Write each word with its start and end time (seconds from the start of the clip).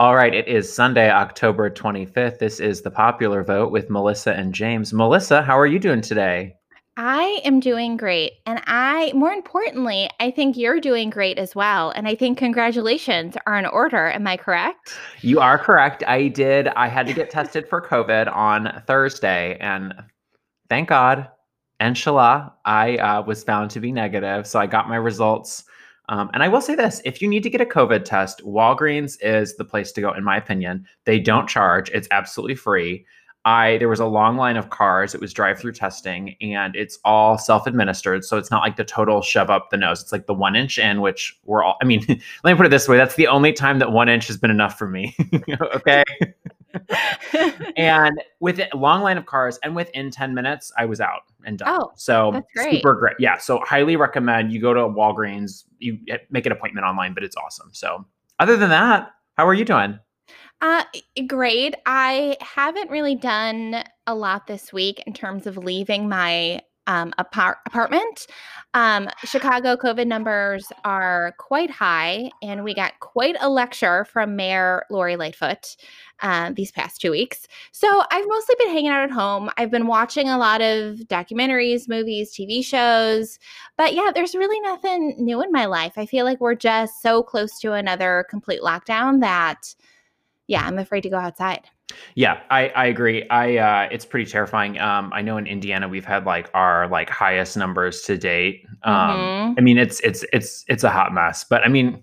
All 0.00 0.16
right, 0.16 0.34
it 0.34 0.48
is 0.48 0.74
Sunday, 0.74 1.08
October 1.08 1.70
25th. 1.70 2.40
This 2.40 2.58
is 2.58 2.82
the 2.82 2.90
popular 2.90 3.44
vote 3.44 3.70
with 3.70 3.90
Melissa 3.90 4.34
and 4.34 4.52
James. 4.52 4.92
Melissa, 4.92 5.40
how 5.40 5.56
are 5.56 5.68
you 5.68 5.78
doing 5.78 6.00
today? 6.00 6.56
I 6.96 7.40
am 7.44 7.60
doing 7.60 7.96
great. 7.96 8.32
And 8.44 8.60
I, 8.66 9.12
more 9.14 9.30
importantly, 9.30 10.10
I 10.18 10.32
think 10.32 10.56
you're 10.56 10.80
doing 10.80 11.10
great 11.10 11.38
as 11.38 11.54
well. 11.54 11.90
And 11.90 12.08
I 12.08 12.16
think 12.16 12.38
congratulations 12.38 13.36
are 13.46 13.56
in 13.56 13.66
order. 13.66 14.10
Am 14.10 14.26
I 14.26 14.36
correct? 14.36 14.98
You 15.20 15.38
are 15.38 15.58
correct. 15.58 16.02
I 16.08 16.26
did. 16.26 16.66
I 16.66 16.88
had 16.88 17.06
to 17.06 17.14
get 17.14 17.30
tested 17.30 17.68
for 17.68 17.80
COVID 17.80 18.34
on 18.34 18.82
Thursday. 18.88 19.56
And 19.60 19.94
thank 20.68 20.88
God, 20.88 21.28
inshallah, 21.78 22.52
I 22.64 22.96
uh, 22.96 23.22
was 23.22 23.44
found 23.44 23.70
to 23.70 23.80
be 23.80 23.92
negative. 23.92 24.48
So 24.48 24.58
I 24.58 24.66
got 24.66 24.88
my 24.88 24.96
results 24.96 25.62
um, 26.08 26.30
and 26.34 26.42
I 26.42 26.48
will 26.48 26.60
say 26.60 26.74
this 26.74 27.00
if 27.04 27.22
you 27.22 27.28
need 27.28 27.42
to 27.42 27.50
get 27.50 27.60
a 27.60 27.66
COVID 27.66 28.04
test, 28.04 28.44
Walgreens 28.44 29.16
is 29.20 29.56
the 29.56 29.64
place 29.64 29.92
to 29.92 30.00
go, 30.00 30.12
in 30.12 30.24
my 30.24 30.36
opinion. 30.36 30.86
They 31.04 31.18
don't 31.18 31.48
charge, 31.48 31.90
it's 31.90 32.08
absolutely 32.10 32.56
free. 32.56 33.06
I 33.46 33.76
there 33.76 33.88
was 33.88 34.00
a 34.00 34.06
long 34.06 34.36
line 34.36 34.56
of 34.56 34.70
cars. 34.70 35.14
It 35.14 35.20
was 35.20 35.32
drive-through 35.32 35.72
testing, 35.72 36.34
and 36.40 36.74
it's 36.74 36.98
all 37.04 37.36
self-administered. 37.36 38.24
So 38.24 38.38
it's 38.38 38.50
not 38.50 38.62
like 38.62 38.76
the 38.76 38.84
total 38.84 39.20
shove 39.20 39.50
up 39.50 39.68
the 39.70 39.76
nose. 39.76 40.00
It's 40.00 40.12
like 40.12 40.26
the 40.26 40.34
one 40.34 40.56
inch 40.56 40.78
in, 40.78 41.02
which 41.02 41.38
we're 41.44 41.62
all. 41.62 41.76
I 41.82 41.84
mean, 41.84 42.04
let 42.44 42.52
me 42.52 42.54
put 42.54 42.64
it 42.64 42.70
this 42.70 42.88
way: 42.88 42.96
that's 42.96 43.16
the 43.16 43.26
only 43.26 43.52
time 43.52 43.78
that 43.80 43.92
one 43.92 44.08
inch 44.08 44.26
has 44.28 44.38
been 44.38 44.50
enough 44.50 44.78
for 44.78 44.88
me. 44.88 45.14
okay. 45.60 46.04
and 47.76 48.20
with 48.40 48.58
a 48.58 48.68
long 48.76 49.02
line 49.02 49.18
of 49.18 49.26
cars, 49.26 49.58
and 49.62 49.74
within 49.74 50.10
10 50.10 50.34
minutes, 50.34 50.72
I 50.78 50.84
was 50.84 51.00
out 51.00 51.22
and 51.44 51.58
done. 51.58 51.68
Oh, 51.80 51.92
so 51.96 52.42
great. 52.54 52.76
super 52.76 52.94
great. 52.94 53.16
Yeah. 53.18 53.38
So 53.38 53.60
highly 53.64 53.96
recommend 53.96 54.52
you 54.52 54.60
go 54.60 54.74
to 54.74 54.80
Walgreens, 54.80 55.64
you 55.78 55.98
make 56.30 56.46
an 56.46 56.52
appointment 56.52 56.86
online, 56.86 57.14
but 57.14 57.24
it's 57.24 57.36
awesome. 57.36 57.70
So 57.72 58.04
other 58.38 58.56
than 58.56 58.70
that, 58.70 59.10
how 59.36 59.46
are 59.46 59.54
you 59.54 59.64
doing? 59.64 59.98
Uh, 60.60 60.84
great. 61.26 61.74
I 61.84 62.36
haven't 62.40 62.90
really 62.90 63.14
done 63.14 63.84
a 64.06 64.14
lot 64.14 64.46
this 64.46 64.72
week 64.72 65.02
in 65.06 65.12
terms 65.12 65.46
of 65.46 65.58
leaving 65.58 66.08
my 66.08 66.62
um, 66.86 67.12
apart- 67.18 67.58
apartment. 67.66 68.26
Um, 68.74 69.08
Chicago 69.24 69.76
COVID 69.76 70.06
numbers 70.06 70.66
are 70.84 71.34
quite 71.38 71.70
high, 71.70 72.30
and 72.42 72.64
we 72.64 72.74
got 72.74 72.98
quite 73.00 73.36
a 73.40 73.48
lecture 73.48 74.04
from 74.04 74.34
Mayor 74.36 74.84
Lori 74.90 75.16
Lightfoot 75.16 75.76
uh, 76.22 76.52
these 76.54 76.72
past 76.72 77.00
two 77.00 77.10
weeks. 77.10 77.46
So 77.72 78.02
I've 78.10 78.26
mostly 78.26 78.56
been 78.58 78.70
hanging 78.70 78.90
out 78.90 79.04
at 79.04 79.10
home. 79.10 79.50
I've 79.56 79.70
been 79.70 79.86
watching 79.86 80.28
a 80.28 80.38
lot 80.38 80.60
of 80.60 80.96
documentaries, 81.06 81.88
movies, 81.88 82.32
TV 82.32 82.64
shows. 82.64 83.38
But 83.76 83.94
yeah, 83.94 84.10
there's 84.14 84.34
really 84.34 84.60
nothing 84.60 85.14
new 85.18 85.42
in 85.42 85.52
my 85.52 85.66
life. 85.66 85.92
I 85.96 86.06
feel 86.06 86.24
like 86.24 86.40
we're 86.40 86.54
just 86.54 87.00
so 87.02 87.22
close 87.22 87.58
to 87.60 87.72
another 87.72 88.26
complete 88.28 88.60
lockdown 88.60 89.20
that, 89.20 89.74
yeah, 90.46 90.66
I'm 90.66 90.78
afraid 90.78 91.02
to 91.02 91.10
go 91.10 91.18
outside. 91.18 91.68
Yeah, 92.14 92.40
I, 92.50 92.68
I 92.70 92.86
agree. 92.86 93.28
I 93.28 93.56
uh, 93.58 93.88
it's 93.90 94.04
pretty 94.04 94.30
terrifying. 94.30 94.78
Um, 94.78 95.12
I 95.12 95.22
know 95.22 95.36
in 95.36 95.46
Indiana 95.46 95.88
we've 95.88 96.04
had 96.04 96.24
like 96.24 96.48
our 96.54 96.88
like 96.88 97.10
highest 97.10 97.56
numbers 97.56 98.02
to 98.02 98.16
date. 98.16 98.66
Um, 98.84 98.94
mm-hmm. 98.94 99.54
I 99.58 99.60
mean 99.60 99.78
it's 99.78 100.00
it's 100.00 100.24
it's 100.32 100.64
it's 100.68 100.84
a 100.84 100.90
hot 100.90 101.12
mess, 101.12 101.44
but 101.44 101.62
I 101.62 101.68
mean 101.68 102.02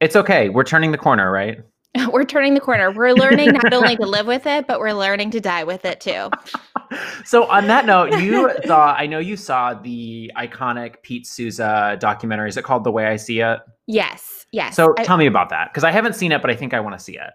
it's 0.00 0.16
okay. 0.16 0.48
We're 0.48 0.64
turning 0.64 0.92
the 0.92 0.98
corner, 0.98 1.30
right? 1.30 1.60
We're 2.12 2.24
turning 2.24 2.54
the 2.54 2.60
corner. 2.60 2.92
We're 2.92 3.12
learning 3.12 3.52
not 3.52 3.72
only 3.72 3.96
to 3.96 4.06
live 4.06 4.26
with 4.26 4.46
it, 4.46 4.68
but 4.68 4.78
we're 4.78 4.92
learning 4.92 5.32
to 5.32 5.40
die 5.40 5.64
with 5.64 5.84
it 5.84 6.00
too. 6.00 6.30
so 7.24 7.46
on 7.46 7.66
that 7.66 7.84
note, 7.84 8.16
you 8.20 8.48
saw 8.64 8.94
I 8.94 9.06
know 9.06 9.18
you 9.18 9.36
saw 9.36 9.74
the 9.74 10.30
iconic 10.36 11.02
Pete 11.02 11.26
Souza 11.26 11.96
documentary. 12.00 12.48
Is 12.48 12.56
it 12.56 12.62
called 12.62 12.84
The 12.84 12.92
Way 12.92 13.06
I 13.06 13.16
See 13.16 13.40
It? 13.40 13.58
Yes. 13.88 14.39
Yes. 14.52 14.74
So 14.74 14.94
I, 14.98 15.04
tell 15.04 15.16
me 15.16 15.26
about 15.26 15.48
that 15.50 15.70
because 15.70 15.84
I 15.84 15.90
haven't 15.90 16.14
seen 16.14 16.32
it, 16.32 16.42
but 16.42 16.50
I 16.50 16.56
think 16.56 16.74
I 16.74 16.80
want 16.80 16.98
to 16.98 17.04
see 17.04 17.16
it. 17.16 17.30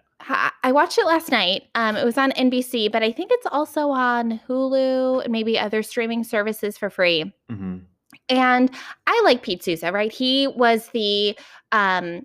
I 0.62 0.72
watched 0.72 0.98
it 0.98 1.06
last 1.06 1.30
night. 1.30 1.64
Um, 1.74 1.96
it 1.96 2.04
was 2.04 2.18
on 2.18 2.32
NBC, 2.32 2.90
but 2.90 3.02
I 3.02 3.12
think 3.12 3.30
it's 3.32 3.46
also 3.50 3.90
on 3.90 4.40
Hulu 4.48 5.24
and 5.24 5.32
maybe 5.32 5.58
other 5.58 5.82
streaming 5.82 6.24
services 6.24 6.76
for 6.76 6.90
free. 6.90 7.32
Mm-hmm. 7.50 7.78
And 8.28 8.70
I 9.06 9.22
like 9.24 9.42
Pete 9.42 9.62
Souza, 9.62 9.92
right? 9.92 10.12
He 10.12 10.48
was 10.48 10.88
the 10.88 11.38
um, 11.72 12.24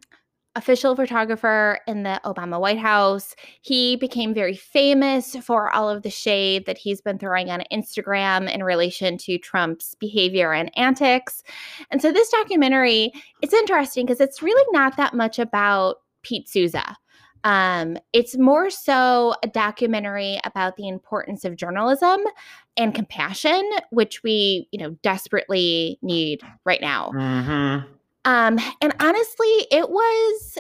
official 0.56 0.96
photographer 0.96 1.80
in 1.88 2.04
the 2.04 2.20
Obama 2.26 2.60
White 2.60 2.78
House. 2.78 3.36
He 3.62 3.96
became 3.96 4.34
very 4.34 4.56
famous 4.56 5.36
for 5.38 5.70
all 5.72 5.90
of 5.90 6.04
the 6.04 6.10
shade 6.10 6.66
that 6.66 6.78
he's 6.78 7.02
been 7.02 7.18
throwing 7.18 7.50
on 7.50 7.64
Instagram 7.72 8.54
in 8.54 8.64
relation 8.64 9.18
to 9.20 9.38
Trump's 9.38 9.96
behavior 9.96 10.54
and 10.54 10.72
antics. 10.78 11.44
And 11.90 12.02
so 12.02 12.12
this 12.12 12.30
documentary, 12.30 13.12
it's 13.42 13.54
interesting 13.54 14.06
because 14.06 14.20
it's 14.20 14.42
really 14.42 14.66
not 14.72 14.98
that 14.98 15.14
much 15.14 15.40
about 15.40 15.98
Pete 16.22 16.50
Souza. 16.50 16.98
Um, 17.44 17.98
it's 18.14 18.38
more 18.38 18.70
so 18.70 19.34
a 19.44 19.48
documentary 19.48 20.40
about 20.44 20.76
the 20.76 20.88
importance 20.88 21.44
of 21.44 21.56
journalism 21.56 22.20
and 22.78 22.94
compassion, 22.94 23.68
which 23.90 24.22
we, 24.22 24.68
you 24.72 24.80
know, 24.80 24.92
desperately 25.02 25.98
need 26.02 26.42
right 26.66 26.82
now. 26.82 27.12
Mm-hmm. 27.16 27.92
Um, 28.26 28.60
and 28.82 28.94
honestly, 29.00 29.68
it 29.72 29.90
was, 29.90 30.58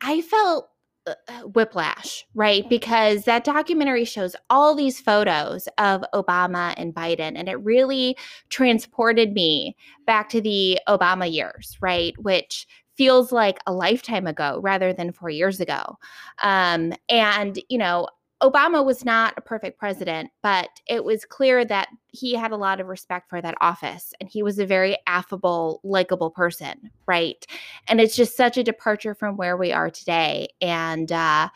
I 0.00 0.20
felt 0.22 0.68
uh, 1.06 1.14
uh, 1.28 1.40
whiplash, 1.42 2.24
right? 2.34 2.68
Because 2.68 3.24
that 3.24 3.44
documentary 3.44 4.04
shows 4.04 4.34
all 4.48 4.74
these 4.74 5.00
photos 5.00 5.68
of 5.76 6.04
Obama 6.14 6.72
and 6.76 6.94
Biden, 6.94 7.32
and 7.36 7.48
it 7.48 7.62
really 7.62 8.16
transported 8.48 9.32
me 9.32 9.76
back 10.06 10.28
to 10.30 10.40
the 10.40 10.78
Obama 10.88 11.30
years, 11.30 11.76
right? 11.80 12.14
Which 12.22 12.66
feels 12.96 13.32
like 13.32 13.58
a 13.66 13.72
lifetime 13.72 14.26
ago 14.26 14.60
rather 14.62 14.92
than 14.92 15.12
four 15.12 15.28
years 15.28 15.60
ago. 15.60 15.98
Um, 16.42 16.92
and, 17.08 17.58
you 17.68 17.76
know, 17.76 18.08
Obama 18.42 18.84
was 18.84 19.04
not 19.04 19.34
a 19.36 19.40
perfect 19.40 19.78
president, 19.78 20.30
but 20.42 20.68
it 20.86 21.04
was 21.04 21.24
clear 21.24 21.64
that 21.64 21.88
he 22.08 22.34
had 22.34 22.52
a 22.52 22.56
lot 22.56 22.80
of 22.80 22.88
respect 22.88 23.28
for 23.30 23.40
that 23.40 23.56
office 23.60 24.12
and 24.20 24.28
he 24.28 24.42
was 24.42 24.58
a 24.58 24.66
very 24.66 24.96
affable, 25.06 25.80
likable 25.82 26.30
person, 26.30 26.90
right? 27.06 27.46
And 27.88 28.00
it's 28.00 28.16
just 28.16 28.36
such 28.36 28.56
a 28.56 28.64
departure 28.64 29.14
from 29.14 29.36
where 29.36 29.56
we 29.56 29.72
are 29.72 29.88
today. 29.88 30.48
And 30.60 31.10
uh, 31.10 31.48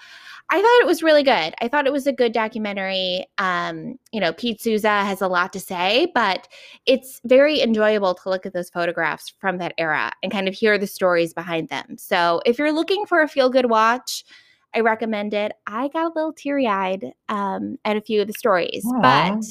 I 0.50 0.62
thought 0.62 0.80
it 0.80 0.86
was 0.86 1.02
really 1.02 1.22
good. 1.22 1.54
I 1.60 1.68
thought 1.68 1.86
it 1.86 1.92
was 1.92 2.06
a 2.06 2.12
good 2.12 2.32
documentary. 2.32 3.26
Um, 3.36 3.98
you 4.12 4.20
know, 4.20 4.32
Pete 4.32 4.62
Souza 4.62 5.04
has 5.04 5.20
a 5.20 5.28
lot 5.28 5.52
to 5.52 5.60
say, 5.60 6.10
but 6.14 6.48
it's 6.86 7.20
very 7.24 7.60
enjoyable 7.60 8.14
to 8.14 8.30
look 8.30 8.46
at 8.46 8.54
those 8.54 8.70
photographs 8.70 9.34
from 9.38 9.58
that 9.58 9.74
era 9.76 10.12
and 10.22 10.32
kind 10.32 10.48
of 10.48 10.54
hear 10.54 10.78
the 10.78 10.86
stories 10.86 11.34
behind 11.34 11.68
them. 11.68 11.98
So 11.98 12.40
if 12.46 12.58
you're 12.58 12.72
looking 12.72 13.04
for 13.04 13.20
a 13.20 13.28
feel 13.28 13.50
good 13.50 13.68
watch, 13.68 14.24
I 14.74 14.80
recommend 14.80 15.34
it. 15.34 15.52
I 15.66 15.88
got 15.88 16.06
a 16.06 16.12
little 16.14 16.32
teary 16.32 16.66
eyed 16.66 17.12
um, 17.28 17.76
at 17.84 17.96
a 17.96 18.00
few 18.00 18.20
of 18.20 18.26
the 18.26 18.32
stories, 18.34 18.84
Aww. 18.84 19.02
but 19.02 19.44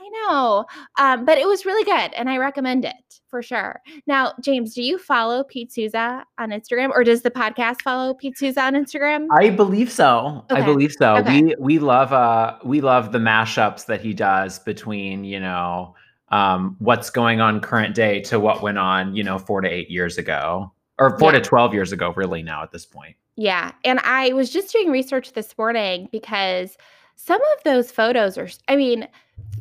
I 0.00 0.08
know, 0.28 0.64
um, 0.98 1.24
but 1.24 1.38
it 1.38 1.46
was 1.46 1.64
really 1.64 1.84
good, 1.84 2.14
and 2.14 2.28
I 2.28 2.38
recommend 2.38 2.84
it 2.84 3.20
for 3.28 3.42
sure. 3.42 3.80
Now, 4.06 4.32
James, 4.40 4.74
do 4.74 4.82
you 4.82 4.98
follow 4.98 5.44
Pete 5.44 5.72
Souza 5.72 6.24
on 6.38 6.50
Instagram, 6.50 6.90
or 6.90 7.04
does 7.04 7.22
the 7.22 7.30
podcast 7.30 7.82
follow 7.82 8.14
Pete 8.14 8.38
Souza 8.38 8.62
on 8.62 8.74
Instagram? 8.74 9.26
I 9.36 9.50
believe 9.50 9.90
so. 9.90 10.44
Okay. 10.50 10.60
I 10.60 10.64
believe 10.64 10.92
so. 10.92 11.16
Okay. 11.16 11.42
We 11.42 11.54
we 11.58 11.78
love 11.78 12.12
uh 12.12 12.58
we 12.64 12.80
love 12.80 13.12
the 13.12 13.18
mashups 13.18 13.86
that 13.86 14.00
he 14.00 14.14
does 14.14 14.58
between 14.58 15.24
you 15.24 15.40
know 15.40 15.94
um, 16.28 16.76
what's 16.78 17.10
going 17.10 17.40
on 17.40 17.60
current 17.60 17.94
day 17.94 18.20
to 18.22 18.40
what 18.40 18.62
went 18.62 18.78
on 18.78 19.14
you 19.14 19.24
know 19.24 19.38
four 19.38 19.60
to 19.60 19.68
eight 19.68 19.90
years 19.90 20.18
ago 20.18 20.72
or 20.98 21.18
four 21.18 21.32
yeah. 21.32 21.38
to 21.38 21.44
12 21.44 21.74
years 21.74 21.92
ago, 21.92 22.12
really, 22.16 22.42
now 22.42 22.62
at 22.62 22.70
this 22.72 22.86
point. 22.86 23.16
Yeah. 23.36 23.72
And 23.84 24.00
I 24.00 24.32
was 24.32 24.50
just 24.50 24.72
doing 24.72 24.90
research 24.90 25.32
this 25.32 25.56
morning 25.58 26.08
because 26.12 26.76
some 27.16 27.40
of 27.40 27.64
those 27.64 27.90
photos 27.90 28.38
are, 28.38 28.48
I 28.68 28.76
mean, 28.76 29.08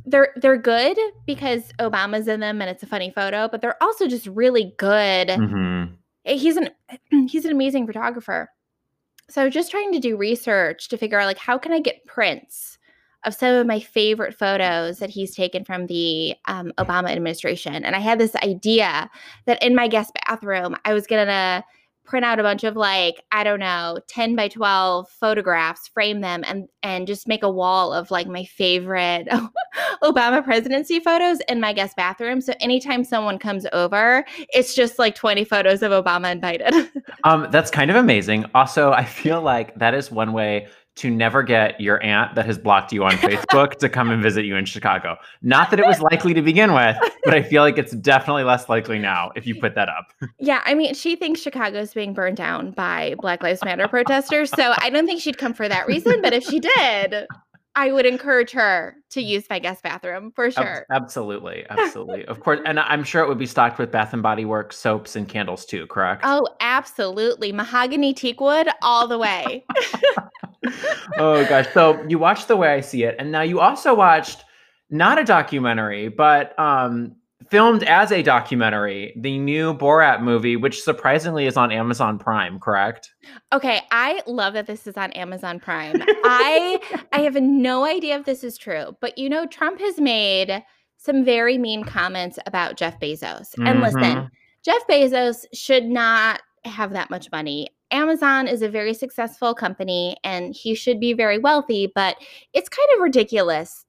they're 0.06 0.34
they're 0.36 0.58
good 0.58 0.98
because 1.26 1.72
Obama's 1.80 2.28
in 2.28 2.40
them 2.40 2.62
and 2.62 2.70
it's 2.70 2.84
a 2.84 2.88
funny 2.88 3.12
photo, 3.12 3.48
but 3.48 3.62
they're 3.62 3.82
also 3.82 4.08
just 4.08 4.28
really 4.28 4.74
good. 4.78 5.30
Mm-hmm. 5.30 5.94
He's 6.26 6.58
an 6.58 6.70
he's 7.28 7.46
an 7.46 7.52
amazing 7.52 7.88
photographer. 7.88 8.50
So 9.30 9.42
I 9.42 9.46
was 9.46 9.54
just 9.54 9.72
trying 9.72 9.92
to 9.94 10.00
do 10.00 10.18
research 10.18 10.90
to 10.90 10.98
figure 10.98 11.20
out 11.20 11.26
like 11.26 11.38
how 11.38 11.58
can 11.58 11.72
I 11.72 11.80
get 11.80 12.06
prints 12.06 12.78
of 13.26 13.34
some 13.34 13.56
of 13.56 13.66
my 13.66 13.80
favorite 13.80 14.38
photos 14.38 15.00
that 15.00 15.10
he's 15.10 15.36
taken 15.36 15.64
from 15.64 15.88
the 15.88 16.36
um, 16.46 16.74
Obama 16.78 17.10
administration. 17.10 17.86
And 17.86 17.96
I 17.96 18.00
had 18.00 18.20
this 18.20 18.36
idea 18.36 19.10
that 19.46 19.64
in 19.64 19.76
my 19.76 19.88
guest 19.88 20.12
bathroom, 20.26 20.76
I 20.84 20.94
was 20.94 21.08
going 21.08 21.28
to 21.28 21.64
print 22.06 22.26
out 22.26 22.40
a 22.40 22.44
bunch 22.44 22.64
of 22.64 22.76
like 22.76 23.24
i 23.32 23.44
don't 23.44 23.60
know 23.60 23.98
10 24.08 24.36
by 24.36 24.48
12 24.48 25.10
photographs 25.10 25.88
frame 25.88 26.22
them 26.22 26.44
and 26.46 26.68
and 26.82 27.08
just 27.08 27.28
make 27.28 27.44
a 27.44 27.50
wall 27.50 27.94
of 27.94 28.12
like 28.12 28.28
my 28.28 28.44
favorite 28.44 29.28
obama 30.04 30.44
presidency 30.44 31.00
photos 31.00 31.40
in 31.48 31.60
my 31.60 31.74
guest 31.74 31.96
bathroom. 31.96 32.42
So 32.42 32.54
anytime 32.60 33.04
someone 33.04 33.40
comes 33.40 33.66
over 33.74 34.26
it's 34.50 34.76
just 34.76 35.00
like 35.00 35.16
20 35.16 35.46
photos 35.46 35.82
of 35.82 35.92
obama 35.92 36.32
invited 36.32 36.74
um 37.24 37.48
that's 37.52 37.72
kind 37.72 37.90
of 37.90 37.98
amazing. 37.98 38.46
Also 38.54 38.92
i 38.92 39.06
feel 39.06 39.42
like 39.42 39.76
that 39.76 39.94
is 39.94 40.12
one 40.12 40.34
way 40.34 40.68
to 40.96 41.10
never 41.10 41.42
get 41.42 41.80
your 41.82 42.04
aunt 42.04 42.36
that 42.36 42.46
has 42.46 42.58
blocked 42.58 42.94
you 42.94 43.04
on 43.04 43.14
Facebook 43.14 43.78
to 43.78 43.90
come 43.90 44.12
and 44.12 44.22
visit 44.22 44.46
you 44.46 44.56
in 44.56 44.66
Chicago. 44.66 45.18
Not 45.42 45.72
that 45.72 45.80
it 45.80 45.86
was 45.86 46.00
likely 46.00 46.34
to 46.34 46.42
begin 46.42 46.74
with, 46.74 46.98
but 47.24 47.34
I 47.34 47.42
feel 47.42 47.64
like 47.64 47.78
it's 47.78 47.94
definitely 47.94 48.44
less 48.44 48.70
likely 48.70 49.00
now 49.00 49.32
if 49.36 49.48
you 49.48 49.60
put 49.60 49.76
that 49.76 49.90
up. 49.90 50.14
Yeah, 50.40 50.62
I 50.66 50.76
mean, 50.76 50.94
she 50.94 51.16
thinks 51.16 51.42
Chicago's 51.42 51.94
being 51.94 52.14
burned 52.14 52.38
down 52.38 52.72
by 52.72 53.16
Black 53.20 53.42
Lives 53.42 53.64
Matter 53.64 53.88
protesters, 53.88 54.52
so 54.52 54.74
I 54.78 54.90
don't 54.90 55.06
think 55.06 55.22
she'd 55.22 55.38
come 55.38 55.54
for 55.54 55.68
that 55.68 55.88
reason, 55.88 56.22
but 56.22 56.34
if 56.34 56.44
she 56.44 56.60
did, 56.60 57.28
I 57.76 57.92
would 57.92 58.06
encourage 58.06 58.52
her 58.52 58.96
to 59.12 59.22
use 59.22 59.46
my 59.50 59.58
guest 59.58 59.82
bathroom 59.82 60.32
for 60.36 60.52
sure. 60.52 60.86
Absolutely, 60.92 61.66
absolutely, 61.70 62.26
of 62.26 62.40
course, 62.40 62.60
and 62.66 62.80
I'm 62.80 63.04
sure 63.04 63.24
it 63.24 63.28
would 63.28 63.40
be 63.40 63.48
stocked 63.48 63.80
with 63.80 63.92
Bath 63.92 64.14
and 64.14 64.22
Body 64.22 64.46
Works 64.46 64.78
soaps 64.78 65.16
and 65.16 65.28
candles 65.28 65.66
too. 65.66 65.88
Correct? 65.88 66.22
Oh, 66.24 66.48
absolutely, 66.60 67.52
mahogany 67.52 68.14
teak 68.14 68.40
wood 68.40 68.70
all 68.82 69.08
the 69.08 69.18
way. 69.18 69.66
oh 71.18 71.46
gosh, 71.48 71.68
so 71.74 72.04
you 72.08 72.20
watched 72.20 72.48
The 72.48 72.56
Way 72.56 72.76
I 72.76 72.82
See 72.82 73.04
It, 73.04 73.16
and 73.18 73.32
now 73.32 73.42
you 73.42 73.60
also 73.60 73.96
watched 73.96 74.44
not 74.92 75.18
a 75.18 75.24
documentary, 75.24 76.10
but 76.10 76.58
um, 76.60 77.16
filmed 77.54 77.84
as 77.84 78.12
a 78.12 78.24
documentary, 78.24 79.14
the 79.16 79.38
new 79.38 79.76
Borat 79.76 80.24
movie, 80.24 80.56
which 80.56 80.82
surprisingly 80.82 81.46
is 81.46 81.56
on 81.56 81.72
Amazon 81.72 82.18
Prime, 82.18 82.60
correct? 82.60 83.14
Okay, 83.52 83.82
I 83.92 84.24
love 84.26 84.56
that 84.56 84.66
this 84.66 84.88
is 84.88 84.98
on 84.98 85.12
Amazon 85.12 85.60
Prime. 85.60 86.02
I 86.02 86.80
I 87.12 87.20
have 87.20 87.36
no 87.36 87.86
idea 87.86 88.18
if 88.18 88.26
this 88.26 88.44
is 88.44 88.58
true, 88.58 88.98
but 89.02 89.20
you 89.20 89.30
know 89.30 89.46
Trump 89.46 89.80
has 89.82 90.00
made 90.00 90.64
some 90.98 91.24
very 91.24 91.60
mean 91.60 91.84
comments 91.84 92.40
about 92.48 92.76
Jeff 92.76 93.00
Bezos. 93.00 93.22
Mm-hmm. 93.52 93.68
And 93.68 93.82
listen, 93.82 94.02
mm-hmm. 94.02 94.26
Jeff 94.66 94.88
Bezos 94.90 95.46
should 95.54 95.86
not 95.86 96.42
have 96.66 96.92
that 96.94 97.12
much 97.12 97.32
money. 97.32 97.70
Amazon 97.92 98.48
is 98.48 98.64
a 98.64 98.70
very 98.70 98.96
successful 98.96 99.54
company 99.54 100.18
and 100.24 100.56
he 100.56 100.74
should 100.74 101.00
be 101.00 101.14
very 101.14 101.38
wealthy, 101.38 101.92
but 101.94 102.16
it's 102.52 102.68
kind 102.68 102.90
of 102.96 103.02
ridiculous 103.04 103.86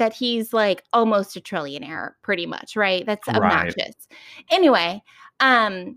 that 0.00 0.12
he's 0.12 0.52
like 0.52 0.82
almost 0.92 1.36
a 1.36 1.40
trillionaire 1.40 2.12
pretty 2.22 2.46
much 2.46 2.74
right 2.74 3.06
that's 3.06 3.28
obnoxious 3.28 3.76
right. 3.76 3.96
anyway 4.50 5.00
um 5.38 5.96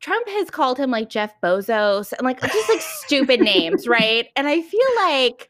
Trump 0.00 0.28
has 0.28 0.50
called 0.50 0.78
him 0.78 0.90
like 0.90 1.10
Jeff 1.10 1.40
Bezos 1.40 2.12
and 2.12 2.24
like 2.24 2.40
just 2.40 2.68
like 2.68 2.80
stupid 2.80 3.40
names, 3.40 3.88
right? 3.88 4.28
And 4.36 4.46
I 4.46 4.62
feel 4.62 4.86
like 4.96 5.48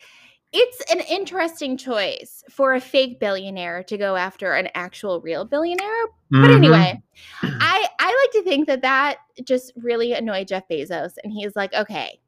it's 0.52 0.80
an 0.90 1.00
interesting 1.00 1.76
choice 1.76 2.42
for 2.48 2.72
a 2.72 2.80
fake 2.80 3.20
billionaire 3.20 3.82
to 3.84 3.98
go 3.98 4.16
after 4.16 4.54
an 4.54 4.68
actual 4.74 5.20
real 5.20 5.44
billionaire. 5.44 6.06
Mm-hmm. 6.32 6.42
But 6.42 6.50
anyway, 6.50 7.02
I 7.42 7.86
I 7.98 8.06
like 8.06 8.42
to 8.42 8.50
think 8.50 8.66
that 8.68 8.82
that 8.82 9.18
just 9.44 9.72
really 9.76 10.14
annoyed 10.14 10.48
Jeff 10.48 10.66
Bezos 10.68 11.12
and 11.22 11.32
he's 11.32 11.54
like, 11.54 11.74
"Okay, 11.74 12.18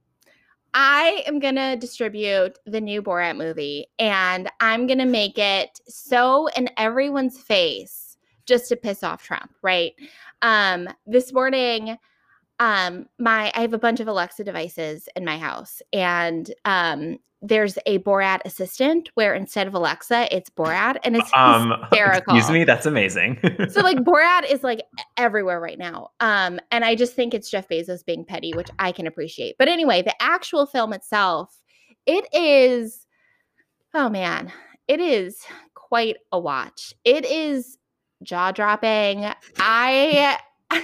I 0.74 1.24
am 1.26 1.38
going 1.40 1.56
to 1.56 1.76
distribute 1.76 2.58
the 2.64 2.80
new 2.80 3.02
Borat 3.02 3.36
movie 3.36 3.86
and 3.98 4.48
I'm 4.60 4.86
going 4.86 4.98
to 4.98 5.04
make 5.04 5.38
it 5.38 5.80
so 5.88 6.48
in 6.56 6.68
everyone's 6.76 7.38
face 7.38 8.16
just 8.46 8.68
to 8.68 8.76
piss 8.76 9.02
off 9.02 9.22
Trump, 9.22 9.54
right? 9.62 9.92
Um, 10.42 10.88
this 11.06 11.32
morning, 11.32 11.96
um, 12.60 13.06
my 13.18 13.50
I 13.54 13.62
have 13.62 13.72
a 13.72 13.78
bunch 13.78 13.98
of 14.00 14.06
Alexa 14.06 14.44
devices 14.44 15.08
in 15.16 15.24
my 15.24 15.38
house, 15.38 15.80
and 15.92 16.52
um, 16.66 17.18
there's 17.40 17.78
a 17.86 17.98
Borat 18.00 18.40
assistant 18.44 19.08
where 19.14 19.34
instead 19.34 19.66
of 19.66 19.72
Alexa, 19.72 20.28
it's 20.34 20.50
Borat, 20.50 20.98
and 21.02 21.16
it's 21.16 21.30
um, 21.34 21.72
hysterical. 21.90 22.36
Excuse 22.36 22.52
me, 22.52 22.64
that's 22.64 22.84
amazing. 22.84 23.38
so 23.70 23.80
like 23.80 23.96
Borat 24.04 24.48
is 24.50 24.62
like 24.62 24.82
everywhere 25.16 25.58
right 25.58 25.78
now, 25.78 26.10
um, 26.20 26.60
and 26.70 26.84
I 26.84 26.94
just 26.94 27.14
think 27.14 27.32
it's 27.32 27.50
Jeff 27.50 27.66
Bezos 27.66 28.04
being 28.04 28.26
petty, 28.26 28.52
which 28.54 28.68
I 28.78 28.92
can 28.92 29.06
appreciate. 29.06 29.56
But 29.58 29.68
anyway, 29.68 30.02
the 30.02 30.14
actual 30.20 30.66
film 30.66 30.92
itself, 30.92 31.58
it 32.04 32.26
is, 32.34 33.06
oh 33.94 34.10
man, 34.10 34.52
it 34.86 35.00
is 35.00 35.40
quite 35.74 36.16
a 36.30 36.38
watch. 36.38 36.92
It 37.04 37.24
is 37.24 37.78
jaw 38.22 38.52
dropping. 38.52 39.24
I 39.58 40.38
I 40.70 40.82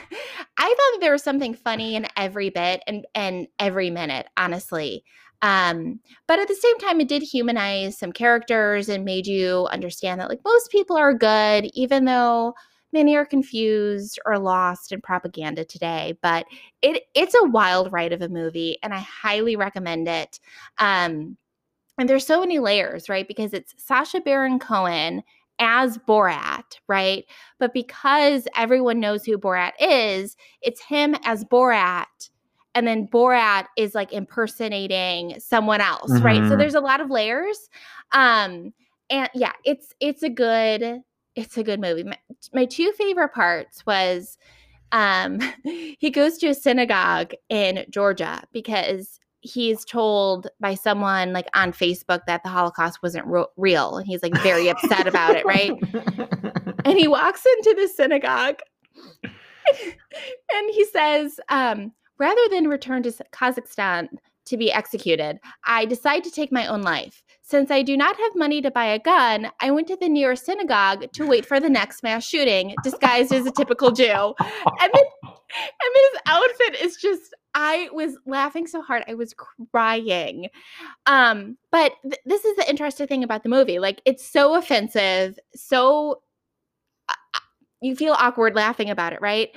thought 0.59 1.01
there 1.01 1.13
was 1.13 1.23
something 1.23 1.55
funny 1.55 1.95
in 1.97 2.07
every 2.17 2.51
bit 2.51 2.83
and 2.87 3.07
and 3.15 3.47
every 3.59 3.91
minute, 3.91 4.29
honestly. 4.37 5.05
Um, 5.43 6.01
but 6.27 6.39
at 6.39 6.49
the 6.49 6.55
same 6.55 6.79
time, 6.79 7.01
it 7.01 7.09
did 7.09 7.23
humanize 7.23 7.99
some 7.99 8.13
characters 8.13 8.89
and 8.89 9.05
made 9.05 9.27
you 9.27 9.69
understand 9.71 10.21
that 10.21 10.29
like 10.29 10.41
most 10.45 10.71
people 10.71 10.97
are 10.97 11.13
good, 11.15 11.67
even 11.75 12.05
though 12.07 12.55
many 12.93 13.17
are 13.17 13.27
confused 13.27 14.19
or 14.25 14.39
lost 14.39 14.93
in 14.93 15.01
propaganda 15.03 15.65
today. 15.65 16.19
But 16.23 16.47
it 16.83 17.05
it's 17.15 17.35
a 17.35 17.45
wild 17.49 17.93
ride 17.93 18.13
of 18.13 18.23
a 18.23 18.29
movie, 18.29 18.79
and 18.83 18.95
I 18.95 19.01
highly 19.01 19.57
recommend 19.57 20.09
it. 20.09 20.41
Um, 20.79 21.37
and 21.99 22.09
there's 22.09 22.27
so 22.27 22.41
many 22.41 22.59
layers, 22.59 23.09
right? 23.09 23.27
Because 23.27 23.55
it's 23.55 23.75
Sacha 23.79 24.21
Baron 24.21 24.59
Cohen 24.59 25.23
as 25.59 25.99
Borat, 25.99 26.79
right? 26.89 27.25
But 27.59 27.73
because 27.73 28.47
everyone 28.57 29.01
knows 29.01 29.25
who 29.25 29.39
Borat 29.39 29.73
is, 29.81 30.37
it's 30.63 30.83
him 30.83 31.17
as 31.25 31.45
Borat. 31.45 32.31
And 32.75 32.87
then 32.87 33.09
Borat 33.09 33.67
is 33.77 33.95
like 33.95 34.13
impersonating 34.13 35.41
someone 35.41 35.81
else, 35.81 36.13
mm-hmm. 36.13 36.25
right? 36.25 36.37
So 36.37 36.43
mm-hmm. 36.43 36.59
there's 36.59 36.75
a 36.75 36.81
lot 36.81 37.01
of 37.01 37.11
layers. 37.11 37.71
Um, 38.13 38.73
and 39.09 39.31
yeah, 39.35 39.53
it's 39.65 39.95
it's 40.01 40.23
a 40.23 40.29
good 40.29 41.01
it's 41.35 41.57
a 41.57 41.63
good 41.63 41.81
movie. 41.81 42.05
My, 42.05 42.19
my 42.53 42.65
two 42.65 42.93
favorite 42.93 43.33
parts 43.33 43.85
was 43.87 44.37
um 44.93 45.41
he 45.65 46.11
goes 46.11 46.39
to 46.39 46.49
a 46.49 46.55
synagogue 46.55 47.33
in 47.49 47.85
Georgia 47.91 48.43
because 48.53 49.21
he's 49.47 49.85
told 49.85 50.49
by 50.61 50.75
someone 50.75 51.33
like 51.33 51.47
on 51.55 51.73
Facebook 51.73 52.21
that 52.27 52.43
the 52.43 52.49
Holocaust 52.49 53.03
wasn't 53.03 53.27
ro- 53.27 53.49
real. 53.57 53.97
And 53.97 54.07
he's 54.07 54.23
like 54.23 54.37
very 54.43 54.69
upset 54.69 55.07
about 55.07 55.37
it, 55.37 55.45
right? 55.47 55.73
And 56.85 56.97
he 56.97 57.09
walks 57.09 57.45
into 57.45 57.75
the 57.81 57.89
synagogue 57.89 58.61
and 59.73 60.71
he 60.71 60.85
says, 60.85 61.41
um, 61.49 61.93
rather 62.19 62.41
than 62.49 62.69
return 62.69 63.03
to 63.03 63.13
Kazakhstan 63.33 64.09
to 64.47 64.57
be 64.57 64.71
executed, 64.71 65.41
I 65.65 65.85
decide 65.85 66.23
to 66.25 66.31
take 66.31 66.53
my 66.53 66.67
own 66.69 66.83
life. 66.83 67.25
Since 67.43 67.73
I 67.73 67.83
do 67.83 67.97
not 67.97 68.17
have 68.17 68.37
money 68.37 68.63
to 68.63 68.71
buy 68.71 68.87
a 68.87 69.01
gun, 69.01 69.51
I 69.61 69.73
went 69.73 69.89
to 69.89 69.97
the 69.97 70.09
nearest 70.09 70.47
synagogue 70.47 71.11
to 71.13 71.27
wait 71.27 71.45
for 71.45 71.59
the 71.59 71.69
next 71.69 72.05
mass 72.05 72.25
shooting, 72.25 72.75
disguised 72.85 73.33
as 73.33 73.47
a 73.47 73.51
typical 73.51 73.91
Jew. 73.91 74.35
And 74.39 74.93
then, 74.95 75.05
and 75.25 75.93
his 75.95 76.21
outfit 76.27 76.81
is 76.81 76.97
just 76.97 77.35
I 77.59 77.89
was 77.91 78.19
laughing 78.27 78.67
so 78.67 78.83
hard 78.83 79.03
I 79.09 79.15
was 79.15 79.35
crying. 79.73 80.49
Um, 81.07 81.57
but 81.73 81.93
th- 82.03 82.21
this 82.27 82.45
is 82.45 82.55
the 82.57 82.69
interesting 82.69 83.07
thing 83.07 83.25
about 83.25 83.43
the 83.43 83.49
movie. 83.49 83.79
Like 83.79 84.03
it's 84.05 84.25
so 84.25 84.55
offensive, 84.55 85.39
so 85.55 86.21
uh, 87.09 87.15
you 87.81 87.97
feel 87.97 88.13
awkward 88.13 88.55
laughing 88.55 88.91
about 88.91 89.15
it, 89.15 89.23
right? 89.23 89.49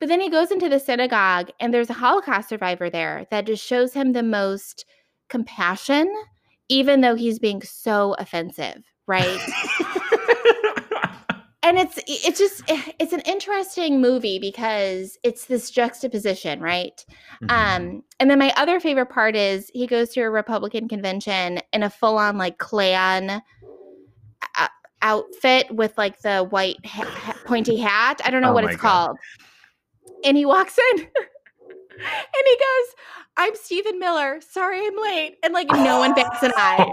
But 0.00 0.08
then 0.08 0.20
he 0.20 0.30
goes 0.30 0.50
into 0.50 0.70
the 0.70 0.80
synagogue 0.80 1.50
and 1.60 1.72
there's 1.72 1.90
a 1.90 1.94
Holocaust 1.94 2.48
survivor 2.48 2.88
there 2.88 3.26
that 3.30 3.46
just 3.46 3.64
shows 3.64 3.92
him 3.92 4.12
the 4.12 4.22
most 4.22 4.86
compassion 5.28 6.12
even 6.68 7.02
though 7.02 7.14
he's 7.14 7.38
being 7.38 7.60
so 7.60 8.16
offensive, 8.18 8.82
right? 9.06 9.38
and 11.62 11.78
it's 11.78 11.98
it's 12.06 12.38
just 12.38 12.62
eh, 12.68 12.92
it's 12.98 13.12
an 13.12 13.20
interesting 13.20 14.00
movie 14.00 14.38
because 14.38 15.18
it's 15.22 15.46
this 15.46 15.70
juxtaposition 15.70 16.60
right 16.60 17.04
mm-hmm. 17.42 17.50
um 17.50 18.02
and 18.20 18.30
then 18.30 18.38
my 18.38 18.52
other 18.56 18.80
favorite 18.80 19.06
part 19.06 19.36
is 19.36 19.70
he 19.72 19.86
goes 19.86 20.10
to 20.10 20.20
a 20.20 20.30
republican 20.30 20.88
convention 20.88 21.60
in 21.72 21.82
a 21.82 21.90
full-on 21.90 22.36
like 22.36 22.58
klan 22.58 23.42
uh, 24.58 24.68
outfit 25.02 25.70
with 25.74 25.96
like 25.96 26.20
the 26.22 26.44
white 26.44 26.84
ha- 26.84 27.36
pointy 27.44 27.76
hat 27.76 28.20
i 28.24 28.30
don't 28.30 28.42
know 28.42 28.50
oh 28.50 28.54
what 28.54 28.64
it's 28.64 28.76
God. 28.76 29.06
called 29.06 29.18
and 30.24 30.36
he 30.36 30.44
walks 30.44 30.78
in 30.94 31.08
and 31.98 32.44
he 32.44 32.56
goes 32.56 32.94
I'm 33.36 33.54
Stephen 33.54 33.98
Miller. 33.98 34.40
Sorry 34.40 34.78
I'm 34.86 35.00
late. 35.00 35.38
And 35.42 35.54
like 35.54 35.68
no 35.70 35.98
one 35.98 36.14
bats 36.14 36.42
an 36.42 36.52
eye. 36.56 36.84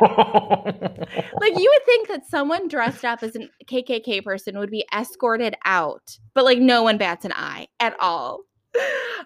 like 1.41 1.58
you 1.58 1.74
would 1.74 1.86
think 1.86 2.08
that 2.08 2.27
someone 2.29 2.68
dressed 2.68 3.03
up 3.03 3.24
as 3.24 3.36
a 3.36 3.50
KKK 3.65 4.24
person 4.24 4.58
would 4.58 4.72
be 4.72 4.86
escorted 4.96 5.56
out, 5.65 6.18
but 6.34 6.46
like 6.46 6.60
no 6.60 6.84
one 6.84 6.98
bats 6.98 7.25
an 7.25 7.34
eye 7.34 7.68
at 7.79 7.96
all. 8.00 8.41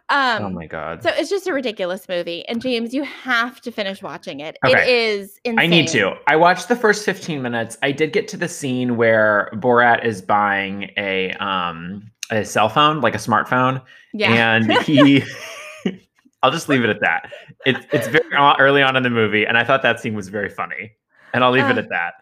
Um, 0.10 0.44
oh 0.44 0.50
my 0.50 0.66
god! 0.66 1.04
So 1.04 1.12
it's 1.14 1.30
just 1.30 1.48
a 1.48 1.54
ridiculous 1.54 2.08
movie, 2.08 2.48
and 2.48 2.62
James, 2.62 2.94
you 2.94 3.04
have 3.04 3.60
to 3.62 3.72
finish 3.72 4.02
watching 4.02 4.40
it. 4.40 4.58
Okay. 4.66 4.82
It 4.82 4.88
is 4.88 5.40
insane. 5.44 5.60
I 5.60 5.68
need 5.68 5.88
to. 5.90 6.14
I 6.28 6.38
watched 6.38 6.70
the 6.70 6.78
first 6.78 7.04
15 7.06 7.42
minutes. 7.42 7.78
I 7.84 7.92
did 7.92 8.14
get 8.14 8.28
to 8.30 8.38
the 8.38 8.48
scene 8.48 8.96
where 8.96 9.50
Borat 9.54 10.06
is 10.06 10.22
buying 10.22 10.92
a 10.98 11.32
um 11.34 12.10
a 12.32 12.46
cell 12.46 12.70
phone, 12.70 13.02
like 13.02 13.16
a 13.16 13.20
smartphone, 13.20 13.82
yeah. 14.14 14.56
and 14.56 14.72
he 14.84 15.24
I'll 16.44 16.52
just 16.52 16.68
leave 16.68 16.84
it 16.84 16.90
at 16.90 17.00
that. 17.00 17.32
It's 17.66 17.86
it's 17.92 18.08
very 18.08 18.26
early 18.60 18.84
on 18.84 18.96
in 18.96 19.04
the 19.04 19.10
movie, 19.10 19.46
and 19.46 19.58
I 19.58 19.64
thought 19.64 19.82
that 19.82 20.00
scene 20.00 20.14
was 20.14 20.28
very 20.28 20.50
funny, 20.50 20.92
and 21.34 21.44
I'll 21.44 21.52
leave 21.52 21.64
uh, 21.64 21.70
it 21.70 21.78
at 21.78 21.90
that. 21.90 22.16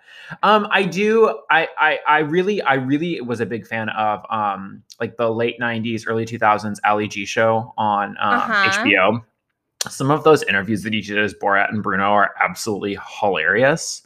Um, 0.43 0.67
I 0.71 0.83
do. 0.83 1.39
I, 1.49 1.67
I 1.77 1.99
I 2.07 2.19
really 2.19 2.61
I 2.61 2.75
really 2.75 3.19
was 3.19 3.41
a 3.41 3.45
big 3.45 3.65
fan 3.65 3.89
of 3.89 4.23
um 4.29 4.83
like 4.99 5.17
the 5.17 5.29
late 5.31 5.59
'90s, 5.59 6.03
early 6.07 6.25
2000s 6.25 6.77
Ali 6.85 7.07
G 7.07 7.25
show 7.25 7.73
on 7.77 8.11
um, 8.19 8.35
uh-huh. 8.35 8.85
HBO. 8.85 9.23
some 9.89 10.11
of 10.11 10.23
those 10.23 10.43
interviews 10.43 10.83
that 10.83 10.93
he 10.93 11.01
did 11.01 11.17
as 11.17 11.33
Borat 11.33 11.69
and 11.69 11.81
Bruno 11.81 12.03
are 12.03 12.31
absolutely 12.39 12.97
hilarious. 13.19 14.05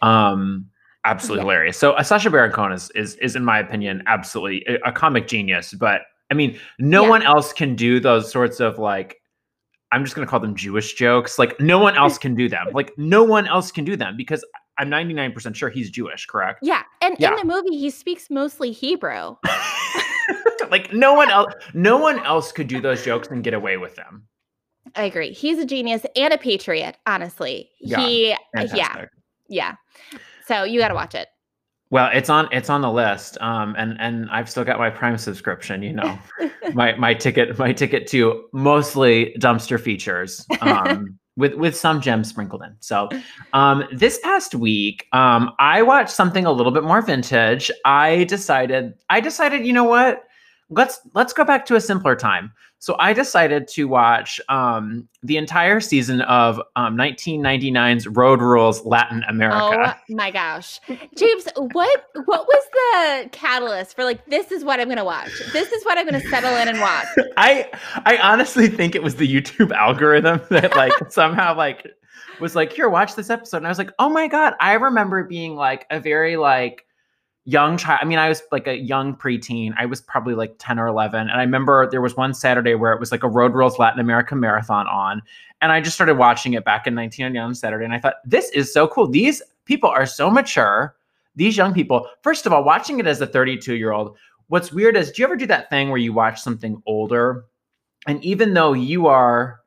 Um, 0.00 0.70
absolutely 1.04 1.40
yeah. 1.40 1.42
hilarious. 1.42 1.76
So 1.76 1.92
uh, 1.92 2.02
Sacha 2.04 2.30
Baron 2.30 2.52
Cohen 2.52 2.72
is, 2.72 2.90
is 2.90 3.16
is 3.16 3.34
in 3.34 3.44
my 3.44 3.58
opinion 3.58 4.04
absolutely 4.06 4.64
a, 4.68 4.88
a 4.88 4.92
comic 4.92 5.26
genius. 5.26 5.74
But 5.74 6.02
I 6.30 6.34
mean, 6.34 6.58
no 6.78 7.02
yeah. 7.02 7.08
one 7.08 7.22
else 7.22 7.52
can 7.52 7.74
do 7.74 7.98
those 7.98 8.30
sorts 8.30 8.60
of 8.60 8.78
like 8.78 9.20
I'm 9.92 10.04
just 10.04 10.14
going 10.14 10.26
to 10.26 10.30
call 10.30 10.40
them 10.40 10.54
Jewish 10.54 10.94
jokes. 10.94 11.38
Like 11.38 11.58
no 11.60 11.78
one 11.78 11.96
else 11.96 12.18
can 12.18 12.34
do 12.34 12.48
them. 12.48 12.66
Like 12.72 12.92
no 12.98 13.22
one 13.22 13.46
else 13.46 13.72
can 13.72 13.84
do 13.84 13.96
them 13.96 14.16
because 14.16 14.44
I'm 14.76 14.90
99% 14.90 15.54
sure 15.54 15.70
he's 15.70 15.90
Jewish, 15.90 16.26
correct? 16.26 16.60
Yeah. 16.62 16.82
And 17.00 17.16
yeah. 17.18 17.30
in 17.30 17.36
the 17.36 17.44
movie 17.44 17.76
he 17.76 17.90
speaks 17.90 18.30
mostly 18.30 18.70
Hebrew. 18.70 19.36
like 20.70 20.92
no 20.92 21.14
one 21.14 21.30
else 21.30 21.52
no 21.72 21.96
one 21.96 22.18
else 22.24 22.52
could 22.52 22.68
do 22.68 22.80
those 22.80 23.02
jokes 23.04 23.28
and 23.28 23.42
get 23.42 23.54
away 23.54 23.76
with 23.76 23.96
them. 23.96 24.24
I 24.94 25.04
agree. 25.04 25.32
He's 25.32 25.58
a 25.58 25.66
genius 25.66 26.04
and 26.16 26.32
a 26.32 26.38
patriot, 26.38 26.96
honestly. 27.06 27.70
Yeah, 27.80 28.00
he 28.00 28.36
fantastic. 28.54 29.10
yeah. 29.48 29.74
Yeah. 30.12 30.18
So 30.46 30.64
you 30.64 30.80
got 30.80 30.88
to 30.88 30.94
watch 30.94 31.14
it. 31.14 31.28
Well, 31.90 32.10
it's 32.12 32.28
on 32.28 32.48
it's 32.52 32.68
on 32.68 32.82
the 32.82 32.90
list, 32.90 33.38
um, 33.40 33.74
and 33.78 33.96
and 33.98 34.28
I've 34.30 34.50
still 34.50 34.64
got 34.64 34.78
my 34.78 34.90
Prime 34.90 35.16
subscription. 35.16 35.82
You 35.82 35.94
know, 35.94 36.18
my 36.74 36.94
my 36.96 37.14
ticket 37.14 37.58
my 37.58 37.72
ticket 37.72 38.06
to 38.08 38.44
mostly 38.52 39.34
dumpster 39.38 39.80
features, 39.80 40.44
um, 40.60 41.18
with 41.36 41.54
with 41.54 41.74
some 41.74 42.02
gems 42.02 42.28
sprinkled 42.28 42.62
in. 42.62 42.76
So, 42.80 43.08
um, 43.54 43.84
this 43.90 44.18
past 44.18 44.54
week, 44.54 45.06
um, 45.14 45.52
I 45.58 45.80
watched 45.80 46.10
something 46.10 46.44
a 46.44 46.52
little 46.52 46.72
bit 46.72 46.84
more 46.84 47.00
vintage. 47.00 47.70
I 47.86 48.24
decided 48.24 48.92
I 49.08 49.20
decided, 49.20 49.64
you 49.64 49.72
know 49.72 49.84
what? 49.84 50.24
Let's 50.70 51.00
let's 51.14 51.32
go 51.32 51.44
back 51.44 51.66
to 51.66 51.76
a 51.76 51.80
simpler 51.80 52.16
time. 52.16 52.52
So 52.80 52.94
I 53.00 53.12
decided 53.12 53.66
to 53.68 53.88
watch 53.88 54.40
um, 54.48 55.08
the 55.24 55.36
entire 55.36 55.80
season 55.80 56.20
of 56.22 56.60
um, 56.76 56.96
1999's 56.96 58.06
Road 58.06 58.40
Rules 58.40 58.84
Latin 58.84 59.24
America. 59.28 59.96
Oh 59.98 60.14
my 60.14 60.30
gosh, 60.30 60.78
James, 61.16 61.48
what 61.56 62.04
what 62.26 62.46
was 62.46 62.64
the 62.72 63.28
catalyst 63.30 63.96
for 63.96 64.04
like 64.04 64.24
this 64.26 64.52
is 64.52 64.64
what 64.64 64.78
I'm 64.78 64.86
going 64.86 64.98
to 64.98 65.04
watch? 65.04 65.32
This 65.52 65.72
is 65.72 65.84
what 65.84 65.98
I'm 65.98 66.08
going 66.08 66.20
to 66.22 66.28
settle 66.28 66.54
in 66.56 66.68
and 66.68 66.80
watch. 66.80 67.06
I 67.36 67.68
I 68.04 68.16
honestly 68.18 68.68
think 68.68 68.94
it 68.94 69.02
was 69.02 69.16
the 69.16 69.26
YouTube 69.26 69.72
algorithm 69.72 70.40
that 70.50 70.76
like 70.76 70.92
somehow 71.10 71.56
like 71.56 71.86
was 72.40 72.54
like 72.54 72.72
here 72.72 72.88
watch 72.88 73.16
this 73.16 73.30
episode, 73.30 73.58
and 73.58 73.66
I 73.66 73.70
was 73.70 73.78
like 73.78 73.90
oh 73.98 74.08
my 74.08 74.28
god, 74.28 74.54
I 74.60 74.74
remember 74.74 75.24
being 75.24 75.56
like 75.56 75.86
a 75.90 75.98
very 75.98 76.36
like 76.36 76.84
young 77.48 77.78
child. 77.78 78.00
I 78.02 78.04
mean, 78.04 78.18
I 78.18 78.28
was 78.28 78.42
like 78.52 78.66
a 78.66 78.76
young 78.76 79.16
preteen. 79.16 79.72
I 79.78 79.86
was 79.86 80.02
probably 80.02 80.34
like 80.34 80.56
10 80.58 80.78
or 80.78 80.86
11. 80.86 81.18
And 81.18 81.30
I 81.30 81.40
remember 81.40 81.88
there 81.90 82.02
was 82.02 82.14
one 82.14 82.34
Saturday 82.34 82.74
where 82.74 82.92
it 82.92 83.00
was 83.00 83.10
like 83.10 83.22
a 83.22 83.28
Road 83.28 83.54
Rules 83.54 83.78
Latin 83.78 84.00
America 84.00 84.36
marathon 84.36 84.86
on. 84.86 85.22
And 85.62 85.72
I 85.72 85.80
just 85.80 85.94
started 85.96 86.18
watching 86.18 86.52
it 86.52 86.66
back 86.66 86.86
in 86.86 86.94
1999 86.94 87.42
on 87.42 87.54
Saturday. 87.54 87.86
And 87.86 87.94
I 87.94 88.00
thought, 88.00 88.16
this 88.22 88.50
is 88.50 88.70
so 88.70 88.86
cool. 88.86 89.08
These 89.08 89.40
people 89.64 89.88
are 89.88 90.04
so 90.04 90.28
mature. 90.28 90.94
These 91.36 91.56
young 91.56 91.72
people, 91.72 92.06
first 92.22 92.44
of 92.44 92.52
all, 92.52 92.64
watching 92.64 92.98
it 92.98 93.06
as 93.06 93.18
a 93.22 93.26
32 93.26 93.76
year 93.76 93.92
old, 93.92 94.18
what's 94.48 94.70
weird 94.70 94.94
is 94.94 95.10
do 95.10 95.22
you 95.22 95.26
ever 95.26 95.36
do 95.36 95.46
that 95.46 95.70
thing 95.70 95.88
where 95.88 95.96
you 95.96 96.12
watch 96.12 96.42
something 96.42 96.82
older? 96.84 97.46
And 98.06 98.22
even 98.22 98.52
though 98.52 98.74
you 98.74 99.06
are 99.06 99.60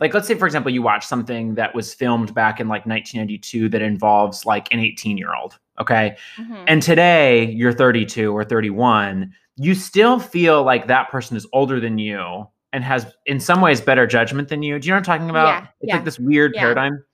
like 0.00 0.12
let's 0.12 0.26
say 0.26 0.34
for 0.34 0.44
example 0.44 0.70
you 0.70 0.82
watch 0.82 1.06
something 1.06 1.54
that 1.54 1.74
was 1.74 1.94
filmed 1.94 2.34
back 2.34 2.60
in 2.60 2.68
like 2.68 2.84
1992 2.84 3.70
that 3.70 3.80
involves 3.80 4.44
like 4.44 4.70
an 4.72 4.78
18 4.78 5.16
year 5.16 5.34
old 5.34 5.58
okay 5.80 6.16
mm-hmm. 6.36 6.64
and 6.66 6.82
today 6.82 7.46
you're 7.50 7.72
32 7.72 8.32
or 8.32 8.44
31 8.44 9.32
you 9.56 9.74
still 9.74 10.18
feel 10.18 10.62
like 10.62 10.86
that 10.86 11.10
person 11.10 11.36
is 11.36 11.46
older 11.52 11.80
than 11.80 11.98
you 11.98 12.46
and 12.72 12.84
has 12.84 13.06
in 13.26 13.40
some 13.40 13.60
ways 13.60 13.80
better 13.80 14.06
judgment 14.06 14.48
than 14.48 14.62
you 14.62 14.78
do 14.78 14.86
you 14.86 14.92
know 14.92 14.96
what 14.96 15.08
i'm 15.08 15.18
talking 15.18 15.30
about 15.30 15.46
yeah, 15.46 15.60
it's 15.80 15.88
yeah. 15.88 15.94
like 15.94 16.04
this 16.04 16.18
weird 16.18 16.52
yeah. 16.54 16.60
paradigm 16.60 17.04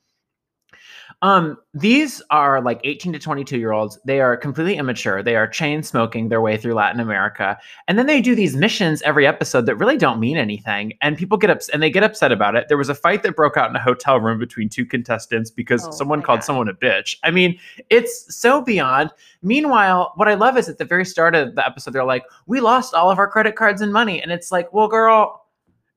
um, 1.23 1.57
these 1.73 2.21
are 2.31 2.61
like 2.61 2.81
18 2.83 3.13
to 3.13 3.19
22 3.19 3.57
year 3.57 3.71
olds. 3.71 3.99
They 4.05 4.21
are 4.21 4.37
completely 4.37 4.77
immature. 4.77 5.23
They 5.23 5.37
are 5.37 5.47
chain 5.47 5.85
smoking 5.85 6.29
their 6.29 6.41
way 6.41 6.57
through 6.57 6.75
Latin 6.75 7.01
America. 7.01 7.57
And 7.87 7.97
then 7.97 8.07
they 8.07 8.21
do 8.21 8.35
these 8.35 8.57
missions 8.57 9.01
every 9.03 9.25
episode 9.25 9.67
that 9.67 9.77
really 9.77 9.97
don't 9.97 10.19
mean 10.19 10.37
anything. 10.37 10.95
And 11.01 11.17
people 11.17 11.39
get 11.39 11.49
upset 11.49 11.75
and 11.75 11.83
they 11.83 11.91
get 11.91 12.03
upset 12.03 12.33
about 12.33 12.57
it. 12.57 12.67
There 12.67 12.77
was 12.77 12.89
a 12.89 12.95
fight 12.95 13.23
that 13.23 13.37
broke 13.37 13.57
out 13.57 13.71
in 13.71 13.77
a 13.77 13.81
hotel 13.81 14.19
room 14.19 14.41
between 14.41 14.69
two 14.69 14.85
contestants 14.85 15.49
because 15.51 15.87
oh, 15.87 15.93
someone 15.93 16.23
called 16.23 16.41
God. 16.41 16.45
someone 16.45 16.69
a 16.69 16.75
bitch. 16.75 17.17
I 17.23 17.31
mean, 17.31 17.57
it's 17.89 18.35
so 18.35 18.61
beyond. 18.61 19.11
Meanwhile, 19.43 20.13
what 20.17 20.29
I 20.29 20.35
love 20.35 20.59
is 20.59 20.69
at 20.69 20.79
the 20.79 20.85
very 20.85 21.05
start 21.05 21.37
of 21.37 21.55
the 21.55 21.65
episode, 21.65 21.93
they're 21.93 22.05
like, 22.05 22.25
we 22.47 22.61
lost 22.61 22.95
all 22.95 23.11
of 23.11 23.19
our 23.19 23.29
credit 23.29 23.55
cards 23.55 23.81
and 23.81 23.93
money. 23.93 24.21
And 24.21 24.33
it's 24.33 24.51
like, 24.51 24.73
well, 24.73 24.89
girl, 24.89 25.42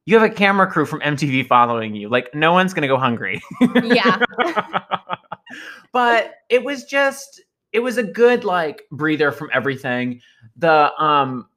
you 0.05 0.17
have 0.17 0.29
a 0.29 0.33
camera 0.33 0.69
crew 0.69 0.85
from 0.85 1.01
MTV 1.01 1.47
following 1.47 1.95
you. 1.95 2.09
Like 2.09 2.33
no 2.33 2.53
one's 2.53 2.73
gonna 2.73 2.87
go 2.87 2.97
hungry. 2.97 3.41
yeah. 3.83 4.19
but 5.91 6.35
it 6.49 6.63
was 6.63 6.83
just 6.83 7.41
it 7.73 7.79
was 7.79 7.97
a 7.97 8.03
good 8.03 8.43
like 8.43 8.83
breather 8.91 9.31
from 9.31 9.49
everything. 9.53 10.21
The 10.57 10.91
um 11.01 11.47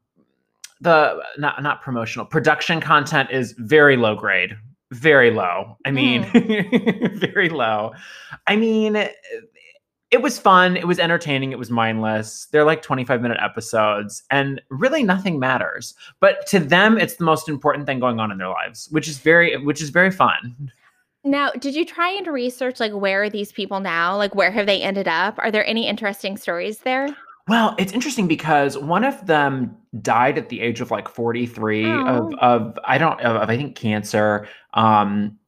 the 0.80 1.22
not 1.38 1.62
not 1.62 1.82
promotional 1.82 2.24
production 2.24 2.80
content 2.80 3.30
is 3.30 3.52
very 3.58 3.96
low 3.96 4.14
grade 4.14 4.56
very 4.92 5.30
low 5.30 5.76
i 5.84 5.90
mean 5.90 6.24
mm. 6.24 7.12
very 7.32 7.48
low 7.48 7.92
i 8.46 8.56
mean 8.56 8.96
it 10.10 10.22
was 10.22 10.38
fun. 10.38 10.76
It 10.76 10.86
was 10.86 10.98
entertaining. 10.98 11.52
It 11.52 11.58
was 11.58 11.70
mindless. 11.70 12.46
They're 12.50 12.64
like 12.64 12.80
25 12.80 13.20
minute 13.20 13.38
episodes 13.42 14.22
and 14.30 14.60
really 14.70 15.02
nothing 15.02 15.38
matters. 15.38 15.94
But 16.20 16.46
to 16.48 16.58
them, 16.58 16.96
it's 16.98 17.16
the 17.16 17.24
most 17.24 17.48
important 17.48 17.86
thing 17.86 18.00
going 18.00 18.18
on 18.18 18.32
in 18.32 18.38
their 18.38 18.48
lives, 18.48 18.88
which 18.90 19.06
is 19.06 19.18
very, 19.18 19.56
which 19.58 19.82
is 19.82 19.90
very 19.90 20.10
fun. 20.10 20.72
Now, 21.24 21.50
did 21.50 21.74
you 21.74 21.84
try 21.84 22.10
and 22.10 22.26
research 22.26 22.80
like 22.80 22.92
where 22.92 23.24
are 23.24 23.30
these 23.30 23.52
people 23.52 23.80
now? 23.80 24.16
Like 24.16 24.34
where 24.34 24.50
have 24.50 24.66
they 24.66 24.80
ended 24.80 25.08
up? 25.08 25.34
Are 25.38 25.50
there 25.50 25.66
any 25.66 25.86
interesting 25.86 26.38
stories 26.38 26.78
there? 26.78 27.14
Well, 27.48 27.74
it's 27.78 27.92
interesting 27.92 28.28
because 28.28 28.78
one 28.78 29.04
of 29.04 29.26
them 29.26 29.76
died 30.00 30.38
at 30.38 30.48
the 30.48 30.60
age 30.60 30.80
of 30.80 30.90
like 30.90 31.08
43 31.08 31.86
oh. 31.86 32.06
of, 32.06 32.34
of 32.40 32.78
I 32.84 32.98
don't 32.98 33.20
of 33.20 33.48
I 33.48 33.56
think 33.56 33.74
cancer. 33.74 34.46
Um, 34.74 35.38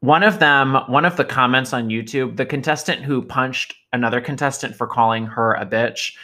one 0.00 0.22
of 0.22 0.38
them, 0.38 0.76
one 0.86 1.04
of 1.04 1.16
the 1.16 1.24
comments 1.24 1.72
on 1.72 1.88
YouTube, 1.88 2.36
the 2.36 2.46
contestant 2.46 3.02
who 3.02 3.22
punched 3.22 3.74
another 3.92 4.20
contestant 4.20 4.74
for 4.74 4.86
calling 4.86 5.26
her 5.26 5.54
a 5.54 5.66
bitch. 5.66 6.14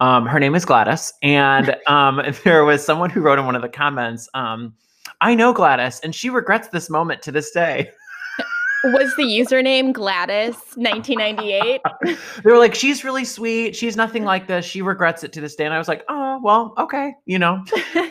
Um, 0.00 0.26
her 0.26 0.40
name 0.40 0.54
is 0.54 0.64
Gladys, 0.64 1.12
and 1.22 1.76
um, 1.86 2.22
there 2.44 2.64
was 2.64 2.84
someone 2.84 3.10
who 3.10 3.20
wrote 3.20 3.38
in 3.38 3.46
one 3.46 3.56
of 3.56 3.62
the 3.62 3.68
comments, 3.68 4.28
um, 4.34 4.74
"I 5.20 5.34
know 5.34 5.52
Gladys, 5.52 6.00
and 6.00 6.14
she 6.14 6.30
regrets 6.30 6.68
this 6.68 6.88
moment 6.88 7.22
to 7.22 7.32
this 7.32 7.50
day." 7.50 7.90
was 8.84 9.14
the 9.16 9.24
username 9.24 9.92
Gladys 9.92 10.54
1998? 10.76 11.80
they 12.42 12.50
were 12.50 12.58
like, 12.58 12.74
"She's 12.74 13.04
really 13.04 13.24
sweet. 13.24 13.76
She's 13.76 13.96
nothing 13.96 14.24
like 14.24 14.46
this. 14.46 14.64
She 14.64 14.80
regrets 14.80 15.24
it 15.24 15.32
to 15.34 15.42
this 15.42 15.54
day." 15.54 15.66
And 15.66 15.74
I 15.74 15.78
was 15.78 15.88
like, 15.88 16.04
"Oh, 16.08 16.40
well, 16.42 16.72
okay, 16.78 17.14
you 17.26 17.38
know." 17.38 17.62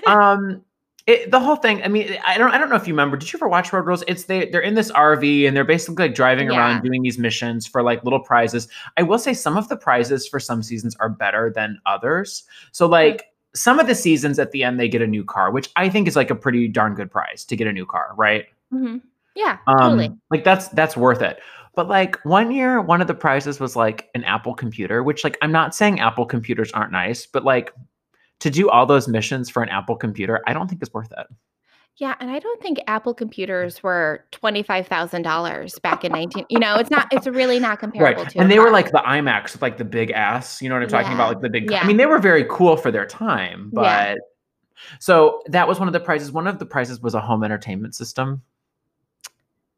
um, 0.07 0.61
it, 1.07 1.29
the 1.29 1.39
whole 1.39 1.55
thing. 1.55 1.83
I 1.83 1.87
mean, 1.87 2.17
I 2.25 2.37
don't. 2.37 2.51
I 2.51 2.57
don't 2.57 2.69
know 2.69 2.75
if 2.75 2.87
you 2.87 2.93
remember. 2.93 3.17
Did 3.17 3.31
you 3.31 3.37
ever 3.37 3.47
watch 3.47 3.71
Road 3.71 3.85
Rules? 3.85 4.03
It's 4.07 4.23
they. 4.23 4.49
They're 4.49 4.61
in 4.61 4.73
this 4.73 4.91
RV 4.91 5.47
and 5.47 5.55
they're 5.55 5.63
basically 5.63 6.07
like 6.07 6.15
driving 6.15 6.49
yeah. 6.49 6.57
around 6.57 6.83
doing 6.83 7.03
these 7.03 7.17
missions 7.17 7.67
for 7.67 7.83
like 7.83 8.03
little 8.03 8.19
prizes. 8.19 8.67
I 8.97 9.03
will 9.03 9.19
say 9.19 9.33
some 9.33 9.57
of 9.57 9.69
the 9.69 9.77
prizes 9.77 10.27
for 10.27 10.39
some 10.39 10.63
seasons 10.63 10.95
are 10.99 11.09
better 11.09 11.51
than 11.53 11.79
others. 11.85 12.43
So 12.71 12.87
like. 12.87 13.31
Some 13.57 13.79
of 13.79 13.87
the 13.87 13.95
seasons 13.95 14.37
at 14.37 14.51
the 14.51 14.63
end 14.65 14.81
they 14.81 14.89
get 14.89 15.01
a 15.01 15.07
new 15.07 15.23
car, 15.23 15.49
which 15.49 15.69
I 15.77 15.87
think 15.87 16.09
is 16.09 16.17
like 16.17 16.29
a 16.29 16.35
pretty 16.35 16.67
darn 16.67 16.93
good 16.93 17.09
prize 17.09 17.45
to 17.45 17.55
get 17.55 17.67
a 17.67 17.71
new 17.71 17.85
car, 17.85 18.13
right? 18.17 18.47
Mm-hmm. 18.73 18.97
Yeah, 19.35 19.59
um, 19.67 19.77
totally. 19.77 20.11
Like 20.29 20.43
that's 20.43 20.69
that's 20.69 20.97
worth 20.97 21.21
it. 21.21 21.39
But 21.75 21.89
like 21.89 22.17
one 22.23 22.51
year, 22.51 22.81
one 22.81 23.01
of 23.01 23.07
the 23.07 23.13
prizes 23.13 23.59
was 23.59 23.75
like 23.75 24.09
an 24.15 24.23
Apple 24.23 24.53
computer, 24.53 25.03
which 25.03 25.23
like 25.23 25.37
I'm 25.41 25.51
not 25.51 25.75
saying 25.75 25.99
Apple 25.99 26.25
computers 26.25 26.71
aren't 26.71 26.91
nice, 26.91 27.25
but 27.25 27.43
like 27.43 27.73
to 28.45 28.51
do 28.51 28.69
all 28.69 28.85
those 28.85 29.07
missions 29.07 29.49
for 29.49 29.63
an 29.63 29.69
Apple 29.69 29.95
computer, 29.95 30.39
I 30.45 30.53
don't 30.53 30.67
think 30.67 30.83
is 30.83 30.93
worth 30.93 31.11
it. 31.17 31.25
Yeah, 31.97 32.13
and 32.19 32.29
I 32.29 32.37
don't 32.37 32.61
think 32.61 32.77
Apple 32.85 33.15
mm. 33.15 33.17
computers 33.17 33.81
were 33.81 34.23
twenty 34.29 34.61
five 34.61 34.85
thousand 34.85 35.23
dollars 35.23 35.79
back 35.79 36.05
in 36.05 36.11
nineteen. 36.11 36.45
You 36.49 36.59
know, 36.59 36.75
it's 36.75 36.91
not. 36.91 37.07
It's 37.11 37.25
really 37.25 37.59
not 37.59 37.79
comparable 37.79 38.21
right. 38.21 38.31
to. 38.31 38.39
And 38.39 38.51
they 38.51 38.57
car. 38.57 38.65
were 38.65 38.71
like 38.71 38.91
the 38.91 39.01
iMacs 39.03 39.53
with 39.53 39.63
like 39.63 39.79
the 39.79 39.83
big 39.83 40.11
ass. 40.11 40.61
You 40.61 40.69
know 40.69 40.75
what 40.75 40.83
I'm 40.83 40.89
talking 40.89 41.07
yeah. 41.07 41.15
about? 41.15 41.29
Like 41.29 41.41
the 41.41 41.49
big. 41.49 41.71
Yeah. 41.71 41.81
I 41.81 41.87
mean, 41.87 41.97
they 41.97 42.05
were 42.05 42.19
very 42.19 42.45
cool 42.49 42.77
for 42.77 42.91
their 42.91 43.07
time, 43.07 43.71
but. 43.73 43.81
Yeah. 43.81 44.15
So 44.99 45.41
that 45.47 45.67
was 45.67 45.79
one 45.79 45.87
of 45.87 45.93
the 45.93 45.99
prizes. 45.99 46.31
One 46.31 46.45
of 46.45 46.59
the 46.59 46.65
prizes 46.65 46.99
was 46.99 47.15
a 47.15 47.21
home 47.21 47.43
entertainment 47.43 47.95
system. 47.95 48.43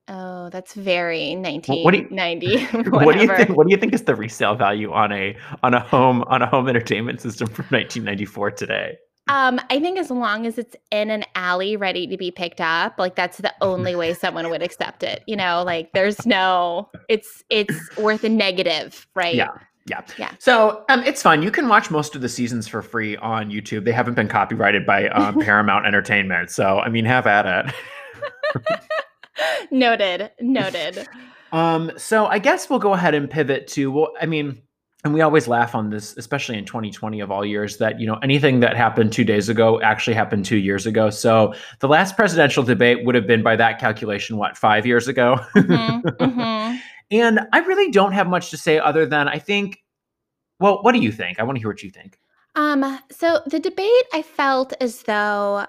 Oh, 0.09 0.49
that's 0.49 0.73
very 0.73 1.35
1990. 1.35 1.83
What 1.83 1.91
do 1.91 2.87
you, 2.87 2.91
what 3.05 3.15
do 3.15 3.21
you 3.21 3.35
think? 3.35 3.49
What 3.49 3.67
do 3.67 3.71
you 3.71 3.77
think 3.77 3.93
is 3.93 4.03
the 4.03 4.15
resale 4.15 4.55
value 4.55 4.91
on 4.93 5.11
a 5.11 5.35
on 5.63 5.73
a 5.73 5.79
home 5.79 6.23
on 6.27 6.41
a 6.41 6.47
home 6.47 6.69
entertainment 6.69 7.21
system 7.21 7.47
from 7.47 7.65
1994 7.65 8.51
today? 8.51 8.97
Um, 9.29 9.59
I 9.69 9.79
think 9.81 9.99
as 9.99 10.09
long 10.09 10.45
as 10.45 10.57
it's 10.57 10.75
in 10.91 11.09
an 11.09 11.25
alley 11.35 11.75
ready 11.75 12.07
to 12.07 12.15
be 12.15 12.31
picked 12.31 12.61
up, 12.61 12.95
like 12.97 13.15
that's 13.15 13.39
the 13.39 13.53
only 13.61 13.95
way 13.95 14.13
someone 14.13 14.49
would 14.49 14.63
accept 14.63 15.03
it. 15.03 15.23
You 15.27 15.35
know, 15.35 15.63
like 15.63 15.91
there's 15.93 16.25
no 16.25 16.89
it's 17.09 17.43
it's 17.49 17.97
worth 17.97 18.23
a 18.23 18.29
negative, 18.29 19.07
right? 19.15 19.35
Yeah. 19.35 19.49
Yeah. 19.89 20.01
Yeah. 20.17 20.31
So 20.39 20.83
um, 20.89 21.01
it's 21.03 21.21
fun. 21.21 21.41
You 21.41 21.51
can 21.51 21.69
watch 21.69 21.89
most 21.89 22.13
of 22.13 22.21
the 22.21 22.27
seasons 22.27 22.67
for 22.67 22.81
free 22.81 23.15
on 23.17 23.49
YouTube. 23.49 23.85
They 23.85 23.93
haven't 23.93 24.15
been 24.15 24.27
copyrighted 24.27 24.85
by 24.85 25.07
um, 25.09 25.39
Paramount 25.39 25.85
Entertainment. 25.85 26.49
So, 26.49 26.79
I 26.79 26.89
mean, 26.89 27.05
have 27.05 27.25
at 27.25 27.67
it. 27.67 27.73
noted. 29.72 30.32
Noted. 30.39 31.08
Um, 31.51 31.91
so 31.98 32.25
I 32.25 32.39
guess 32.39 32.70
we'll 32.70 32.79
go 32.79 32.94
ahead 32.94 33.13
and 33.13 33.29
pivot 33.29 33.67
to 33.70 33.91
well, 33.91 34.13
I 34.22 34.25
mean, 34.25 34.62
and 35.03 35.13
we 35.13 35.22
always 35.22 35.48
laugh 35.48 35.75
on 35.75 35.89
this, 35.89 36.17
especially 36.17 36.58
in 36.58 36.65
2020 36.65 37.20
of 37.20 37.32
all 37.32 37.46
years, 37.46 37.77
that 37.77 38.00
you 38.00 38.08
know 38.08 38.15
anything 38.24 38.60
that 38.62 38.75
happened 38.75 39.13
two 39.13 39.24
days 39.24 39.48
ago 39.48 39.79
actually 39.82 40.15
happened 40.15 40.46
two 40.46 40.58
years 40.58 40.86
ago. 40.86 41.10
So 41.10 41.53
the 41.79 41.88
last 41.88 42.15
presidential 42.15 42.63
debate 42.63 43.06
would 43.06 43.15
have 43.15 43.27
been, 43.27 43.44
by 43.44 43.56
that 43.56 43.79
calculation, 43.79 44.38
what 44.38 44.58
five 44.58 44.86
years 44.86 45.08
ago. 45.08 45.39
Mm-hmm, 45.56 46.08
mm-hmm. 46.24 46.77
and 47.12 47.39
I 47.53 47.60
really 47.60 47.91
don't 47.91 48.12
have 48.13 48.27
much 48.27 48.50
to 48.50 48.58
say 48.58 48.79
other 48.79 49.06
than 49.06 49.27
I 49.27 49.39
think. 49.39 49.84
Well, 50.60 50.82
what 50.82 50.94
do 50.94 51.00
you 51.00 51.12
think? 51.12 51.39
I 51.39 51.44
want 51.44 51.58
to 51.58 51.60
hear 51.60 51.70
what 51.70 51.84
you 51.84 51.91
think. 51.91 52.17
Um, 52.56 53.00
so 53.12 53.41
the 53.46 53.60
debate, 53.60 54.06
I 54.13 54.24
felt 54.24 54.74
as 54.82 55.03
though 55.03 55.67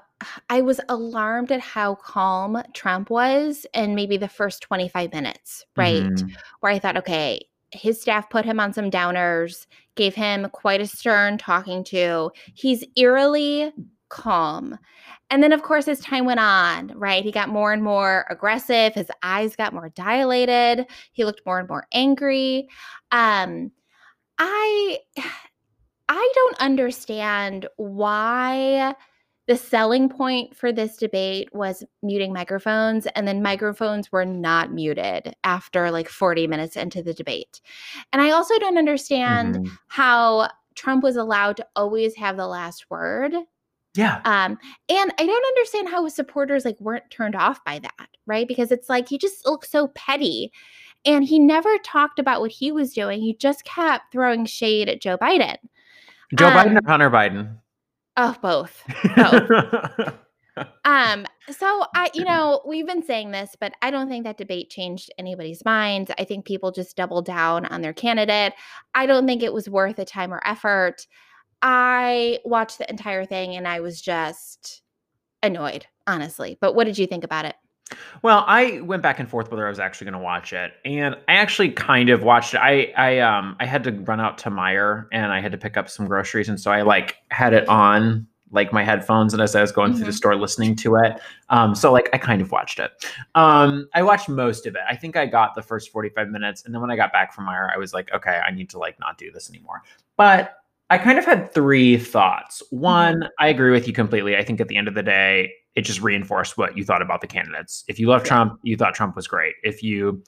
I 0.51 0.63
was 0.63 0.81
alarmed 0.89 1.53
at 1.53 1.61
how 1.61 1.95
calm 1.97 2.61
Trump 2.75 3.11
was 3.11 3.67
in 3.75 3.95
maybe 3.95 4.17
the 4.17 4.29
first 4.29 4.63
25 4.63 5.13
minutes, 5.13 5.65
right? 5.77 6.03
Mm-hmm. 6.03 6.29
Where 6.61 6.73
I 6.73 6.79
thought, 6.79 6.97
okay, 6.97 7.47
his 7.71 8.01
staff 8.01 8.29
put 8.31 8.45
him 8.45 8.59
on 8.59 8.73
some 8.73 8.91
downers, 8.91 9.67
gave 9.95 10.15
him 10.15 10.49
quite 10.51 10.81
a 10.81 10.87
stern 10.87 11.39
talking 11.39 11.85
to. 11.85 12.31
He's 12.55 12.85
eerily 12.97 13.73
calm. 14.09 14.79
And 15.31 15.43
then, 15.43 15.53
of 15.53 15.63
course, 15.63 15.87
as 15.87 16.01
time 16.01 16.25
went 16.25 16.41
on, 16.41 16.93
right, 16.97 17.23
he 17.23 17.31
got 17.31 17.51
more 17.51 17.73
and 17.73 17.83
more 17.83 18.27
aggressive. 18.31 18.95
His 18.95 19.11
eyes 19.23 19.55
got 19.55 19.75
more 19.75 19.91
dilated. 19.91 20.87
He 21.13 21.25
looked 21.25 21.45
more 21.45 21.59
and 21.59 21.69
more 21.69 21.87
angry. 21.93 22.69
Um, 23.13 23.71
I, 24.39 24.99
I 26.11 26.33
don't 26.35 26.61
understand 26.61 27.69
why 27.77 28.95
the 29.49 29.57
selling 29.57 30.11
point 30.11 30.55
for 30.55 30.71
this 30.73 30.99
debate 30.99 31.49
was 31.55 31.83
muting 32.02 32.35
microphones, 32.35 33.07
and 33.17 33.26
then 33.26 33.43
microphones 33.43 34.12
were 34.12 34.26
not 34.26 34.73
muted 34.73 35.35
after 35.43 35.90
like 35.90 36.09
40 36.09 36.47
minutes 36.47 36.76
into 36.76 37.02
the 37.02 37.14
debate. 37.14 37.62
And 38.12 38.21
I 38.21 38.31
also 38.31 38.59
don't 38.59 38.76
understand 38.76 39.57
mm-hmm. 39.57 39.75
how 39.88 40.50
Trump 40.75 41.02
was 41.02 41.17
allowed 41.17 41.57
to 41.57 41.67
always 41.75 42.14
have 42.17 42.37
the 42.37 42.47
last 42.47 42.90
word. 42.90 43.33
Yeah. 43.95 44.21
Um, 44.26 44.59
and 44.90 45.12
I 45.19 45.26
don't 45.26 45.47
understand 45.47 45.88
how 45.88 46.05
his 46.05 46.14
supporters 46.14 46.67
like 46.67 46.78
weren't 46.78 47.11
turned 47.11 47.35
off 47.35 47.64
by 47.64 47.78
that, 47.78 48.09
right? 48.26 48.47
Because 48.47 48.71
it's 48.71 48.90
like 48.90 49.09
he 49.09 49.17
just 49.17 49.47
looks 49.47 49.71
so 49.71 49.88
petty. 49.88 50.52
And 51.07 51.25
he 51.25 51.38
never 51.38 51.78
talked 51.78 52.19
about 52.19 52.43
what 52.43 52.50
he 52.50 52.71
was 52.71 52.93
doing. 52.93 53.23
He 53.23 53.35
just 53.35 53.64
kept 53.64 54.12
throwing 54.12 54.45
shade 54.45 54.90
at 54.90 55.00
Joe 55.00 55.17
Biden. 55.17 55.57
Joe 56.37 56.49
um, 56.49 56.52
Biden 56.52 56.78
or 56.85 56.87
Hunter 56.87 57.11
Biden? 57.11 57.57
Oh, 58.21 58.35
both. 58.43 58.83
Both. 59.15 59.49
um, 60.85 61.25
so 61.49 61.85
I, 61.95 62.11
you 62.15 62.25
know, 62.25 62.61
we've 62.67 62.87
been 62.87 63.05
saying 63.05 63.31
this, 63.31 63.57
but 63.59 63.73
I 63.81 63.93
don't 63.93 64.09
think 64.09 64.25
that 64.25 64.37
debate 64.37 64.71
changed 64.71 65.13
anybody's 65.19 65.65
minds. 65.65 66.11
I 66.19 66.25
think 66.25 66.45
people 66.45 66.73
just 66.73 66.97
doubled 66.97 67.27
down 67.27 67.65
on 67.67 67.81
their 67.81 67.93
candidate. 67.93 68.55
I 68.93 69.07
don't 69.07 69.27
think 69.27 69.45
it 69.45 69.53
was 69.53 69.69
worth 69.69 69.97
the 69.97 70.05
time 70.05 70.35
or 70.35 70.43
effort. 70.45 71.07
I 71.63 72.41
watched 72.45 72.79
the 72.79 72.91
entire 72.91 73.25
thing 73.25 73.55
and 73.55 73.69
I 73.69 73.79
was 73.79 74.03
just 74.03 74.83
annoyed, 75.45 75.87
honestly. 76.09 76.59
But 76.61 76.75
what 76.75 76.85
did 76.85 76.99
you 76.99 77.07
think 77.07 77.23
about 77.23 77.45
it? 77.45 77.55
Well, 78.23 78.45
I 78.47 78.80
went 78.80 79.02
back 79.02 79.18
and 79.18 79.28
forth 79.28 79.50
whether 79.50 79.66
I 79.66 79.71
was 79.71 79.78
actually 79.78 80.07
going 80.07 80.21
to 80.21 80.25
watch 80.25 80.52
it, 80.52 80.73
and 80.85 81.14
I 81.28 81.35
actually 81.35 81.71
kind 81.71 82.11
of 82.11 82.23
watched 82.23 82.54
it. 82.54 82.59
I 82.59 82.92
I 82.97 83.18
um 83.21 83.57
I 83.61 83.66
had 83.66 83.85
to 83.85 83.92
run 83.92 84.21
out 84.21 84.38
to 84.38 84.50
Meijer 84.50 85.07
and 85.12 85.33
I 85.33 85.40
had 85.40 85.52
to 85.52 85.59
pick 85.59 85.76
up 85.76 85.88
some 85.88 86.07
groceries, 86.07 86.49
and 86.49 86.61
so 86.61 86.71
I 86.71 86.83
like 86.83 87.16
had 87.30 87.52
it 87.52 87.68
on 87.68 88.26
like 88.50 88.73
my 88.73 88.83
headphones, 88.83 89.35
and 89.35 89.42
as 89.42 89.54
I 89.54 89.61
was 89.61 89.73
going 89.73 89.90
mm-hmm. 89.90 89.99
through 89.99 90.07
the 90.07 90.11
mm-hmm. 90.11 90.16
store 90.16 90.37
listening 90.37 90.75
to 90.76 90.97
it, 90.97 91.21
um, 91.50 91.75
so 91.75 91.92
like 91.92 92.09
I 92.12 92.18
kind 92.18 92.40
of 92.40 92.50
watched 92.50 92.78
it. 92.78 92.92
Um, 93.35 93.88
I 93.95 94.02
watched 94.02 94.28
most 94.28 94.66
of 94.66 94.75
it. 94.75 94.83
I 94.88 94.97
think 94.97 95.16
I 95.16 95.26
got 95.26 95.54
the 95.54 95.62
first 95.62 95.90
forty 95.90 96.09
five 96.09 96.28
minutes, 96.28 96.64
and 96.64 96.75
then 96.75 96.80
when 96.80 96.90
I 96.90 96.97
got 96.97 97.12
back 97.12 97.33
from 97.33 97.47
Meijer, 97.47 97.75
I 97.75 97.78
was 97.78 97.92
like, 97.92 98.11
okay, 98.14 98.40
I 98.47 98.50
need 98.50 98.71
to 98.71 98.78
like 98.78 98.99
not 99.00 99.18
do 99.18 99.30
this 99.30 99.50
anymore. 99.50 99.83
But 100.16 100.58
I 100.90 100.99
kind 100.99 101.18
of 101.18 101.25
had 101.25 101.52
three 101.52 101.99
thoughts. 101.99 102.62
One, 102.71 103.16
mm-hmm. 103.16 103.26
I 103.38 103.49
agree 103.49 103.71
with 103.71 103.87
you 103.87 103.92
completely. 103.92 104.37
I 104.37 104.45
think 104.45 104.61
at 104.61 104.68
the 104.68 104.76
end 104.76 104.88
of 104.88 104.95
the 104.95 105.02
day, 105.02 105.52
it 105.75 105.83
just 105.83 106.00
reinforced 106.00 106.57
what 106.57 106.76
you 106.76 106.85
thought 106.85 107.02
about 107.02 107.21
the 107.21 107.26
candidates. 107.26 107.85
If 107.88 107.99
you 107.99 108.09
love 108.09 108.23
yeah. 108.23 108.28
Trump, 108.28 108.61
you 108.62 108.76
thought 108.76 108.95
Trump 108.95 109.14
was 109.14 109.26
great. 109.26 109.54
If 109.62 109.83
you 109.83 110.23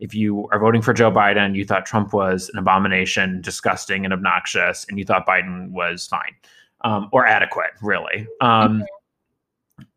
if 0.00 0.14
you 0.14 0.48
are 0.50 0.58
voting 0.58 0.80
for 0.80 0.94
Joe 0.94 1.10
Biden, 1.12 1.54
you 1.54 1.64
thought 1.64 1.84
Trump 1.84 2.14
was 2.14 2.50
an 2.54 2.58
abomination, 2.58 3.42
disgusting, 3.42 4.04
and 4.04 4.14
obnoxious, 4.14 4.86
and 4.88 4.98
you 4.98 5.04
thought 5.04 5.26
Biden 5.26 5.70
was 5.70 6.06
fine 6.06 6.34
um, 6.80 7.08
or 7.12 7.26
adequate, 7.26 7.72
really. 7.82 8.26
Um, 8.40 8.82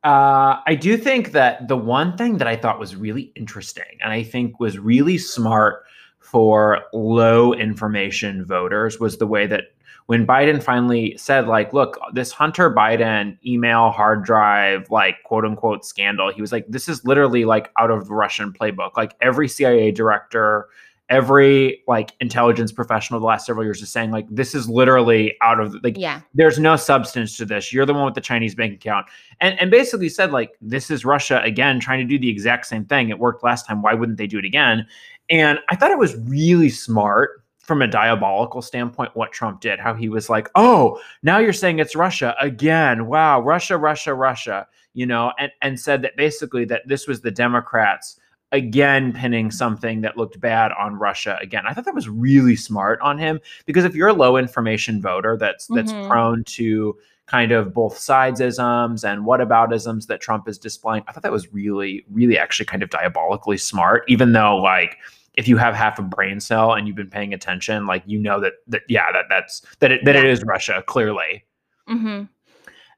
uh, 0.03 0.57
I 0.65 0.75
do 0.79 0.97
think 0.97 1.31
that 1.31 1.67
the 1.67 1.77
one 1.77 2.17
thing 2.17 2.37
that 2.37 2.47
I 2.47 2.55
thought 2.55 2.79
was 2.79 2.95
really 2.95 3.31
interesting, 3.35 3.97
and 4.01 4.11
I 4.11 4.23
think 4.23 4.59
was 4.59 4.77
really 4.77 5.17
smart 5.17 5.83
for 6.19 6.81
low 6.93 7.53
information 7.53 8.45
voters, 8.45 8.99
was 8.99 9.17
the 9.17 9.27
way 9.27 9.47
that 9.47 9.72
when 10.07 10.27
Biden 10.27 10.61
finally 10.61 11.15
said, 11.17 11.47
like, 11.47 11.73
look, 11.73 11.97
this 12.13 12.31
Hunter 12.31 12.69
Biden 12.73 13.37
email 13.45 13.89
hard 13.89 14.23
drive, 14.23 14.89
like, 14.89 15.23
quote 15.23 15.45
unquote 15.45 15.85
scandal, 15.85 16.31
he 16.31 16.41
was 16.41 16.51
like, 16.51 16.65
this 16.67 16.89
is 16.89 17.05
literally 17.05 17.45
like 17.45 17.71
out 17.77 17.91
of 17.91 18.07
the 18.07 18.13
Russian 18.13 18.51
playbook. 18.51 18.97
Like, 18.97 19.15
every 19.21 19.47
CIA 19.47 19.91
director, 19.91 20.67
every 21.09 21.83
like 21.87 22.13
intelligence 22.21 22.71
professional 22.71 23.19
the 23.19 23.25
last 23.25 23.45
several 23.45 23.63
years 23.63 23.81
is 23.81 23.89
saying, 23.89 24.11
like, 24.11 24.27
this 24.29 24.53
is 24.53 24.67
literally 24.67 25.35
out 25.41 25.59
of 25.59 25.75
like, 25.83 25.97
yeah, 25.97 26.21
there's 26.33 26.59
no 26.59 26.75
substance 26.75 27.37
to 27.37 27.45
this. 27.45 27.71
You're 27.71 27.85
the 27.85 27.93
one 27.93 28.05
with 28.05 28.15
the 28.15 28.21
Chinese 28.21 28.55
bank 28.55 28.73
account. 28.73 29.07
And, 29.39 29.59
and 29.59 29.71
basically 29.71 30.09
said, 30.09 30.31
like, 30.31 30.51
this 30.61 30.91
is 30.91 31.05
Russia 31.05 31.41
again 31.43 31.79
trying 31.79 31.99
to 31.99 32.05
do 32.05 32.19
the 32.19 32.29
exact 32.29 32.65
same 32.65 32.85
thing. 32.85 33.09
It 33.09 33.19
worked 33.19 33.43
last 33.43 33.65
time. 33.65 33.81
Why 33.81 33.93
wouldn't 33.93 34.17
they 34.17 34.27
do 34.27 34.37
it 34.37 34.45
again? 34.45 34.85
And 35.29 35.59
I 35.69 35.75
thought 35.75 35.91
it 35.91 35.97
was 35.97 36.17
really 36.25 36.69
smart 36.69 37.42
from 37.63 37.81
a 37.81 37.87
diabolical 37.87 38.61
standpoint 38.61 39.15
what 39.15 39.31
Trump 39.31 39.61
did, 39.61 39.79
how 39.79 39.93
he 39.93 40.09
was 40.09 40.29
like, 40.29 40.49
"Oh, 40.55 40.99
now 41.23 41.39
you're 41.39 41.53
saying 41.53 41.79
it's 41.79 41.95
Russia 41.95 42.35
again. 42.39 43.07
Wow, 43.07 43.41
Russia, 43.41 43.77
Russia, 43.77 44.13
Russia." 44.13 44.67
You 44.93 45.07
know, 45.07 45.33
and 45.39 45.51
and 45.61 45.79
said 45.79 46.01
that 46.03 46.15
basically 46.15 46.65
that 46.65 46.87
this 46.87 47.07
was 47.07 47.21
the 47.21 47.31
Democrats 47.31 48.19
again 48.53 49.11
pinning 49.11 49.49
something 49.49 50.01
that 50.01 50.15
looked 50.15 50.39
bad 50.39 50.71
on 50.79 50.95
Russia 50.95 51.37
again. 51.41 51.63
I 51.67 51.73
thought 51.73 51.85
that 51.85 51.95
was 51.95 52.07
really 52.07 52.55
smart 52.55 53.01
on 53.01 53.17
him 53.17 53.39
because 53.65 53.83
if 53.83 53.95
you're 53.95 54.09
a 54.09 54.13
low 54.13 54.37
information 54.37 55.01
voter 55.01 55.35
that's 55.35 55.67
that's 55.67 55.91
mm-hmm. 55.91 56.07
prone 56.07 56.43
to 56.45 56.95
kind 57.25 57.51
of 57.51 57.73
both 57.73 57.97
sides 57.97 58.39
isms 58.39 59.03
and 59.03 59.23
whataboutisms 59.23 60.05
that 60.07 60.21
Trump 60.21 60.47
is 60.47 60.59
displaying, 60.59 61.03
I 61.07 61.11
thought 61.11 61.23
that 61.23 61.31
was 61.31 61.51
really 61.51 62.05
really 62.11 62.37
actually 62.37 62.67
kind 62.67 62.83
of 62.83 62.91
diabolically 62.91 63.57
smart 63.57 64.03
even 64.07 64.33
though 64.33 64.57
like 64.57 64.97
if 65.35 65.47
you 65.47 65.57
have 65.57 65.73
half 65.73 65.99
a 65.99 66.03
brain 66.03 66.39
cell 66.39 66.73
and 66.73 66.87
you've 66.87 66.95
been 66.95 67.09
paying 67.09 67.33
attention, 67.33 67.85
like 67.87 68.03
you 68.05 68.19
know 68.19 68.39
that 68.39 68.53
that 68.67 68.81
yeah 68.87 69.11
that 69.11 69.25
that's 69.29 69.61
that 69.79 69.91
it, 69.91 70.05
that 70.05 70.15
yeah. 70.15 70.21
it 70.21 70.27
is 70.27 70.43
Russia 70.43 70.83
clearly. 70.85 71.45
Mm-hmm. 71.89 72.23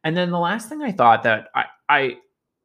And 0.04 0.18
then 0.18 0.32
the 0.32 0.40
last 0.40 0.70
thing 0.70 0.82
I 0.82 0.92
thought 0.92 1.24
that 1.24 1.50
I 1.56 1.66
I 1.90 2.18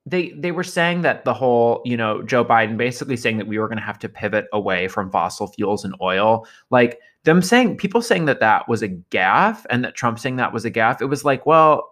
they 0.06 0.30
they 0.30 0.52
were 0.52 0.64
saying 0.64 1.02
that 1.02 1.24
the 1.24 1.34
whole 1.34 1.82
you 1.84 1.96
know 1.96 2.22
Joe 2.22 2.44
Biden 2.44 2.76
basically 2.76 3.16
saying 3.16 3.38
that 3.38 3.46
we 3.46 3.58
were 3.58 3.68
going 3.68 3.78
to 3.78 3.84
have 3.84 3.98
to 4.00 4.08
pivot 4.08 4.46
away 4.52 4.88
from 4.88 5.10
fossil 5.10 5.46
fuels 5.46 5.84
and 5.84 5.94
oil 6.00 6.46
like 6.70 6.98
them 7.24 7.42
saying 7.42 7.76
people 7.76 8.02
saying 8.02 8.24
that 8.24 8.40
that 8.40 8.68
was 8.68 8.82
a 8.82 8.88
gaffe 8.88 9.64
and 9.68 9.84
that 9.84 9.94
Trump 9.94 10.18
saying 10.18 10.36
that 10.36 10.52
was 10.52 10.64
a 10.64 10.70
gaffe 10.70 11.00
it 11.00 11.06
was 11.06 11.24
like 11.24 11.44
well 11.46 11.88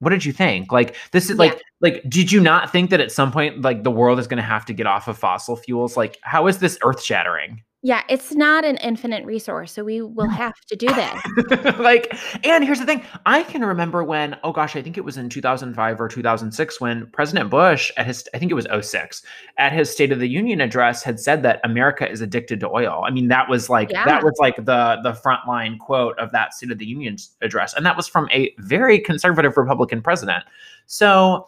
what 0.00 0.10
did 0.10 0.24
you 0.24 0.32
think? 0.32 0.72
Like 0.72 0.96
this 1.12 1.24
is 1.24 1.30
yeah. 1.30 1.36
like 1.36 1.62
like 1.80 2.02
did 2.08 2.30
you 2.30 2.40
not 2.40 2.70
think 2.70 2.90
that 2.90 3.00
at 3.00 3.12
some 3.12 3.32
point 3.32 3.62
like 3.62 3.82
the 3.82 3.90
world 3.90 4.18
is 4.18 4.26
going 4.26 4.38
to 4.38 4.42
have 4.42 4.64
to 4.66 4.72
get 4.72 4.86
off 4.86 5.08
of 5.08 5.18
fossil 5.18 5.56
fuels? 5.56 5.96
Like 5.96 6.18
how 6.22 6.46
is 6.46 6.58
this 6.58 6.78
earth 6.84 7.02
shattering? 7.02 7.62
Yeah, 7.80 8.02
it's 8.08 8.34
not 8.34 8.64
an 8.64 8.76
infinite 8.78 9.24
resource, 9.24 9.70
so 9.70 9.84
we 9.84 10.02
will 10.02 10.28
have 10.28 10.58
to 10.66 10.74
do 10.74 10.88
this. 10.88 11.76
like, 11.78 12.12
and 12.44 12.64
here's 12.64 12.80
the 12.80 12.86
thing: 12.86 13.04
I 13.24 13.44
can 13.44 13.64
remember 13.64 14.02
when, 14.02 14.36
oh 14.42 14.50
gosh, 14.50 14.74
I 14.74 14.82
think 14.82 14.98
it 14.98 15.04
was 15.04 15.16
in 15.16 15.28
2005 15.28 16.00
or 16.00 16.08
2006 16.08 16.80
when 16.80 17.06
President 17.12 17.50
Bush, 17.50 17.92
at 17.96 18.04
his, 18.04 18.28
I 18.34 18.40
think 18.40 18.50
it 18.50 18.56
was 18.56 18.66
06, 18.80 19.22
at 19.58 19.72
his 19.72 19.88
State 19.90 20.10
of 20.10 20.18
the 20.18 20.28
Union 20.28 20.60
address, 20.60 21.04
had 21.04 21.20
said 21.20 21.44
that 21.44 21.60
America 21.62 22.10
is 22.10 22.20
addicted 22.20 22.58
to 22.60 22.68
oil. 22.68 23.04
I 23.06 23.10
mean, 23.10 23.28
that 23.28 23.48
was 23.48 23.70
like 23.70 23.92
yeah. 23.92 24.04
that 24.04 24.24
was 24.24 24.34
like 24.40 24.56
the 24.56 24.98
the 25.04 25.12
frontline 25.12 25.78
quote 25.78 26.18
of 26.18 26.32
that 26.32 26.54
State 26.54 26.72
of 26.72 26.78
the 26.78 26.86
Union 26.86 27.16
address, 27.42 27.74
and 27.74 27.86
that 27.86 27.96
was 27.96 28.08
from 28.08 28.28
a 28.32 28.52
very 28.58 28.98
conservative 28.98 29.56
Republican 29.56 30.02
president. 30.02 30.42
So, 30.86 31.46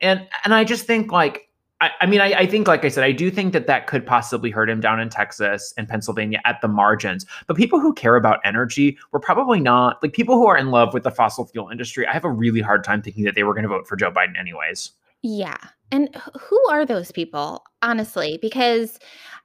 and 0.00 0.24
and 0.44 0.54
I 0.54 0.62
just 0.62 0.86
think 0.86 1.10
like 1.10 1.47
I, 1.80 1.90
I 2.00 2.06
mean, 2.06 2.20
I, 2.20 2.32
I, 2.32 2.46
think, 2.46 2.66
like 2.66 2.84
I 2.84 2.88
said, 2.88 3.04
I 3.04 3.12
do 3.12 3.30
think 3.30 3.52
that 3.52 3.66
that 3.68 3.86
could 3.86 4.04
possibly 4.04 4.50
hurt 4.50 4.68
him 4.68 4.80
down 4.80 4.98
in 4.98 5.08
Texas 5.08 5.72
and 5.76 5.88
Pennsylvania 5.88 6.40
at 6.44 6.60
the 6.60 6.68
margins. 6.68 7.24
But 7.46 7.56
people 7.56 7.78
who 7.78 7.92
care 7.92 8.16
about 8.16 8.40
energy 8.44 8.98
were 9.12 9.20
probably 9.20 9.60
not 9.60 10.02
like 10.02 10.12
people 10.12 10.34
who 10.34 10.46
are 10.46 10.56
in 10.56 10.70
love 10.70 10.92
with 10.92 11.04
the 11.04 11.10
fossil 11.10 11.46
fuel 11.46 11.68
industry. 11.68 12.06
I 12.06 12.12
have 12.12 12.24
a 12.24 12.30
really 12.30 12.60
hard 12.60 12.82
time 12.82 13.00
thinking 13.00 13.24
that 13.24 13.34
they 13.34 13.44
were 13.44 13.54
going 13.54 13.62
to 13.62 13.68
vote 13.68 13.86
for 13.86 13.96
Joe 13.96 14.10
Biden, 14.10 14.38
anyways. 14.38 14.90
Yeah. 15.22 15.58
And 15.92 16.14
who 16.38 16.60
are 16.68 16.84
those 16.84 17.12
people, 17.12 17.64
honestly? 17.82 18.38
Because 18.42 18.98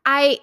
I 0.05 0.39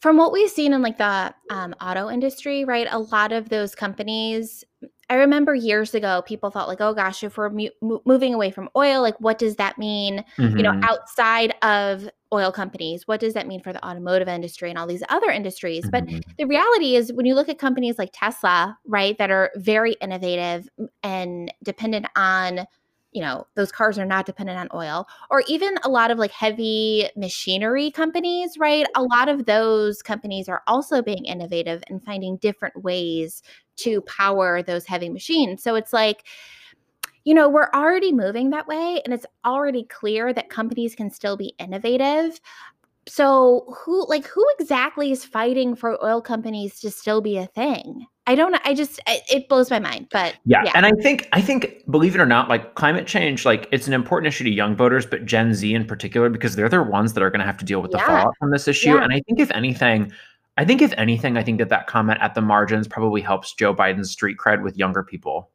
from 0.00 0.16
what 0.16 0.32
we've 0.32 0.50
seen 0.50 0.72
in 0.72 0.82
like 0.82 0.98
the 0.98 1.34
um, 1.50 1.74
auto 1.80 2.08
industry, 2.08 2.64
right? 2.64 2.86
A 2.90 2.98
lot 2.98 3.32
of 3.32 3.48
those 3.48 3.74
companies 3.74 4.64
I 5.10 5.14
remember 5.14 5.54
years 5.54 5.94
ago, 5.94 6.22
people 6.26 6.50
thought 6.50 6.68
like, 6.68 6.80
oh 6.80 6.92
gosh, 6.92 7.22
if 7.22 7.38
we're 7.38 7.50
mu- 7.50 8.00
moving 8.04 8.34
away 8.34 8.50
from 8.50 8.68
oil, 8.76 9.00
like 9.00 9.18
what 9.20 9.38
does 9.38 9.56
that 9.56 9.78
mean? 9.78 10.24
Mm-hmm. 10.36 10.56
You 10.56 10.62
know, 10.62 10.72
mm-hmm. 10.72 10.84
outside 10.84 11.54
of 11.62 12.08
oil 12.32 12.52
companies, 12.52 13.08
what 13.08 13.20
does 13.20 13.32
that 13.34 13.46
mean 13.46 13.62
for 13.62 13.72
the 13.72 13.84
automotive 13.86 14.28
industry 14.28 14.68
and 14.68 14.78
all 14.78 14.86
these 14.86 15.02
other 15.08 15.30
industries? 15.30 15.86
Mm-hmm. 15.86 16.16
But 16.16 16.36
the 16.36 16.44
reality 16.44 16.94
is, 16.96 17.12
when 17.12 17.24
you 17.24 17.34
look 17.34 17.48
at 17.48 17.58
companies 17.58 17.98
like 17.98 18.10
Tesla, 18.12 18.76
right, 18.86 19.16
that 19.18 19.30
are 19.30 19.50
very 19.56 19.92
innovative 20.00 20.68
and 21.02 21.52
dependent 21.62 22.06
on 22.14 22.66
you 23.12 23.22
know 23.22 23.46
those 23.54 23.72
cars 23.72 23.98
are 23.98 24.04
not 24.04 24.26
dependent 24.26 24.58
on 24.58 24.68
oil 24.78 25.06
or 25.30 25.42
even 25.48 25.74
a 25.82 25.88
lot 25.88 26.10
of 26.10 26.18
like 26.18 26.30
heavy 26.30 27.08
machinery 27.16 27.90
companies 27.90 28.56
right? 28.58 28.86
A 28.94 29.00
mm-hmm. 29.00 29.12
lot 29.12 29.28
of 29.28 29.46
those 29.46 30.02
companies 30.02 30.48
are 30.48 30.62
also 30.66 31.02
being 31.02 31.24
innovative 31.24 31.82
and 31.88 32.04
finding 32.04 32.36
different 32.38 32.82
ways 32.82 33.42
to 33.76 34.00
power 34.02 34.62
those 34.62 34.86
heavy 34.86 35.08
machines. 35.08 35.62
So 35.62 35.74
it's 35.74 35.92
like 35.92 36.26
you 37.24 37.34
know 37.34 37.48
we're 37.48 37.70
already 37.74 38.12
moving 38.12 38.50
that 38.50 38.66
way 38.66 39.02
and 39.04 39.12
it's 39.12 39.26
already 39.44 39.84
clear 39.84 40.32
that 40.32 40.50
companies 40.50 40.94
can 40.94 41.10
still 41.10 41.36
be 41.36 41.54
innovative 41.58 42.40
so 43.08 43.74
who 43.76 44.06
like 44.08 44.26
who 44.26 44.44
exactly 44.58 45.10
is 45.10 45.24
fighting 45.24 45.74
for 45.74 46.02
oil 46.04 46.20
companies 46.20 46.78
to 46.80 46.90
still 46.90 47.20
be 47.20 47.36
a 47.36 47.46
thing 47.46 48.06
I 48.28 48.34
don't. 48.34 48.54
I 48.62 48.74
just 48.74 49.00
it 49.06 49.48
blows 49.48 49.70
my 49.70 49.78
mind, 49.78 50.08
but 50.12 50.36
yeah. 50.44 50.62
yeah. 50.62 50.72
And 50.74 50.84
I 50.84 50.92
think 51.00 51.26
I 51.32 51.40
think 51.40 51.82
believe 51.90 52.14
it 52.14 52.20
or 52.20 52.26
not, 52.26 52.50
like 52.50 52.74
climate 52.74 53.06
change, 53.06 53.46
like 53.46 53.66
it's 53.72 53.86
an 53.86 53.94
important 53.94 54.28
issue 54.28 54.44
to 54.44 54.50
young 54.50 54.76
voters, 54.76 55.06
but 55.06 55.24
Gen 55.24 55.54
Z 55.54 55.74
in 55.74 55.86
particular, 55.86 56.28
because 56.28 56.54
they're 56.54 56.68
the 56.68 56.82
ones 56.82 57.14
that 57.14 57.22
are 57.22 57.30
going 57.30 57.40
to 57.40 57.46
have 57.46 57.56
to 57.56 57.64
deal 57.64 57.80
with 57.80 57.90
yeah. 57.90 58.00
the 58.00 58.04
fallout 58.04 58.34
from 58.38 58.50
this 58.50 58.68
issue. 58.68 58.90
Yeah. 58.90 59.02
And 59.02 59.14
I 59.14 59.22
think 59.26 59.40
if 59.40 59.50
anything, 59.52 60.12
I 60.58 60.66
think 60.66 60.82
if 60.82 60.92
anything, 60.98 61.38
I 61.38 61.42
think 61.42 61.58
that 61.58 61.70
that 61.70 61.86
comment 61.86 62.18
at 62.20 62.34
the 62.34 62.42
margins 62.42 62.86
probably 62.86 63.22
helps 63.22 63.54
Joe 63.54 63.74
Biden's 63.74 64.10
street 64.10 64.36
cred 64.36 64.62
with 64.62 64.76
younger 64.76 65.02
people. 65.02 65.50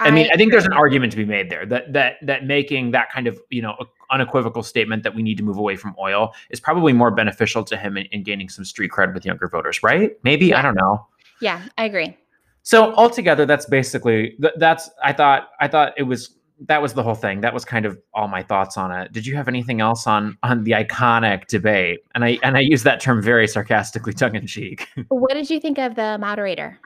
I, 0.00 0.08
I 0.08 0.10
mean, 0.10 0.28
I 0.32 0.36
think 0.36 0.50
there's 0.50 0.66
an 0.66 0.72
argument 0.72 1.12
to 1.12 1.16
be 1.16 1.24
made 1.24 1.50
there 1.50 1.66
that 1.66 1.92
that 1.92 2.14
that 2.22 2.46
making 2.46 2.90
that 2.90 3.12
kind 3.12 3.28
of 3.28 3.38
you 3.50 3.62
know 3.62 3.76
unequivocal 4.10 4.62
statement 4.62 5.02
that 5.02 5.14
we 5.14 5.22
need 5.22 5.36
to 5.38 5.42
move 5.42 5.56
away 5.56 5.76
from 5.76 5.94
oil 5.98 6.32
is 6.50 6.60
probably 6.60 6.92
more 6.92 7.10
beneficial 7.10 7.64
to 7.64 7.76
him 7.76 7.96
in, 7.96 8.06
in 8.06 8.22
gaining 8.22 8.48
some 8.48 8.64
street 8.64 8.90
cred 8.90 9.14
with 9.14 9.24
younger 9.24 9.48
voters, 9.48 9.82
right? 9.82 10.12
Maybe 10.22 10.54
I 10.54 10.62
don't 10.62 10.76
know. 10.76 11.06
Yeah, 11.40 11.62
I 11.78 11.84
agree. 11.84 12.16
So 12.62 12.94
altogether, 12.94 13.46
that's 13.46 13.66
basically 13.66 14.36
that's. 14.56 14.90
I 15.04 15.12
thought 15.12 15.50
I 15.60 15.68
thought 15.68 15.94
it 15.96 16.02
was 16.02 16.36
that 16.60 16.80
was 16.80 16.94
the 16.94 17.02
whole 17.02 17.14
thing. 17.14 17.40
That 17.42 17.52
was 17.52 17.64
kind 17.64 17.86
of 17.86 17.98
all 18.14 18.28
my 18.28 18.42
thoughts 18.42 18.76
on 18.76 18.90
it. 18.90 19.12
Did 19.12 19.26
you 19.26 19.36
have 19.36 19.48
anything 19.48 19.80
else 19.80 20.06
on 20.06 20.36
on 20.42 20.64
the 20.64 20.72
iconic 20.72 21.46
debate? 21.46 22.00
And 22.14 22.24
I 22.24 22.38
and 22.42 22.56
I 22.56 22.60
use 22.60 22.82
that 22.82 23.00
term 23.00 23.22
very 23.22 23.46
sarcastically, 23.46 24.12
tongue 24.14 24.34
in 24.34 24.46
cheek. 24.46 24.88
what 25.08 25.34
did 25.34 25.50
you 25.50 25.60
think 25.60 25.78
of 25.78 25.94
the 25.94 26.18
moderator? 26.18 26.80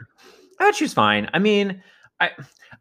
I 0.58 0.64
thought 0.64 0.74
she 0.74 0.84
was 0.84 0.92
fine. 0.92 1.30
I 1.32 1.38
mean, 1.38 1.82
I, 2.20 2.30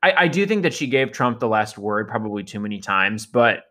I 0.04 0.14
I 0.18 0.28
do 0.28 0.46
think 0.46 0.64
that 0.64 0.74
she 0.74 0.88
gave 0.88 1.12
Trump 1.12 1.40
the 1.40 1.48
last 1.48 1.78
word 1.78 2.08
probably 2.08 2.44
too 2.44 2.60
many 2.60 2.80
times, 2.80 3.26
but 3.26 3.66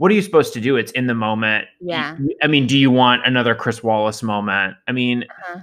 what 0.00 0.10
are 0.10 0.14
you 0.14 0.22
supposed 0.22 0.54
to 0.54 0.62
do? 0.62 0.76
It's 0.76 0.92
in 0.92 1.08
the 1.08 1.14
moment. 1.14 1.66
Yeah. 1.78 2.16
I 2.42 2.46
mean, 2.46 2.66
do 2.66 2.78
you 2.78 2.90
want 2.90 3.26
another 3.26 3.54
Chris 3.54 3.82
Wallace 3.82 4.22
moment? 4.22 4.74
I 4.88 4.92
mean, 4.92 5.24
uh-huh. 5.24 5.60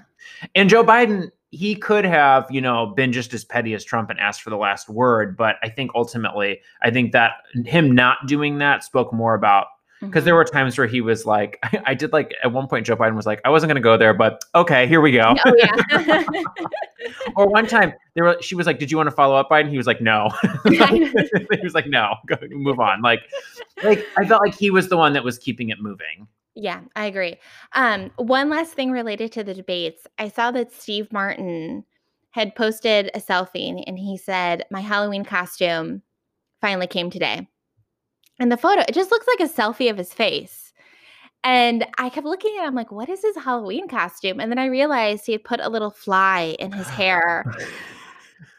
and 0.54 0.70
Joe 0.70 0.84
Biden, 0.84 1.32
he 1.50 1.74
could 1.74 2.06
have, 2.06 2.46
you 2.52 2.62
know, 2.62 2.86
been 2.86 3.12
just 3.12 3.34
as 3.34 3.44
petty 3.44 3.74
as 3.74 3.84
Trump 3.84 4.12
and 4.12 4.20
asked 4.20 4.44
for 4.44 4.52
the 4.52 4.58
last 4.58 4.90
word. 4.90 5.36
But 5.36 5.56
I 5.64 5.70
think 5.70 5.90
ultimately, 5.96 6.60
I 6.84 6.92
think 6.92 7.14
that 7.14 7.32
him 7.66 7.96
not 7.96 8.28
doing 8.28 8.60
that 8.60 8.84
spoke 8.84 9.12
more 9.12 9.34
about 9.34 9.66
because 10.00 10.22
mm-hmm. 10.22 10.26
there 10.26 10.36
were 10.36 10.46
times 10.46 10.78
where 10.78 10.88
he 10.88 11.02
was 11.02 11.26
like, 11.26 11.58
I, 11.64 11.82
I, 11.88 11.94
did 11.94 12.14
like 12.14 12.34
at 12.44 12.52
one 12.52 12.68
point, 12.68 12.86
Joe 12.86 12.96
Biden 12.96 13.16
was 13.16 13.26
like, 13.26 13.42
I 13.46 13.50
wasn't 13.50 13.70
going 13.70 13.76
to 13.76 13.82
go 13.82 13.98
there, 13.98 14.14
but 14.14 14.44
okay, 14.54 14.88
here 14.88 15.02
we 15.02 15.12
go. 15.12 15.36
Oh, 15.46 15.54
yeah. 15.58 16.24
or 17.36 17.48
one 17.48 17.68
time, 17.68 17.94
there 18.14 18.24
were, 18.24 18.38
she 18.42 18.56
was 18.56 18.68
like, 18.68 18.80
Did 18.80 18.92
you 18.92 18.98
want 18.98 19.08
to 19.08 19.16
follow 19.16 19.36
up, 19.36 19.50
Biden? 19.50 19.70
He 19.70 19.78
was 19.78 19.88
like, 19.88 20.02
No. 20.02 20.30
he 20.70 20.80
was 21.64 21.74
like, 21.74 21.88
No, 21.88 22.16
go 22.28 22.38
move 22.52 22.80
on. 22.80 23.02
Like, 23.02 23.22
like 23.84 24.06
I 24.18 24.26
felt 24.26 24.42
like 24.44 24.56
he 24.56 24.70
was 24.70 24.90
the 24.90 24.98
one 24.98 25.14
that 25.14 25.24
was 25.24 25.38
keeping 25.40 25.70
it 25.70 25.82
moving. 25.82 26.28
Yeah, 26.54 26.82
I 26.96 27.06
agree. 27.06 27.38
Um, 27.74 28.12
one 28.18 28.50
last 28.50 28.74
thing 28.74 28.92
related 28.92 29.32
to 29.34 29.44
the 29.44 29.54
debates. 29.54 30.08
I 30.18 30.30
saw 30.30 30.52
that 30.52 30.72
Steve 30.72 31.12
Martin 31.12 31.84
had 32.32 32.56
posted 32.56 33.10
a 33.14 33.20
selfie 33.20 33.84
and 33.86 33.98
he 33.98 34.18
said, 34.18 34.66
My 34.72 34.82
Halloween 34.82 35.24
costume 35.24 36.02
finally 36.62 36.88
came 36.88 37.10
today. 37.10 37.48
And 38.40 38.52
the 38.52 38.58
photo, 38.58 38.82
it 38.88 38.94
just 38.94 39.12
looks 39.12 39.28
like 39.28 39.50
a 39.50 39.52
selfie 39.52 39.90
of 39.90 39.98
his 39.98 40.14
face. 40.14 40.74
And 41.44 41.86
I 41.98 42.10
kept 42.10 42.26
looking 42.26 42.56
at 42.60 42.68
him 42.68 42.76
like, 42.76 42.92
what 42.92 43.10
is 43.10 43.22
his 43.22 43.36
Halloween 43.38 43.88
costume? 43.88 44.40
And 44.40 44.52
then 44.52 44.60
I 44.60 44.66
realized 44.66 45.26
he 45.26 45.32
had 45.32 45.44
put 45.44 45.60
a 45.60 45.70
little 45.70 45.92
fly 45.92 46.56
in 46.60 46.72
his 46.72 46.88
hair. 47.00 47.46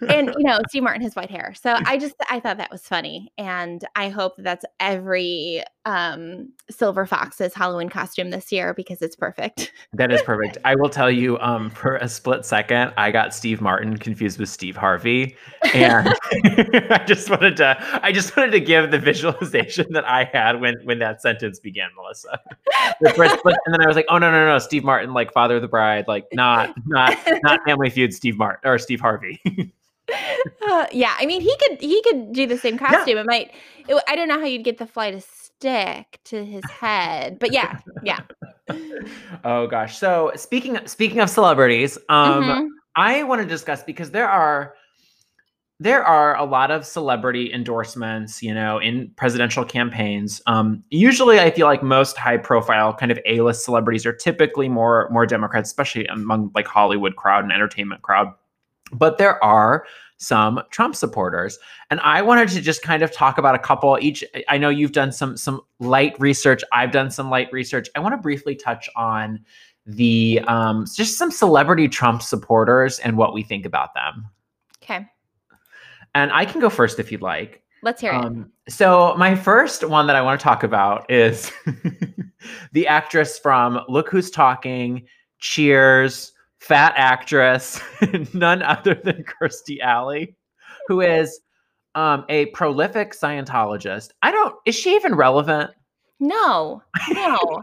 And 0.06 0.34
you 0.36 0.44
know, 0.44 0.58
Steve 0.68 0.82
Martin 0.82 1.02
has 1.02 1.14
white 1.14 1.30
hair. 1.30 1.54
So 1.60 1.76
I 1.86 1.96
just 1.96 2.14
I 2.28 2.40
thought 2.40 2.58
that 2.58 2.70
was 2.70 2.82
funny. 2.82 3.32
And 3.38 3.84
I 3.96 4.08
hope 4.08 4.36
that 4.36 4.48
that's 4.48 4.64
every 4.80 5.62
um 5.84 6.50
Silver 6.70 7.06
Fox's 7.06 7.54
Halloween 7.54 7.88
costume 7.88 8.30
this 8.30 8.50
year 8.50 8.74
because 8.74 9.02
it's 9.02 9.16
perfect. 9.16 9.72
that 9.92 10.10
is 10.10 10.22
perfect. 10.22 10.58
I 10.64 10.74
will 10.74 10.88
tell 10.88 11.10
you, 11.10 11.38
um, 11.38 11.70
for 11.70 11.96
a 11.96 12.08
split 12.08 12.44
second, 12.44 12.92
I 12.96 13.10
got 13.10 13.34
Steve 13.34 13.60
Martin 13.60 13.98
confused 13.98 14.38
with 14.38 14.48
Steve 14.48 14.76
Harvey. 14.76 15.36
And 15.74 16.08
I 16.90 17.04
just 17.06 17.28
wanted 17.30 17.56
to 17.58 17.76
I 18.02 18.12
just 18.12 18.36
wanted 18.36 18.52
to 18.52 18.60
give 18.60 18.90
the 18.90 18.98
visualization 18.98 19.92
that 19.92 20.04
I 20.06 20.24
had 20.24 20.60
when 20.60 20.76
when 20.84 20.98
that 21.00 21.20
sentence 21.20 21.58
began, 21.60 21.90
Melissa. 21.94 22.40
and 23.00 23.74
then 23.74 23.82
I 23.82 23.86
was 23.86 23.96
like, 23.96 24.06
oh 24.08 24.18
no, 24.18 24.30
no, 24.30 24.46
no, 24.46 24.58
Steve 24.58 24.84
Martin, 24.84 25.12
like 25.12 25.32
father 25.32 25.56
of 25.56 25.62
the 25.62 25.68
bride, 25.68 26.06
like 26.08 26.26
not 26.32 26.74
not 26.86 27.16
not 27.42 27.60
family 27.66 27.90
feud 27.90 28.14
Steve 28.14 28.38
Martin 28.38 28.68
or 28.68 28.78
Steve 28.78 29.00
Harvey. 29.00 29.40
Uh, 30.68 30.86
yeah, 30.92 31.14
I 31.18 31.26
mean, 31.26 31.40
he 31.40 31.54
could 31.58 31.80
he 31.80 32.02
could 32.02 32.32
do 32.32 32.46
the 32.46 32.58
same 32.58 32.78
costume. 32.78 33.16
Yeah. 33.16 33.22
It 33.22 33.26
might. 33.26 33.50
It, 33.88 34.02
I 34.08 34.16
don't 34.16 34.28
know 34.28 34.38
how 34.38 34.46
you'd 34.46 34.64
get 34.64 34.78
the 34.78 34.86
fly 34.86 35.10
to 35.10 35.20
stick 35.20 36.20
to 36.24 36.44
his 36.44 36.64
head, 36.70 37.38
but 37.38 37.52
yeah, 37.52 37.78
yeah. 38.02 38.20
oh 39.44 39.66
gosh. 39.66 39.98
So 39.98 40.32
speaking 40.36 40.78
speaking 40.86 41.20
of 41.20 41.30
celebrities, 41.30 41.98
um, 42.08 42.44
mm-hmm. 42.44 42.66
I 42.96 43.22
want 43.24 43.42
to 43.42 43.48
discuss 43.48 43.82
because 43.82 44.10
there 44.10 44.28
are 44.28 44.74
there 45.80 46.04
are 46.04 46.36
a 46.36 46.44
lot 46.44 46.72
of 46.72 46.84
celebrity 46.84 47.52
endorsements, 47.52 48.42
you 48.42 48.52
know, 48.52 48.78
in 48.78 49.12
presidential 49.16 49.64
campaigns. 49.64 50.42
Um, 50.46 50.82
usually, 50.90 51.38
I 51.38 51.52
feel 51.52 51.66
like 51.66 51.84
most 51.84 52.16
high-profile 52.16 52.94
kind 52.94 53.12
of 53.12 53.18
A-list 53.26 53.64
celebrities 53.64 54.04
are 54.04 54.12
typically 54.12 54.68
more 54.68 55.08
more 55.10 55.26
Democrats, 55.26 55.68
especially 55.68 56.06
among 56.06 56.50
like 56.54 56.66
Hollywood 56.66 57.16
crowd 57.16 57.44
and 57.44 57.52
entertainment 57.52 58.02
crowd. 58.02 58.32
But 58.92 59.18
there 59.18 59.42
are 59.42 59.84
some 60.18 60.60
Trump 60.70 60.94
supporters. 60.94 61.58
And 61.90 62.00
I 62.00 62.22
wanted 62.22 62.48
to 62.50 62.60
just 62.60 62.82
kind 62.82 63.02
of 63.02 63.12
talk 63.12 63.38
about 63.38 63.54
a 63.54 63.58
couple 63.58 63.96
each. 64.00 64.24
I 64.48 64.58
know 64.58 64.68
you've 64.68 64.92
done 64.92 65.12
some 65.12 65.36
some 65.36 65.60
light 65.78 66.18
research. 66.20 66.62
I've 66.72 66.90
done 66.90 67.10
some 67.10 67.30
light 67.30 67.48
research. 67.52 67.88
I 67.94 68.00
want 68.00 68.12
to 68.14 68.18
briefly 68.18 68.54
touch 68.54 68.88
on 68.96 69.40
the 69.86 70.40
um, 70.46 70.84
just 70.94 71.16
some 71.16 71.30
celebrity 71.30 71.88
Trump 71.88 72.22
supporters 72.22 72.98
and 72.98 73.16
what 73.16 73.32
we 73.32 73.42
think 73.42 73.64
about 73.64 73.94
them. 73.94 74.26
Okay. 74.82 75.06
And 76.14 76.32
I 76.32 76.44
can 76.44 76.60
go 76.60 76.68
first 76.68 76.98
if 76.98 77.10
you'd 77.10 77.22
like. 77.22 77.62
Let's 77.82 78.00
hear 78.00 78.12
um, 78.12 78.50
it. 78.66 78.72
So 78.72 79.14
my 79.16 79.36
first 79.36 79.86
one 79.88 80.08
that 80.08 80.16
I 80.16 80.20
want 80.20 80.40
to 80.40 80.44
talk 80.44 80.64
about 80.64 81.08
is 81.10 81.52
the 82.72 82.86
actress 82.88 83.38
from 83.38 83.80
Look 83.88 84.10
Who's 84.10 84.30
Talking, 84.30 85.06
Cheers, 85.38 86.32
fat 86.58 86.92
actress, 86.96 87.80
none 88.32 88.62
other 88.62 88.94
than 88.94 89.24
Kirstie 89.24 89.80
Alley, 89.80 90.36
who 90.86 91.00
is 91.00 91.40
um, 91.94 92.24
a 92.28 92.46
prolific 92.46 93.12
Scientologist. 93.12 94.10
I 94.22 94.30
don't, 94.30 94.54
is 94.66 94.74
she 94.74 94.94
even 94.94 95.14
relevant? 95.14 95.70
No, 96.20 96.82
no. 97.10 97.62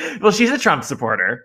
well, 0.20 0.32
she's 0.32 0.50
a 0.50 0.58
Trump 0.58 0.84
supporter. 0.84 1.44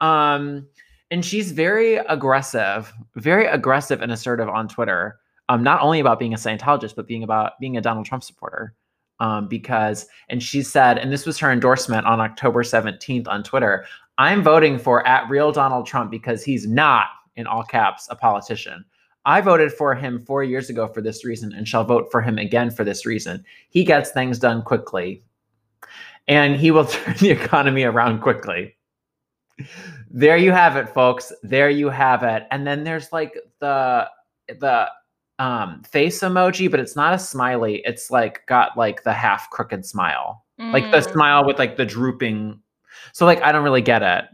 Um, 0.00 0.66
and 1.10 1.24
she's 1.24 1.52
very 1.52 1.96
aggressive, 1.96 2.92
very 3.16 3.46
aggressive 3.46 4.02
and 4.02 4.12
assertive 4.12 4.48
on 4.48 4.68
Twitter. 4.68 5.18
Um, 5.48 5.62
not 5.62 5.80
only 5.80 6.00
about 6.00 6.18
being 6.18 6.34
a 6.34 6.36
Scientologist, 6.36 6.94
but 6.94 7.06
being 7.06 7.22
about 7.22 7.52
being 7.58 7.76
a 7.76 7.80
Donald 7.80 8.06
Trump 8.06 8.22
supporter. 8.22 8.74
Um, 9.20 9.48
because, 9.48 10.06
and 10.28 10.40
she 10.40 10.62
said, 10.62 10.98
and 10.98 11.10
this 11.10 11.26
was 11.26 11.38
her 11.38 11.50
endorsement 11.50 12.06
on 12.06 12.20
October 12.20 12.62
17th 12.62 13.26
on 13.26 13.42
Twitter 13.42 13.84
I'm 14.18 14.42
voting 14.42 14.78
for 14.78 15.06
at 15.06 15.28
real 15.30 15.52
Donald 15.52 15.86
Trump 15.86 16.10
because 16.10 16.44
he's 16.44 16.66
not, 16.66 17.06
in 17.36 17.46
all 17.46 17.62
caps, 17.62 18.08
a 18.10 18.16
politician. 18.16 18.84
I 19.24 19.40
voted 19.40 19.72
for 19.72 19.94
him 19.94 20.18
four 20.18 20.42
years 20.42 20.70
ago 20.70 20.88
for 20.88 21.00
this 21.00 21.24
reason 21.24 21.52
and 21.52 21.68
shall 21.68 21.84
vote 21.84 22.10
for 22.10 22.20
him 22.20 22.38
again 22.38 22.70
for 22.70 22.82
this 22.82 23.06
reason. 23.06 23.44
He 23.68 23.84
gets 23.84 24.10
things 24.10 24.38
done 24.38 24.62
quickly 24.62 25.22
and 26.26 26.56
he 26.56 26.70
will 26.70 26.84
turn 26.86 27.14
the 27.18 27.30
economy 27.30 27.84
around 27.84 28.20
quickly. 28.20 28.76
There 30.10 30.36
you 30.36 30.52
have 30.52 30.76
it, 30.76 30.88
folks. 30.88 31.32
There 31.42 31.70
you 31.70 31.88
have 31.88 32.22
it. 32.22 32.44
And 32.50 32.66
then 32.66 32.84
there's 32.84 33.12
like 33.12 33.34
the 33.58 34.08
the 34.48 34.88
um 35.38 35.82
face 35.82 36.20
emoji, 36.20 36.70
but 36.70 36.80
it's 36.80 36.96
not 36.96 37.12
a 37.12 37.18
smiley. 37.18 37.82
It's 37.84 38.10
like 38.10 38.46
got 38.46 38.76
like 38.76 39.02
the 39.02 39.12
half 39.12 39.50
crooked 39.50 39.84
smile. 39.84 40.44
Mm. 40.60 40.72
Like 40.72 40.90
the 40.90 41.08
mm. 41.08 41.12
smile 41.12 41.44
with 41.44 41.58
like 41.58 41.76
the 41.76 41.84
drooping 41.84 42.60
so 43.12 43.26
like 43.26 43.42
I 43.42 43.52
don't 43.52 43.64
really 43.64 43.82
get 43.82 44.02
it. 44.02 44.24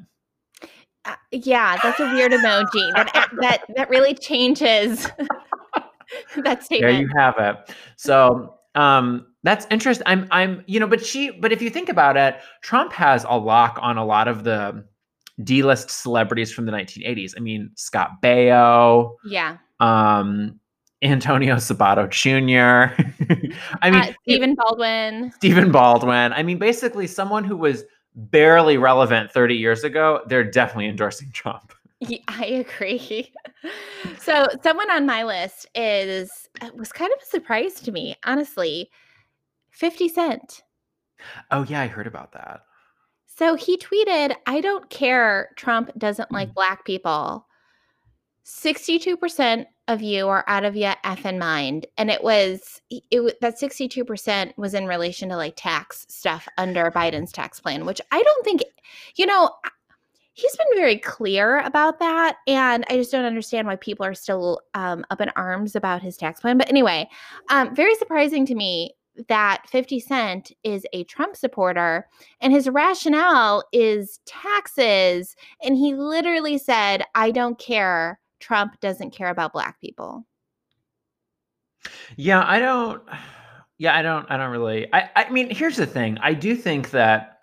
Uh, 1.05 1.15
yeah, 1.33 1.77
that's 1.83 2.01
a 2.01 2.11
weird 2.13 2.33
emoji. 2.33 2.93
That 2.95 3.31
that 3.41 3.65
that 3.77 3.91
really 3.91 4.15
changes 4.15 5.11
that 6.45 6.65
statement. 6.65 6.93
There 6.93 7.01
you 7.01 7.09
have 7.17 7.35
it. 7.39 7.75
So 7.97 8.55
um 8.75 9.27
that's 9.43 9.67
interesting. 9.71 10.05
I'm 10.07 10.27
I'm 10.31 10.65
you 10.67 10.81
know, 10.81 10.87
but 10.87 11.05
she 11.05 11.31
but 11.31 11.53
if 11.53 11.61
you 11.61 11.71
think 11.71 11.89
about 11.89 12.17
it, 12.17 12.37
Trump 12.63 12.93
has 12.93 13.25
a 13.29 13.37
lock 13.37 13.79
on 13.83 13.99
a 13.99 14.05
lot 14.05 14.29
of 14.29 14.45
the 14.45 14.85
D-list 15.43 15.91
celebrities 15.91 16.53
from 16.53 16.65
the 16.65 16.73
1980s. 16.73 17.33
I 17.37 17.41
mean, 17.41 17.71
Scott 17.75 18.23
Baio. 18.23 19.17
Yeah. 19.27 19.59
Um 19.81 20.61
Antonio 21.03 21.57
Sabato 21.57 22.09
Jr. 22.09 22.95
I 23.83 23.91
mean, 23.91 24.01
uh, 24.01 24.13
Stephen 24.23 24.55
Baldwin. 24.55 25.33
Stephen 25.37 25.71
Baldwin. 25.71 26.33
I 26.33 26.43
mean, 26.43 26.59
basically 26.59 27.07
someone 27.07 27.45
who 27.45 27.59
was 27.59 27.85
barely 28.15 28.77
relevant 28.77 29.33
30 29.33 29.55
years 29.55 29.85
ago, 29.85 30.23
they're 30.27 30.45
definitely 30.45 30.89
endorsing 30.89 31.31
Trump. 31.33 31.73
Yeah, 32.01 32.19
I 32.29 32.45
agree. 32.47 33.33
so, 34.19 34.47
someone 34.63 34.91
on 34.91 35.07
my 35.07 35.25
list 35.25 35.67
is 35.75 36.49
uh, 36.61 36.71
was 36.75 36.93
kind 36.93 37.11
of 37.13 37.23
a 37.23 37.27
surprise 37.27 37.75
to 37.83 37.93
me, 37.93 38.17
honestly. 38.25 38.91
50 39.71 40.09
Cent. 40.09 40.63
Oh, 41.51 41.65
yeah, 41.65 41.81
I 41.81 41.87
heard 41.87 42.07
about 42.07 42.33
that. 42.33 42.61
So 43.27 43.57
he 43.57 43.77
tweeted, 43.77 44.37
I 44.47 44.61
don't 44.61 44.89
care 44.91 45.51
Trump 45.57 45.91
doesn't 45.99 46.31
like 46.31 46.51
mm. 46.51 46.55
black 46.55 46.85
people. 46.85 47.47
62% 48.47 49.67
of 49.89 50.01
you 50.01 50.29
are 50.29 50.45
out 50.47 50.65
of 50.65 50.77
your 50.77 50.95
effing 51.05 51.39
mind. 51.39 51.87
And 51.99 52.11
it 52.11 52.23
was, 52.23 52.81
it 52.91 53.41
that 53.41 53.61
62% 53.61 54.57
was 54.57 54.75
in 54.75 54.87
relation 54.87 55.29
to 55.29 55.37
like 55.37 55.55
tax 55.57 56.07
stuff 56.09 56.49
under 56.57 56.91
Biden's 56.91 57.33
tax 57.33 57.61
plan, 57.61 57.85
which 57.85 58.01
I 58.11 58.23
don't 58.23 58.45
think, 58.45 58.63
you 59.17 59.27
know, 59.27 59.51
he's 60.33 60.57
been 60.57 60.67
very 60.75 60.99
clear 60.99 61.61
about 61.61 61.99
that. 62.01 62.37
And 62.47 62.85
I 62.89 62.97
just 62.97 63.13
don't 63.13 63.25
understand 63.25 63.67
why 63.67 63.77
people 63.77 64.05
are 64.05 64.15
still 64.15 64.61
um, 64.75 65.05
up 65.11 65.21
in 65.21 65.31
arms 65.37 65.77
about 65.77 66.03
his 66.03 66.17
tax 66.17 66.41
plan. 66.41 66.59
But 66.59 66.69
anyway, 66.69 67.09
um, 67.51 67.75
very 67.75 67.95
surprising 67.95 68.45
to 68.47 68.55
me 68.55 68.95
that 69.29 69.63
50 69.69 70.01
Cent 70.01 70.53
is 70.65 70.85
a 70.93 71.05
Trump 71.05 71.37
supporter 71.37 72.09
and 72.41 72.53
his 72.53 72.69
rationale 72.69 73.63
is 73.73 74.19
taxes. 74.27 75.37
And 75.63 75.77
he 75.77 75.95
literally 75.95 76.59
said, 76.59 77.05
I 77.15 77.31
don't 77.31 77.59
care. 77.59 78.19
Trump 78.41 78.79
doesn't 78.81 79.13
care 79.13 79.31
about 79.31 79.53
black 79.53 79.81
people. 79.81 80.27
Yeah, 82.17 82.45
I 82.47 82.59
don't. 82.59 83.03
Yeah, 83.77 83.97
I 83.97 84.03
don't. 84.03 84.31
I 84.31 84.37
don't 84.37 84.53
really. 84.53 84.87
I. 84.95 85.11
I 85.17 85.31
mean, 85.31 85.51
here's 85.51 85.77
the 85.77 85.85
thing. 85.85 86.17
I 86.23 86.33
do 86.33 86.55
think 86.55 86.91
that 86.91 87.41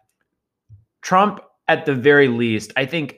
Trump, 1.01 1.41
at 1.67 1.85
the 1.85 1.93
very 1.93 2.29
least, 2.29 2.71
I 2.77 2.85
think. 2.85 3.17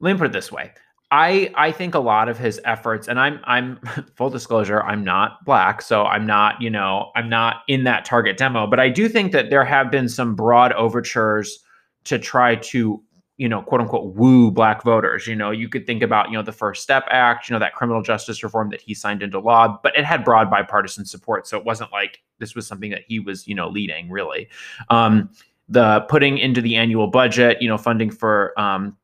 Let 0.00 0.12
me 0.12 0.18
put 0.18 0.26
it 0.26 0.32
this 0.34 0.52
way. 0.52 0.70
I 1.10 1.50
I 1.54 1.72
think 1.72 1.94
a 1.94 1.98
lot 1.98 2.28
of 2.28 2.38
his 2.38 2.60
efforts, 2.64 3.08
and 3.08 3.18
I'm 3.18 3.40
I'm 3.44 3.80
full 4.16 4.30
disclosure, 4.30 4.82
I'm 4.82 5.02
not 5.02 5.44
black, 5.44 5.82
so 5.82 6.04
I'm 6.04 6.26
not 6.26 6.60
you 6.60 6.70
know 6.70 7.10
I'm 7.16 7.28
not 7.28 7.62
in 7.68 7.84
that 7.84 8.04
target 8.04 8.36
demo, 8.36 8.66
but 8.66 8.78
I 8.78 8.90
do 8.90 9.08
think 9.08 9.32
that 9.32 9.50
there 9.50 9.64
have 9.64 9.90
been 9.90 10.08
some 10.08 10.34
broad 10.34 10.72
overtures 10.74 11.58
to 12.04 12.18
try 12.18 12.56
to 12.56 13.02
you 13.40 13.48
know 13.48 13.62
quote 13.62 13.80
unquote 13.80 14.14
woo 14.14 14.50
black 14.50 14.84
voters. 14.84 15.26
You 15.26 15.34
know, 15.34 15.50
you 15.50 15.66
could 15.66 15.86
think 15.86 16.02
about 16.02 16.30
you 16.30 16.36
know 16.36 16.42
the 16.42 16.52
First 16.52 16.82
Step 16.82 17.06
Act, 17.08 17.48
you 17.48 17.54
know 17.54 17.58
that 17.58 17.74
criminal 17.74 18.02
justice 18.02 18.42
reform 18.44 18.68
that 18.68 18.82
he 18.82 18.92
signed 18.92 19.22
into 19.22 19.40
law, 19.40 19.80
but 19.82 19.96
it 19.96 20.04
had 20.04 20.24
broad 20.24 20.50
bipartisan 20.50 21.06
support, 21.06 21.46
so 21.46 21.56
it 21.56 21.64
wasn't 21.64 21.90
like 21.90 22.20
this 22.38 22.54
was 22.54 22.66
something 22.66 22.90
that 22.90 23.02
he 23.08 23.18
was 23.18 23.48
you 23.48 23.54
know 23.54 23.68
leading 23.68 24.10
really. 24.10 24.46
Um, 24.90 25.30
the 25.70 26.04
putting 26.08 26.36
into 26.36 26.60
the 26.60 26.76
annual 26.76 27.06
budget, 27.06 27.62
you 27.62 27.68
know, 27.68 27.78
funding 27.78 28.10
for 28.10 28.52
um, 28.60 28.98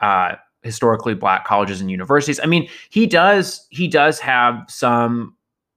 uh, 0.00 0.36
historically 0.62 1.14
black 1.14 1.44
colleges 1.44 1.80
and 1.80 1.90
universities. 1.90 2.38
I 2.40 2.46
mean, 2.46 2.68
he 2.90 3.06
does 3.06 3.66
he 3.70 3.88
does 3.88 4.20
have 4.20 4.64
some 4.68 5.34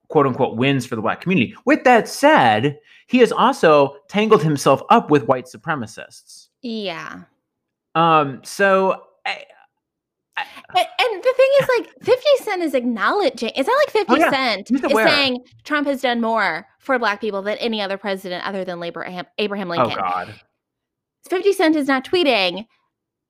quote 0.09 0.27
unquote 0.27 0.57
wins 0.57 0.85
for 0.85 0.95
the 0.95 1.01
black 1.01 1.21
community. 1.21 1.55
With 1.65 1.85
that 1.85 2.07
said, 2.07 2.77
he 3.07 3.17
has 3.17 3.31
also 3.31 3.97
tangled 4.09 4.43
himself 4.43 4.83
up 4.91 5.09
with 5.09 5.27
white 5.27 5.45
supremacists. 5.45 6.49
Yeah. 6.61 7.21
Um. 7.95 8.41
So. 8.43 9.01
I, 10.37 10.43
I, 10.69 10.79
and, 10.79 11.23
the 11.23 11.33
thing 11.37 11.49
is, 11.61 11.67
like, 11.79 12.03
50 12.03 12.43
Cent 12.43 12.61
is 12.61 12.73
acknowledging, 12.73 13.51
it's 13.55 13.67
not 13.69 13.77
like 13.77 13.89
50 13.91 14.05
oh, 14.09 14.15
yeah. 14.17 14.29
Cent 14.29 14.69
is 14.69 14.91
saying 14.91 15.45
Trump 15.63 15.87
has 15.87 16.01
done 16.01 16.19
more 16.19 16.67
for 16.79 16.99
black 16.99 17.21
people 17.21 17.41
than 17.41 17.57
any 17.59 17.81
other 17.81 17.97
president 17.97 18.45
other 18.45 18.65
than 18.65 18.83
Abraham, 18.83 19.25
Abraham 19.37 19.71
oh, 19.71 19.75
Lincoln. 19.75 19.97
Oh, 19.97 20.01
God. 20.01 20.35
50 21.29 21.53
Cent 21.53 21.75
is 21.77 21.87
not 21.87 22.03
tweeting, 22.03 22.65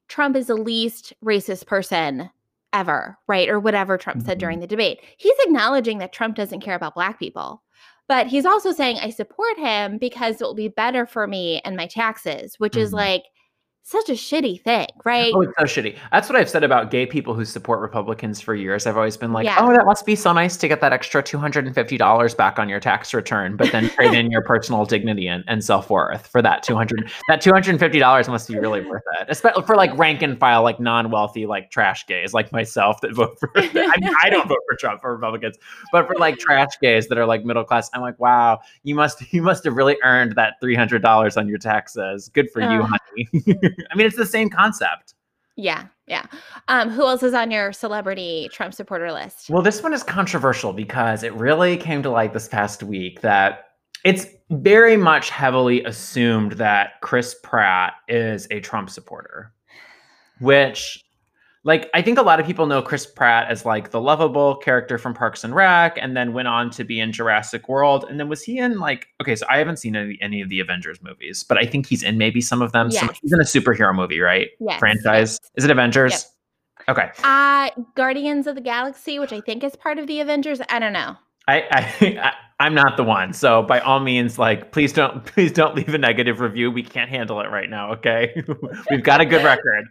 Trump 0.08 0.36
is 0.36 0.48
the 0.48 0.56
least 0.56 1.14
racist 1.24 1.68
person 1.68 2.30
ever, 2.74 3.18
right? 3.28 3.50
Or 3.50 3.60
whatever 3.60 3.98
Trump 3.98 4.24
said 4.24 4.38
during 4.38 4.56
mm-hmm. 4.56 4.62
the 4.62 4.68
debate. 4.68 5.00
He's 5.18 5.38
acknowledging 5.42 6.00
that 6.00 6.14
Trump 6.14 6.36
doesn't 6.36 6.62
care 6.62 6.76
about 6.76 6.96
black 6.96 7.20
people. 7.20 7.62
But 8.08 8.28
he's 8.28 8.46
also 8.46 8.72
saying, 8.72 8.98
I 9.02 9.10
support 9.10 9.58
him 9.58 9.98
because 9.98 10.42
it 10.42 10.44
will 10.44 10.56
be 10.56 10.68
better 10.68 11.06
for 11.06 11.26
me 11.26 11.62
and 11.66 11.76
my 11.76 11.88
taxes, 11.88 12.56
which 12.60 12.74
mm-hmm. 12.74 12.82
is 12.82 12.94
like, 12.94 13.24
such 13.88 14.10
a 14.10 14.14
shitty 14.14 14.60
thing, 14.64 14.88
right? 15.06 15.32
Oh, 15.36 15.42
it's 15.42 15.54
so 15.60 15.66
shitty. 15.66 15.96
That's 16.12 16.28
what 16.28 16.36
I've 16.36 16.50
said 16.50 16.64
about 16.64 16.90
gay 16.90 17.06
people 17.06 17.36
who 17.36 17.46
support 17.46 17.82
Republicans 17.82 18.42
for 18.42 18.56
years. 18.56 18.88
I've 18.88 18.98
always 18.98 19.16
been 19.16 19.32
like, 19.32 19.46
yeah. 19.46 19.58
oh, 19.60 19.72
that 19.72 19.86
must 19.86 20.08
be 20.08 20.16
so 20.16 20.34
nice 20.34 20.58
to 20.58 20.68
get 20.68 20.82
that 20.82 20.92
extra 20.92 21.22
$250 21.22 22.36
back 22.36 22.58
on 22.58 22.68
your 22.68 22.80
tax 22.80 23.14
return, 23.14 23.56
but 23.56 23.72
then 23.72 23.88
trade 23.92 24.16
in 24.16 24.32
your 24.32 24.42
personal 24.42 24.86
dignity 24.86 25.28
and, 25.28 25.44
and 25.48 25.64
self-worth 25.64 26.26
for 26.26 26.42
that 26.42 26.64
200 26.64 27.12
that 27.28 27.44
$250 27.44 28.28
must 28.28 28.48
be 28.48 28.58
really 28.58 28.84
worth 28.84 29.04
it. 29.20 29.28
Especially 29.30 29.62
for 29.62 29.76
like 29.76 29.96
rank 30.00 30.24
and 30.24 30.40
file, 30.40 30.64
like 30.64 30.80
non-wealthy, 30.80 31.46
like 31.46 31.70
trash 31.70 32.08
gays 32.08 32.34
like 32.34 32.52
myself 32.52 33.00
that 33.02 33.14
vote 33.14 33.40
for, 33.40 33.52
I, 33.56 33.70
mean, 34.00 34.12
I 34.24 34.32
don't 34.32 34.48
vote 34.48 34.64
for 34.68 34.76
Trump 34.78 35.00
for 35.00 35.14
Republicans, 35.14 35.58
but 35.92 36.08
for 36.08 36.16
like 36.16 36.40
trash 36.40 36.72
gays 36.82 37.08
that 37.10 37.20
are 37.20 37.28
like 37.28 37.46
middle 37.46 37.64
class, 37.64 37.92
I'm 37.94 38.02
like, 38.02 38.20
wow, 38.20 38.62
you 38.82 38.96
must, 38.96 39.32
you 39.32 39.44
must 39.44 39.64
have 39.64 39.76
really 39.76 39.98
earned 40.04 40.36
that 40.38 40.56
$300 40.60 41.38
on 41.38 41.48
your 41.48 41.60
taxes. 41.60 42.30
Good 42.30 42.50
for 42.50 42.64
uh. 42.64 42.74
you, 42.74 42.82
honey. 42.82 43.75
I 43.92 43.96
mean, 43.96 44.08
it's 44.08 44.16
the 44.16 44.26
same 44.26 44.50
concept. 44.50 45.14
Yeah, 45.58 45.86
yeah. 46.06 46.26
Um, 46.68 46.90
who 46.90 47.04
else 47.04 47.24
is 47.24 47.34
on 47.34 47.50
your 47.50 47.72
celebrity 47.72 48.50
Trump 48.52 48.74
supporter 48.74 49.12
list? 49.12 49.50
Well, 49.50 49.62
this 49.62 49.82
one 49.82 49.94
is 49.94 50.04
controversial 50.04 50.74
because 50.74 51.24
it 51.24 51.34
really 51.34 51.78
came 51.78 52.04
to 52.04 52.10
light 52.10 52.34
this 52.34 52.50
past 52.50 52.84
week 52.84 53.22
that 53.22 53.68
it's 54.04 54.28
very 54.50 54.98
much 54.98 55.30
heavily 55.30 55.84
assumed 55.86 56.54
that 56.54 57.02
Chris 57.02 57.36
Pratt 57.42 57.94
is 58.08 58.48
a 58.52 58.60
Trump 58.60 58.90
supporter, 58.90 59.54
which 60.42 61.05
like 61.66 61.90
I 61.96 62.02
think 62.04 62.20
a 62.20 62.22
lot 62.22 62.40
of 62.40 62.46
people 62.46 62.68
know 62.68 62.82
Chris 62.82 63.08
Pratt 63.08 63.50
as 63.50 63.66
like 63.66 63.90
the 63.90 64.00
lovable 64.00 64.56
character 64.58 65.00
from 65.00 65.16
Parks 65.16 65.44
and 65.44 65.54
Rec, 65.56 65.98
and 66.00 66.16
then 66.16 66.32
went 66.32 66.48
on 66.48 66.70
to 66.72 66.84
be 66.84 67.00
in 67.00 67.12
Jurassic 67.12 67.68
World. 67.68 68.06
And 68.08 68.20
then 68.20 68.30
was 68.30 68.44
he 68.44 68.60
in 68.60 68.80
like 68.80 69.08
okay, 69.20 69.36
so 69.36 69.48
I 69.50 69.58
haven't 69.58 69.78
seen 69.78 69.96
any, 69.96 70.18
any 70.22 70.42
of 70.42 70.50
the 70.50 70.60
Avengers 70.60 71.02
movies, 71.02 71.44
but 71.44 71.58
I 71.58 71.66
think 71.66 71.88
he's 71.88 72.04
in 72.04 72.20
maybe 72.20 72.40
some 72.40 72.62
of 72.62 72.72
them. 72.72 72.90
Yes. 72.92 73.00
Some, 73.00 73.10
he's 73.20 73.34
in 73.34 73.42
a 73.42 73.44
superhero 73.44 73.96
movie, 73.96 74.20
right? 74.20 74.50
Yes. 74.60 74.80
Franchise. 74.80 75.40
Yes. 75.42 75.52
Is 75.56 75.66
it 75.66 75.72
Avengers? 75.72 76.12
Yes. 76.12 76.32
Okay. 76.88 77.10
Uh 77.24 77.72
Guardians 77.96 78.46
of 78.46 78.54
the 78.54 78.62
Galaxy, 78.62 79.18
which 79.18 79.34
I 79.34 79.42
think 79.42 79.64
is 79.64 79.76
part 79.76 79.98
of 79.98 80.06
the 80.06 80.20
Avengers. 80.20 80.62
I 80.70 80.78
don't 80.78 80.94
know. 80.94 81.16
I, 81.48 81.64
I 81.72 82.34
I'm 82.58 82.74
not 82.74 82.96
the 82.96 83.04
one. 83.04 83.34
So 83.34 83.64
by 83.64 83.82
all 83.82 84.00
means, 84.00 84.40
like 84.40 84.72
please 84.72 84.94
don't 84.94 85.26
please 85.34 85.52
don't 85.52 85.76
leave 85.76 85.94
a 85.94 85.98
negative 85.98 86.40
review. 86.40 86.72
We 86.72 86.84
can't 86.84 87.10
handle 87.10 87.42
it 87.42 87.50
right 87.50 87.70
now. 87.70 87.92
Okay, 87.94 88.44
we've 88.90 89.04
got 89.04 89.20
a 89.20 89.26
good 89.26 89.44
record. 89.44 89.86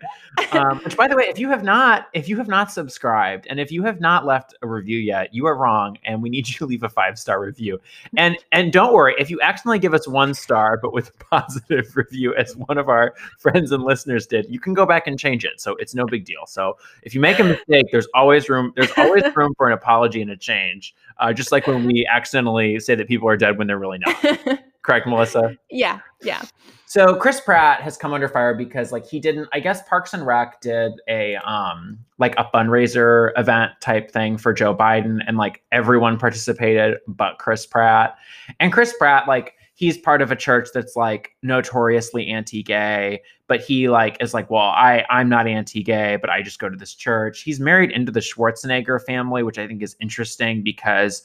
Um, 0.53 0.79
which, 0.79 0.97
by 0.97 1.07
the 1.07 1.15
way, 1.15 1.25
if 1.25 1.39
you 1.39 1.51
have 1.51 1.63
not 1.63 2.09
if 2.15 2.27
you 2.27 2.39
have 2.39 2.49
not 2.49 2.73
subscribed 2.73 3.47
and 3.51 3.61
if 3.61 3.71
you 3.71 3.83
have 3.83 4.01
not 4.01 4.25
left 4.25 4.55
a 4.63 4.67
review 4.67 4.99
yet, 4.99 5.35
you 5.35 5.47
are 5.47 5.55
wrong, 5.55 5.99
and 6.05 6.23
we 6.23 6.31
need 6.31 6.49
you 6.49 6.55
to 6.55 6.67
leave 6.67 6.83
a 6.83 6.89
five 6.89 7.19
star 7.19 7.39
review. 7.39 7.79
And 8.17 8.39
and 8.51 8.73
don't 8.73 8.95
worry 8.95 9.15
if 9.19 9.31
you 9.31 9.41
accidentally 9.43 9.79
give 9.79 9.93
us 9.93 10.09
one 10.09 10.33
star, 10.33 10.79
but 10.81 10.95
with 10.95 11.11
a 11.11 11.25
positive 11.25 11.95
review, 11.95 12.35
as 12.35 12.57
one 12.57 12.79
of 12.79 12.89
our 12.89 13.15
friends 13.39 13.73
and 13.73 13.83
listeners 13.83 14.27
did, 14.27 14.47
you 14.49 14.59
can 14.59 14.73
go 14.73 14.87
back 14.87 15.07
and 15.07 15.19
change 15.19 15.45
it. 15.45 15.61
So 15.61 15.77
it's 15.77 15.95
no 15.95 16.07
big 16.07 16.25
deal. 16.25 16.47
So 16.47 16.79
if 17.03 17.15
you 17.15 17.21
make 17.21 17.39
a 17.41 17.45
mistake, 17.45 17.89
there's 17.93 18.09
always 18.15 18.49
room. 18.49 18.73
There's 18.75 18.93
always 18.97 19.25
room 19.37 19.53
for 19.59 19.67
an 19.67 19.75
apology 19.75 20.23
and 20.23 20.31
a 20.31 20.37
change. 20.37 20.95
Uh, 21.19 21.33
just 21.33 21.53
like 21.53 21.67
when 21.67 21.85
we 21.85 22.07
accidentally 22.11 22.54
say 22.79 22.95
that 22.95 23.09
people 23.09 23.29
are 23.29 23.37
dead 23.37 23.59
when 23.59 23.67
they're 23.67 23.79
really 23.79 23.99
not. 23.99 24.61
Correct, 24.83 25.07
Melissa? 25.07 25.57
Yeah, 25.71 26.01
yeah. 26.23 26.43
So 26.87 27.17
Chris 27.17 27.41
Pratt 27.41 27.81
has 27.81 27.97
come 27.97 28.13
under 28.13 28.29
fire 28.29 28.55
because 28.55 28.93
like 28.93 29.05
he 29.05 29.19
didn't 29.19 29.49
I 29.53 29.59
guess 29.59 29.83
Parks 29.89 30.15
and 30.15 30.25
Rec 30.25 30.61
did 30.61 30.93
a 31.09 31.37
um 31.37 31.99
like 32.19 32.35
a 32.39 32.45
fundraiser 32.55 33.33
event 33.37 33.73
type 33.81 34.11
thing 34.11 34.37
for 34.37 34.53
Joe 34.53 34.75
Biden 34.75 35.19
and 35.27 35.37
like 35.37 35.63
everyone 35.73 36.19
participated 36.19 36.99
but 37.09 37.39
Chris 37.39 37.67
Pratt. 37.67 38.17
And 38.61 38.73
Chris 38.73 38.95
Pratt 38.97 39.27
like 39.27 39.55
he's 39.75 39.99
part 39.99 40.23
of 40.23 40.31
a 40.31 40.37
church 40.37 40.69
that's 40.73 40.95
like 40.95 41.33
notoriously 41.43 42.29
anti-gay 42.29 43.21
but 43.49 43.61
he 43.61 43.89
like 43.89 44.17
is 44.21 44.33
like 44.33 44.49
well 44.49 44.63
i 44.63 45.05
i'm 45.11 45.29
not 45.29 45.47
anti-gay 45.47 46.17
but 46.21 46.31
i 46.31 46.41
just 46.41 46.61
go 46.61 46.69
to 46.69 46.77
this 46.77 46.95
church 46.95 47.43
he's 47.43 47.59
married 47.59 47.91
into 47.91 48.13
the 48.13 48.21
schwarzenegger 48.21 49.03
family 49.05 49.43
which 49.43 49.59
i 49.59 49.67
think 49.67 49.83
is 49.83 49.97
interesting 50.01 50.63
because 50.63 51.25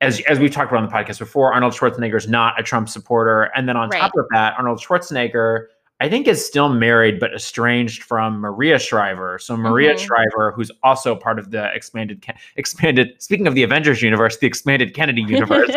as 0.00 0.20
as 0.22 0.38
we've 0.38 0.52
talked 0.52 0.70
about 0.70 0.82
on 0.82 0.88
the 0.88 0.94
podcast 0.94 1.18
before 1.18 1.52
arnold 1.52 1.72
schwarzenegger 1.72 2.16
is 2.16 2.28
not 2.28 2.58
a 2.58 2.62
trump 2.62 2.88
supporter 2.88 3.44
and 3.54 3.68
then 3.68 3.76
on 3.76 3.88
right. 3.90 4.00
top 4.00 4.12
of 4.16 4.26
that 4.32 4.54
arnold 4.56 4.78
schwarzenegger 4.78 5.66
I 6.00 6.08
think 6.08 6.28
is 6.28 6.44
still 6.44 6.68
married 6.68 7.18
but 7.18 7.34
estranged 7.34 8.04
from 8.04 8.38
Maria 8.38 8.78
Shriver. 8.78 9.38
So 9.40 9.56
Maria 9.56 9.94
mm-hmm. 9.94 10.06
Shriver, 10.06 10.52
who's 10.52 10.70
also 10.84 11.16
part 11.16 11.40
of 11.40 11.50
the 11.50 11.74
expanded 11.74 12.24
expanded. 12.54 13.20
Speaking 13.20 13.48
of 13.48 13.56
the 13.56 13.64
Avengers 13.64 14.00
universe, 14.00 14.36
the 14.36 14.46
expanded 14.46 14.94
Kennedy 14.94 15.22
universe, 15.22 15.70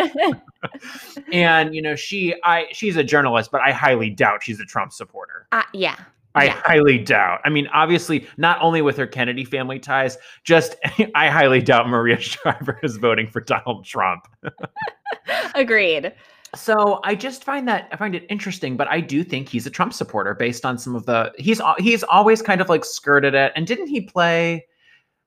and 1.32 1.74
you 1.74 1.82
know 1.82 1.96
she 1.96 2.36
I 2.44 2.66
she's 2.72 2.96
a 2.96 3.02
journalist, 3.02 3.50
but 3.50 3.62
I 3.62 3.72
highly 3.72 4.10
doubt 4.10 4.44
she's 4.44 4.60
a 4.60 4.64
Trump 4.64 4.92
supporter. 4.92 5.48
Uh, 5.50 5.64
yeah. 5.72 5.96
I 6.34 6.48
highly 6.48 6.98
doubt. 6.98 7.40
I 7.44 7.50
mean, 7.50 7.66
obviously, 7.68 8.26
not 8.36 8.58
only 8.60 8.82
with 8.82 8.96
her 8.96 9.06
Kennedy 9.06 9.44
family 9.44 9.78
ties, 9.78 10.18
just 10.44 10.76
I 11.14 11.28
highly 11.28 11.60
doubt 11.60 11.88
Maria 11.88 12.16
Shriver 12.20 12.78
is 12.82 12.96
voting 12.96 13.28
for 13.28 13.40
Donald 13.40 13.84
Trump. 13.84 14.26
Agreed. 15.54 16.12
So 16.54 17.00
I 17.04 17.14
just 17.14 17.44
find 17.44 17.66
that 17.68 17.88
I 17.92 17.96
find 17.96 18.14
it 18.14 18.26
interesting, 18.28 18.76
but 18.76 18.88
I 18.88 19.00
do 19.00 19.24
think 19.24 19.48
he's 19.48 19.66
a 19.66 19.70
Trump 19.70 19.94
supporter 19.94 20.34
based 20.34 20.66
on 20.66 20.76
some 20.76 20.94
of 20.94 21.06
the 21.06 21.32
he's 21.38 21.62
he's 21.78 22.02
always 22.02 22.42
kind 22.42 22.60
of 22.60 22.68
like 22.68 22.84
skirted 22.84 23.34
it. 23.34 23.52
And 23.56 23.66
didn't 23.66 23.86
he 23.86 24.02
play? 24.02 24.66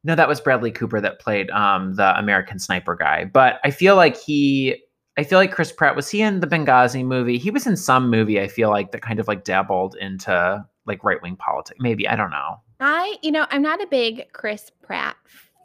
No, 0.04 0.14
that 0.14 0.28
was 0.28 0.40
Bradley 0.40 0.72
Cooper 0.72 1.02
that 1.02 1.20
played 1.20 1.50
um, 1.50 1.96
the 1.96 2.16
American 2.18 2.60
Sniper 2.60 2.96
guy. 2.96 3.26
But 3.26 3.60
I 3.64 3.72
feel 3.72 3.96
like 3.96 4.16
he, 4.16 4.84
I 5.18 5.24
feel 5.24 5.40
like 5.40 5.52
Chris 5.52 5.72
Pratt 5.72 5.96
was 5.96 6.08
he 6.08 6.22
in 6.22 6.42
the 6.42 6.48
Benghazi 6.48 7.04
movie? 7.04 7.40
He 7.40 7.50
was 7.50 7.66
in 7.66 7.76
some 7.76 8.12
movie. 8.12 8.40
I 8.40 8.48
feel 8.48 8.70
like 8.70 8.92
that 8.92 9.02
kind 9.02 9.20
of 9.20 9.28
like 9.28 9.44
dabbled 9.44 9.96
into 10.00 10.64
like 10.86 11.04
right 11.04 11.22
wing 11.22 11.36
politics. 11.36 11.78
Maybe 11.80 12.08
I 12.08 12.16
don't 12.16 12.32
know. 12.32 12.62
I, 12.80 13.18
you 13.22 13.32
know, 13.32 13.46
I'm 13.50 13.62
not 13.62 13.82
a 13.82 13.88
big 13.88 14.32
Chris 14.34 14.72
Pratt 14.82 15.16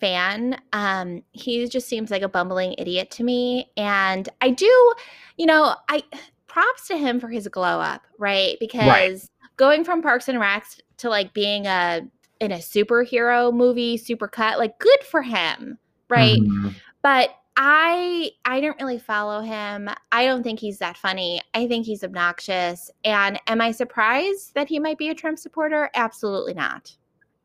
fan. 0.01 0.61
Um, 0.73 1.23
he 1.33 1.69
just 1.69 1.89
seems 1.89 2.11
like 2.11 2.23
a 2.23 2.29
bumbling 2.29 2.75
idiot 2.79 3.11
to 3.13 3.25
me. 3.25 3.71
And 3.77 4.29
I 4.41 4.51
do, 4.51 4.93
you 5.37 5.47
know, 5.47 5.77
I 5.89 6.03
props 6.47 6.89
to 6.89 6.97
him 6.97 7.21
for 7.21 7.29
his 7.29 7.47
glow 7.49 7.81
up, 7.81 8.03
right? 8.19 8.57
Because 8.59 8.87
right. 8.89 9.21
going 9.57 9.85
from 9.85 10.03
Parks 10.03 10.29
and 10.29 10.39
Recs 10.39 10.81
to 10.99 11.09
like 11.09 11.33
being 11.33 11.67
a 11.67 12.03
in 12.41 12.53
a 12.53 12.57
superhero 12.57 13.53
movie, 13.53 13.97
super 13.97 14.27
cut, 14.27 14.59
like 14.59 14.79
good 14.79 15.03
for 15.05 15.23
him, 15.23 15.79
right? 16.09 16.41
Mm-hmm. 16.41 16.71
But 17.03 17.31
I 17.63 18.31
I 18.47 18.63
don't 18.63 18.81
really 18.81 18.99
follow 18.99 19.43
him. 19.43 19.91
I 20.13 20.25
don't 20.25 20.43
think 20.43 20.59
he's 20.59 20.79
that 20.79 20.97
funny. 20.97 21.43
I 21.53 21.69
think 21.69 21.85
he's 21.85 22.03
obnoxious. 22.03 22.91
And 23.05 23.39
am 23.49 23.61
I 23.61 23.71
surprised 23.71 24.55
that 24.55 24.67
he 24.67 24.79
might 24.79 24.97
be 24.97 25.11
a 25.11 25.15
Trump 25.15 25.39
supporter? 25.39 25.91
Absolutely 25.95 26.55
not. 26.55 26.97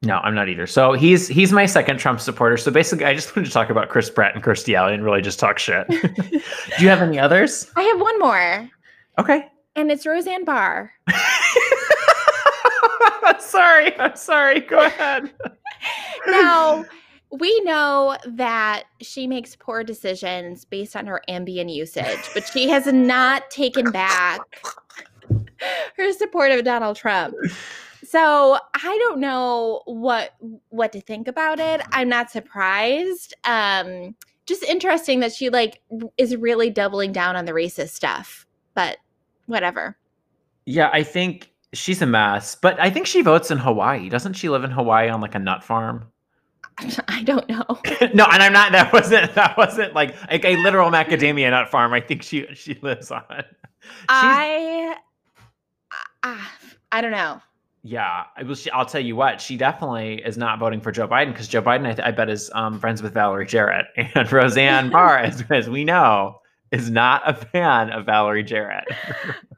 No, 0.04 0.20
I'm 0.20 0.34
not 0.34 0.48
either. 0.48 0.68
So 0.68 0.94
he's 0.94 1.28
he's 1.28 1.52
my 1.52 1.66
second 1.66 1.98
Trump 1.98 2.22
supporter. 2.22 2.56
So 2.56 2.72
basically, 2.72 3.04
I 3.04 3.14
just 3.14 3.36
wanted 3.36 3.48
to 3.48 3.52
talk 3.52 3.70
about 3.70 3.90
Chris 3.90 4.10
Pratt 4.10 4.34
and 4.34 4.42
Kirstie 4.42 4.74
Alley 4.74 4.94
and 4.94 5.04
really 5.04 5.22
just 5.22 5.38
talk 5.38 5.60
shit. 5.60 5.86
Do 5.90 6.42
you 6.80 6.88
have 6.88 7.02
any 7.02 7.20
others? 7.20 7.70
I 7.76 7.82
have 7.82 8.00
one 8.00 8.18
more. 8.18 8.70
Okay. 9.20 9.50
And 9.76 9.92
it's 9.92 10.06
Roseanne 10.06 10.46
Barr. 10.46 10.94
I'm 13.22 13.38
sorry, 13.40 14.00
I'm 14.00 14.16
sorry. 14.16 14.62
Go 14.62 14.80
ahead. 14.80 15.34
now, 16.28 16.86
we 17.40 17.60
know 17.62 18.18
that 18.26 18.84
she 19.02 19.28
makes 19.28 19.56
poor 19.56 19.84
decisions 19.84 20.66
based 20.66 20.96
on 20.96 21.06
her 21.08 21.22
Ambien 21.30 21.74
usage, 21.74 22.30
but 22.34 22.48
she 22.48 22.70
has 22.70 22.88
not 22.88 23.50
taken 23.50 23.92
back 23.92 24.40
her 25.98 26.14
support 26.14 26.52
of 26.52 26.64
Donald 26.64 26.98
Trump. 26.98 27.36
So 28.04 28.60
I 28.76 28.98
don't 29.04 29.20
know 29.20 29.82
what 29.86 30.34
what 30.70 30.92
to 30.92 31.02
think 31.02 31.28
about 31.28 31.60
it. 31.60 31.82
I'm 31.92 32.08
not 32.10 32.30
surprised. 32.30 33.34
Um, 33.46 34.16
just 34.46 34.64
interesting 34.64 35.22
that 35.22 35.34
she 35.34 35.50
like 35.50 35.82
is 36.18 36.36
really 36.36 36.70
doubling 36.70 37.12
down 37.12 37.36
on 37.36 37.46
the 37.46 37.52
racist 37.52 37.90
stuff. 37.90 38.46
But 38.76 38.98
whatever. 39.48 39.98
Yeah, 40.66 40.90
I 40.94 41.04
think 41.04 41.52
she's 41.74 42.02
a 42.02 42.06
mess. 42.06 42.56
But 42.56 42.80
I 42.80 42.90
think 42.90 43.08
she 43.08 43.22
votes 43.22 43.52
in 43.52 43.58
Hawaii. 43.58 44.10
Doesn't 44.10 44.34
she 44.34 44.50
live 44.50 44.64
in 44.64 44.72
Hawaii 44.72 45.10
on 45.10 45.22
like 45.22 45.36
a 45.36 45.40
nut 45.40 45.64
farm? 45.64 46.12
I 47.08 47.24
don't 47.24 47.48
know. 47.48 47.64
no, 48.14 48.26
and 48.26 48.44
I'm 48.44 48.54
not. 48.54 48.72
That 48.72 48.92
wasn't. 48.92 49.34
That 49.36 49.58
wasn't 49.58 49.94
like 49.94 50.16
like 50.30 50.44
a 50.44 50.58
literal 50.58 50.92
macadamia 50.92 51.50
nut 51.50 51.70
farm. 51.70 51.94
I 51.94 52.02
think 52.02 52.24
she 52.24 52.48
she 52.54 52.78
lives 52.82 53.12
on. 53.12 53.24
She's, 53.30 54.06
I, 54.10 54.96
I 56.24 56.48
I 56.92 57.02
don't 57.02 57.12
know. 57.12 57.42
Yeah, 57.84 58.24
I 58.36 58.44
will. 58.44 58.58
I'll 58.74 58.86
tell 58.86 59.02
you 59.02 59.16
what. 59.16 59.40
She 59.40 59.58
definitely 59.58 60.16
is 60.26 60.38
not 60.38 60.60
voting 60.60 60.82
for 60.82 60.92
Joe 60.92 61.08
Biden 61.08 61.32
because 61.32 61.48
Joe 61.48 61.62
Biden, 61.62 61.86
I, 61.86 61.94
th- 61.94 62.08
I, 62.08 62.12
bet, 62.12 62.30
is 62.30 62.50
um, 62.54 62.80
friends 62.80 63.02
with 63.02 63.14
Valerie 63.14 63.46
Jarrett 63.46 63.86
and 63.96 64.32
Roseanne 64.32 64.90
Barr, 64.90 65.20
as, 65.20 65.44
as 65.52 65.70
we 65.70 65.84
know, 65.84 66.40
is 66.72 66.90
not 66.90 67.22
a 67.30 67.34
fan 67.34 67.92
of 67.92 68.06
Valerie 68.06 68.44
Jarrett. 68.44 68.86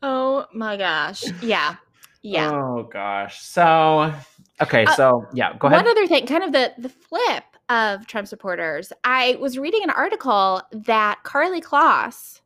oh 0.04 0.46
my 0.54 0.76
gosh! 0.76 1.24
Yeah, 1.42 1.78
yeah. 2.22 2.52
Oh 2.52 2.84
gosh. 2.92 3.42
So 3.42 4.14
okay, 4.62 4.86
uh, 4.86 4.96
so 4.96 5.26
yeah, 5.34 5.54
go 5.58 5.68
ahead. 5.68 5.86
One 5.86 5.88
other 5.88 6.08
thing, 6.08 6.26
kind 6.26 6.44
of 6.44 6.52
the 6.52 6.74
the 6.78 6.90
flip 6.90 7.44
of 7.70 8.08
Trump 8.08 8.28
supporters. 8.28 8.94
I 9.04 9.38
was 9.40 9.58
reading 9.58 9.84
an 9.84 9.90
article 9.90 10.62
that 10.72 11.20
Karlie 11.24 11.62
Kloss 11.62 12.42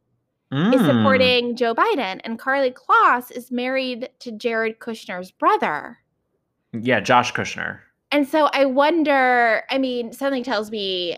mm. 0.51 0.73
is 0.73 0.81
supporting 0.81 1.55
Joe 1.55 1.75
Biden, 1.75 2.19
and 2.23 2.39
Karlie 2.39 2.73
Kloss 2.73 3.31
is 3.31 3.51
married 3.51 4.09
to 4.19 4.31
Jared 4.31 4.79
Kushner's 4.79 5.31
brother. 5.31 5.99
Yeah, 6.73 6.99
Josh 6.99 7.33
Kushner. 7.33 7.79
And 8.11 8.27
so 8.27 8.49
I 8.53 8.65
wonder, 8.65 9.63
I 9.69 9.77
mean, 9.77 10.11
something 10.11 10.43
tells 10.43 10.69
me 10.69 11.17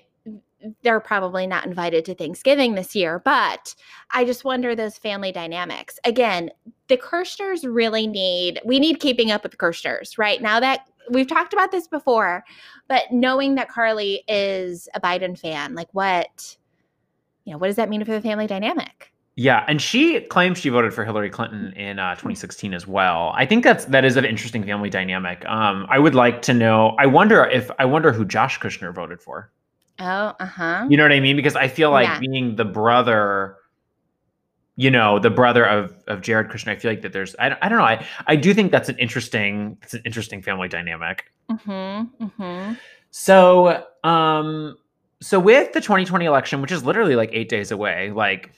they're 0.81 0.99
probably 0.99 1.47
not 1.47 1.65
invited 1.65 2.05
to 2.05 2.15
Thanksgiving 2.15 2.75
this 2.75 2.95
year, 2.95 3.19
but 3.23 3.75
I 4.11 4.25
just 4.25 4.43
wonder 4.43 4.75
those 4.75 4.97
family 4.97 5.31
dynamics. 5.31 5.99
Again, 6.05 6.49
the 6.87 6.97
Kushners 6.97 7.63
really 7.63 8.07
need, 8.07 8.59
we 8.65 8.79
need 8.79 8.99
keeping 8.99 9.31
up 9.31 9.43
with 9.43 9.51
the 9.51 9.57
Kushners, 9.57 10.17
right? 10.17 10.41
Now 10.41 10.59
that 10.59 10.87
we've 11.09 11.27
talked 11.27 11.53
about 11.53 11.71
this 11.71 11.87
before, 11.87 12.43
but 12.87 13.03
knowing 13.11 13.55
that 13.55 13.69
Karlie 13.69 14.19
is 14.27 14.87
a 14.93 15.01
Biden 15.01 15.37
fan, 15.37 15.75
like 15.75 15.89
what, 15.93 16.57
you 17.45 17.51
know, 17.51 17.57
what 17.57 17.67
does 17.67 17.75
that 17.75 17.89
mean 17.89 18.03
for 18.05 18.11
the 18.11 18.21
family 18.21 18.47
dynamic? 18.47 19.13
Yeah, 19.35 19.65
and 19.67 19.81
she 19.81 20.21
claims 20.21 20.59
she 20.59 20.69
voted 20.69 20.93
for 20.93 21.03
Hillary 21.03 21.31
Clinton 21.31 21.73
in 21.73 21.97
uh, 21.97 22.11
2016 22.13 22.73
as 22.73 22.87
well. 22.87 23.33
I 23.35 23.47
think 23.47 23.63
that's 23.63 23.85
that 23.85 24.05
is 24.05 24.15
an 24.15 24.25
interesting 24.25 24.63
family 24.63 24.91
dynamic. 24.91 25.43
Um, 25.47 25.87
I 25.89 25.97
would 25.97 26.13
like 26.13 26.43
to 26.43 26.53
know. 26.53 26.95
I 26.99 27.07
wonder 27.07 27.43
if 27.45 27.71
I 27.79 27.85
wonder 27.85 28.11
who 28.11 28.25
Josh 28.25 28.59
Kushner 28.59 28.93
voted 28.93 29.21
for. 29.21 29.51
Oh, 29.99 30.33
uh 30.39 30.45
huh. 30.45 30.87
You 30.89 30.97
know 30.97 31.03
what 31.03 31.11
I 31.11 31.19
mean? 31.19 31.35
Because 31.35 31.55
I 31.55 31.67
feel 31.67 31.91
like 31.91 32.07
yeah. 32.07 32.19
being 32.19 32.55
the 32.55 32.65
brother, 32.65 33.57
you 34.75 34.89
know, 34.89 35.19
the 35.19 35.29
brother 35.29 35.65
of 35.65 35.93
of 36.07 36.21
Jared 36.21 36.49
Kushner, 36.49 36.71
I 36.71 36.75
feel 36.75 36.91
like 36.91 37.01
that 37.01 37.13
there's 37.13 37.35
I, 37.37 37.55
I 37.61 37.69
don't 37.69 37.77
know. 37.77 37.85
I 37.85 38.05
I 38.27 38.35
do 38.35 38.53
think 38.53 38.71
that's 38.71 38.89
an 38.89 38.97
interesting 38.97 39.77
it's 39.83 39.93
an 39.93 40.01
interesting 40.05 40.41
family 40.41 40.67
dynamic. 40.67 41.25
Mm-hmm. 41.49 42.25
Mm-hmm. 42.25 42.73
So 43.11 43.85
um 44.03 44.77
so 45.21 45.39
with 45.39 45.71
the 45.73 45.79
2020 45.79 46.25
election, 46.25 46.61
which 46.61 46.71
is 46.71 46.83
literally 46.83 47.15
like 47.15 47.29
eight 47.31 47.49
days 47.49 47.71
away, 47.71 48.11
like 48.11 48.51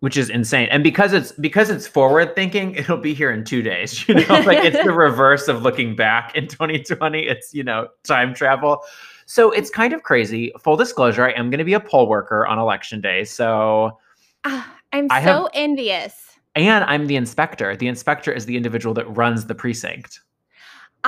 which 0.00 0.16
is 0.16 0.28
insane. 0.28 0.68
And 0.70 0.84
because 0.84 1.12
it's 1.12 1.32
because 1.32 1.70
it's 1.70 1.86
forward 1.86 2.34
thinking, 2.34 2.74
it'll 2.76 2.98
be 2.98 3.14
here 3.14 3.30
in 3.30 3.44
two 3.44 3.62
days. 3.62 4.06
You 4.08 4.16
know, 4.16 4.40
like 4.40 4.64
it's 4.64 4.82
the 4.84 4.92
reverse 5.06 5.48
of 5.48 5.62
looking 5.62 5.96
back 5.96 6.36
in 6.36 6.48
2020. 6.48 7.26
It's 7.26 7.54
you 7.54 7.64
know 7.64 7.88
time 8.04 8.34
travel. 8.34 8.82
So 9.26 9.50
it's 9.50 9.70
kind 9.70 9.92
of 9.92 10.02
crazy. 10.02 10.52
Full 10.60 10.76
disclosure: 10.76 11.24
I 11.24 11.32
am 11.32 11.50
going 11.50 11.58
to 11.58 11.64
be 11.64 11.74
a 11.74 11.80
poll 11.80 12.08
worker 12.08 12.46
on 12.46 12.58
election 12.58 13.00
day. 13.00 13.24
So 13.24 13.98
uh, 14.44 14.62
I'm 14.92 15.08
I 15.10 15.22
so 15.22 15.42
have, 15.42 15.48
envious. 15.54 16.38
And 16.54 16.84
I'm 16.84 17.06
the 17.06 17.16
inspector. 17.16 17.76
The 17.76 17.88
inspector 17.88 18.32
is 18.32 18.46
the 18.46 18.56
individual 18.56 18.94
that 18.94 19.04
runs 19.14 19.46
the 19.46 19.54
precinct. 19.54 20.20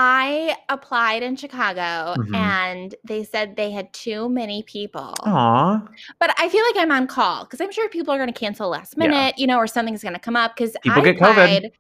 I 0.01 0.57
applied 0.69 1.25
in 1.25 1.35
Chicago 1.35 2.15
mm-hmm. 2.21 2.33
and 2.33 2.95
they 3.03 3.25
said 3.25 3.57
they 3.57 3.73
had 3.73 3.93
too 3.93 4.29
many 4.29 4.63
people. 4.63 5.13
Aw. 5.25 5.83
But 6.21 6.35
I 6.39 6.49
feel 6.49 6.65
like 6.65 6.77
I'm 6.77 6.93
on 6.93 7.09
call 7.09 7.43
because 7.45 7.61
I'm 7.61 7.73
sure 7.73 7.89
people 7.89 8.15
are 8.15 8.17
going 8.19 8.33
to 8.33 8.39
cancel 8.39 8.69
last 8.69 8.97
minute, 8.97 9.15
yeah. 9.15 9.33
you 9.37 9.49
know, 9.49 9.57
or 9.57 9.67
something's 9.67 10.03
going 10.03 10.15
to 10.15 10.21
come 10.21 10.37
up 10.37 10.55
because 10.55 10.77
I 10.89 11.01
get 11.01 11.17
applied, 11.17 11.63
COVID. 11.65 11.71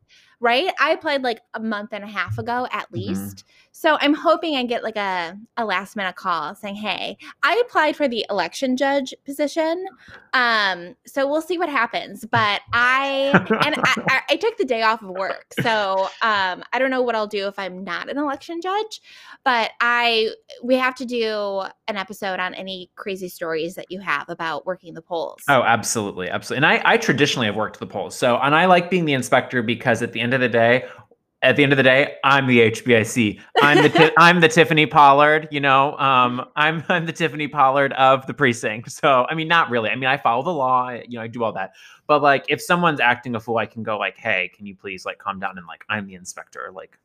Right? 0.41 0.73
I 0.81 0.93
applied 0.93 1.23
like 1.23 1.43
a 1.55 1.61
month 1.61 1.91
and 1.93 2.03
a 2.03 2.09
half 2.09 2.39
ago 2.39 2.67
at 2.73 2.87
mm-hmm. 2.87 2.97
least. 2.97 3.37
Mm-hmm. 3.37 3.68
So 3.79 3.97
I'm 4.01 4.13
hoping 4.13 4.57
I 4.57 4.65
get 4.65 4.83
like 4.83 4.97
a, 4.97 5.39
a 5.57 5.65
last 5.65 5.95
minute 5.95 6.17
call 6.17 6.53
saying, 6.57 6.75
hey, 6.75 7.17
I 7.45 7.63
applied 7.65 7.95
for 7.95 8.09
the 8.09 8.27
election 8.29 8.77
judge 8.77 9.15
position. 9.25 9.87
Um, 10.33 10.97
so 11.07 11.29
we'll 11.29 11.43
see 11.43 11.59
what 11.59 11.69
happens. 11.69 12.25
But 12.25 12.63
I 12.73 13.31
and 13.65 13.77
I, 13.77 13.95
I, 14.09 14.21
I, 14.31 14.37
took 14.37 14.59
the 14.59 14.65
day 14.65 14.83
off 14.83 15.01
of 15.01 15.11
work. 15.11 15.55
So 15.61 16.09
um, 16.23 16.65
I 16.73 16.81
don't 16.81 16.91
know 16.91 17.03
what 17.03 17.15
I'll 17.15 17.29
do 17.29 17.47
if 17.47 17.57
I'm 17.57 17.85
not 17.85 18.09
an 18.11 18.19
election 18.19 18.61
judge. 18.61 19.01
But 19.45 19.71
I 19.81 20.31
we 20.61 20.75
have 20.75 20.97
to 20.97 21.05
do 21.05 21.63
an 21.87 21.97
episode 21.97 22.41
on 22.41 22.55
any 22.55 22.91
crazy 22.97 23.29
stories 23.29 23.77
that 23.77 23.87
you 23.91 24.01
have 24.01 24.29
about 24.29 24.67
working 24.67 24.95
the 24.95 25.03
polls. 25.03 25.41
Oh, 25.49 25.63
absolutely. 25.63 26.29
Absolutely. 26.29 26.67
And 26.67 26.67
I, 26.67 26.95
I 26.95 26.97
traditionally 26.97 27.47
have 27.47 27.55
worked 27.55 27.79
the 27.79 27.87
polls. 27.87 28.17
So 28.17 28.39
and 28.39 28.57
I 28.57 28.67
like 28.67 28.91
being 28.91 29.05
the 29.05 29.15
inspector 29.15 29.63
because 29.63 30.03
at 30.03 30.13
the 30.15 30.21
end 30.21 30.35
of 30.35 30.41
the 30.41 30.49
day, 30.49 30.85
at 31.43 31.57
the 31.57 31.63
end 31.63 31.73
of 31.73 31.77
the 31.77 31.83
day, 31.83 32.17
I'm 32.25 32.47
the 32.47 32.71
HBIC. 32.71 33.41
I'm 33.63 33.83
the 33.83 34.13
I'm 34.19 34.41
the 34.41 34.49
Tiffany 34.49 34.87
Pollard. 34.87 35.49
You 35.51 35.61
know, 35.61 35.97
um, 35.99 36.45
I'm 36.57 36.83
I'm 36.89 37.07
the 37.07 37.13
Tiffany 37.13 37.49
Pollard 37.49 37.93
of 37.95 38.27
the 38.27 38.35
precinct. 38.35 38.91
So 38.91 39.27
I 39.29 39.35
mean, 39.35 39.49
not 39.49 39.71
really. 39.71 39.91
I 39.91 39.95
mean, 39.95 40.09
I 40.09 40.17
follow 40.17 40.43
the 40.43 40.51
law. 40.51 40.91
You 40.91 41.19
know, 41.19 41.23
I 41.23 41.29
do 41.29 41.45
all 41.45 41.53
that. 41.53 41.73
But 42.07 42.23
like, 42.23 42.45
if 42.49 42.61
someone's 42.61 43.01
acting 43.01 43.35
a 43.35 43.41
fool, 43.41 43.59
I 43.59 43.67
can 43.67 43.83
go 43.83 43.99
like, 43.99 44.17
"Hey, 44.17 44.51
can 44.57 44.67
you 44.67 44.75
please 44.75 45.07
like 45.07 45.19
calm 45.19 45.39
down?" 45.39 45.59
And 45.59 45.67
like, 45.67 45.85
I'm 45.89 46.07
the 46.07 46.15
inspector. 46.15 46.71
Like, 46.75 46.99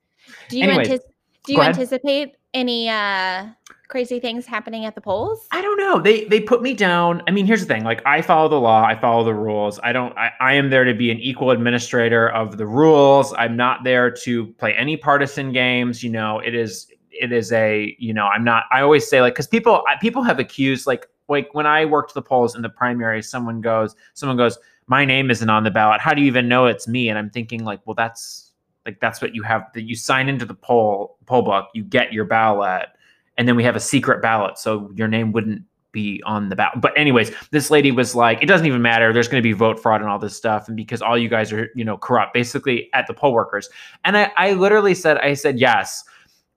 do 0.49 0.57
you 0.57 0.63
Anyways, 0.63 0.87
anticipate? 0.87 1.15
Do 1.45 1.53
you 1.53 1.61
anticipate 1.61 2.35
any 2.53 2.89
uh 2.89 3.47
crazy 3.93 4.19
things 4.19 4.47
happening 4.47 4.85
at 4.85 4.95
the 4.95 5.01
polls? 5.01 5.47
I 5.51 5.61
don't 5.61 5.77
know. 5.77 5.99
They 5.99 6.23
they 6.23 6.39
put 6.39 6.63
me 6.63 6.73
down. 6.73 7.21
I 7.27 7.31
mean, 7.31 7.45
here's 7.45 7.61
the 7.61 7.67
thing. 7.67 7.83
Like 7.83 8.01
I 8.07 8.23
follow 8.23 8.49
the 8.49 8.59
law, 8.59 8.83
I 8.83 8.99
follow 8.99 9.23
the 9.23 9.35
rules. 9.35 9.79
I 9.83 9.91
don't 9.93 10.17
I, 10.17 10.31
I 10.39 10.53
am 10.53 10.71
there 10.71 10.83
to 10.83 10.95
be 10.95 11.11
an 11.11 11.19
equal 11.19 11.51
administrator 11.51 12.29
of 12.29 12.57
the 12.57 12.65
rules. 12.65 13.35
I'm 13.37 13.55
not 13.55 13.83
there 13.83 14.09
to 14.09 14.47
play 14.53 14.73
any 14.73 14.97
partisan 14.97 15.51
games. 15.51 16.03
You 16.03 16.09
know, 16.09 16.39
it 16.39 16.55
is 16.55 16.87
it 17.11 17.31
is 17.31 17.51
a, 17.51 17.95
you 17.99 18.15
know, 18.15 18.25
I'm 18.25 18.43
not 18.43 18.63
I 18.71 18.81
always 18.81 19.07
say 19.07 19.21
like 19.21 19.35
cuz 19.35 19.45
people 19.45 19.83
people 20.01 20.23
have 20.23 20.39
accused 20.39 20.87
like 20.87 21.05
like 21.27 21.53
when 21.53 21.67
I 21.67 21.85
worked 21.85 22.15
the 22.15 22.21
polls 22.23 22.55
in 22.55 22.63
the 22.63 22.69
primary, 22.69 23.21
someone 23.21 23.61
goes 23.61 23.95
someone 24.15 24.37
goes, 24.37 24.57
"My 24.87 25.05
name 25.05 25.29
isn't 25.29 25.51
on 25.51 25.63
the 25.63 25.71
ballot. 25.71 26.01
How 26.01 26.15
do 26.15 26.21
you 26.21 26.27
even 26.27 26.47
know 26.47 26.65
it's 26.65 26.87
me?" 26.87 27.09
And 27.09 27.19
I'm 27.19 27.29
thinking 27.29 27.63
like, 27.63 27.79
"Well, 27.85 27.93
that's 27.93 28.53
like 28.85 28.99
that's 28.99 29.21
what 29.21 29.35
you 29.35 29.43
have 29.43 29.71
that 29.73 29.83
you 29.83 29.95
sign 29.95 30.29
into 30.29 30.45
the 30.45 30.55
poll 30.55 31.17
poll 31.25 31.43
book, 31.43 31.67
you 31.73 31.83
get 31.83 32.11
your 32.11 32.25
ballot, 32.25 32.89
and 33.37 33.47
then 33.47 33.55
we 33.55 33.63
have 33.63 33.75
a 33.75 33.79
secret 33.79 34.21
ballot, 34.21 34.57
so 34.57 34.91
your 34.95 35.07
name 35.07 35.31
wouldn't 35.31 35.63
be 35.91 36.21
on 36.25 36.49
the 36.49 36.55
ballot. 36.55 36.81
But 36.81 36.97
anyways, 36.97 37.31
this 37.51 37.71
lady 37.71 37.91
was 37.91 38.15
like, 38.15 38.41
it 38.41 38.47
doesn't 38.47 38.65
even 38.65 38.81
matter. 38.81 39.13
There's 39.13 39.27
going 39.27 39.41
to 39.41 39.47
be 39.47 39.53
vote 39.53 39.79
fraud 39.79 40.01
and 40.01 40.09
all 40.09 40.19
this 40.19 40.35
stuff, 40.35 40.67
and 40.67 40.75
because 40.75 41.01
all 41.01 41.17
you 41.17 41.29
guys 41.29 41.51
are 41.53 41.69
you 41.75 41.85
know 41.85 41.97
corrupt, 41.97 42.33
basically 42.33 42.89
at 42.93 43.07
the 43.07 43.13
poll 43.13 43.33
workers. 43.33 43.69
And 44.03 44.17
I, 44.17 44.31
I 44.35 44.53
literally 44.53 44.95
said, 44.95 45.17
I 45.17 45.33
said 45.33 45.59
yes. 45.59 46.03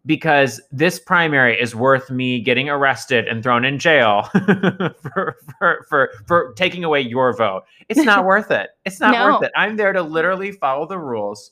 Because 0.04 0.60
this 0.70 1.00
primary 1.00 1.60
is 1.60 1.74
worth 1.74 2.12
me 2.12 2.40
getting 2.40 2.68
arrested 2.68 3.26
and 3.26 3.42
thrown 3.42 3.64
in 3.64 3.76
jail 3.76 4.22
for, 5.02 5.36
for, 5.58 5.84
for, 5.88 6.10
for 6.28 6.52
taking 6.52 6.84
away 6.84 7.00
your 7.00 7.36
vote. 7.36 7.64
It's 7.88 8.04
not 8.04 8.24
worth 8.24 8.52
it. 8.52 8.70
It's 8.84 9.00
not 9.00 9.10
no. 9.10 9.32
worth 9.32 9.42
it. 9.42 9.52
I'm 9.56 9.76
there 9.76 9.92
to 9.92 10.02
literally 10.02 10.52
follow 10.52 10.86
the 10.86 10.96
rules 10.96 11.50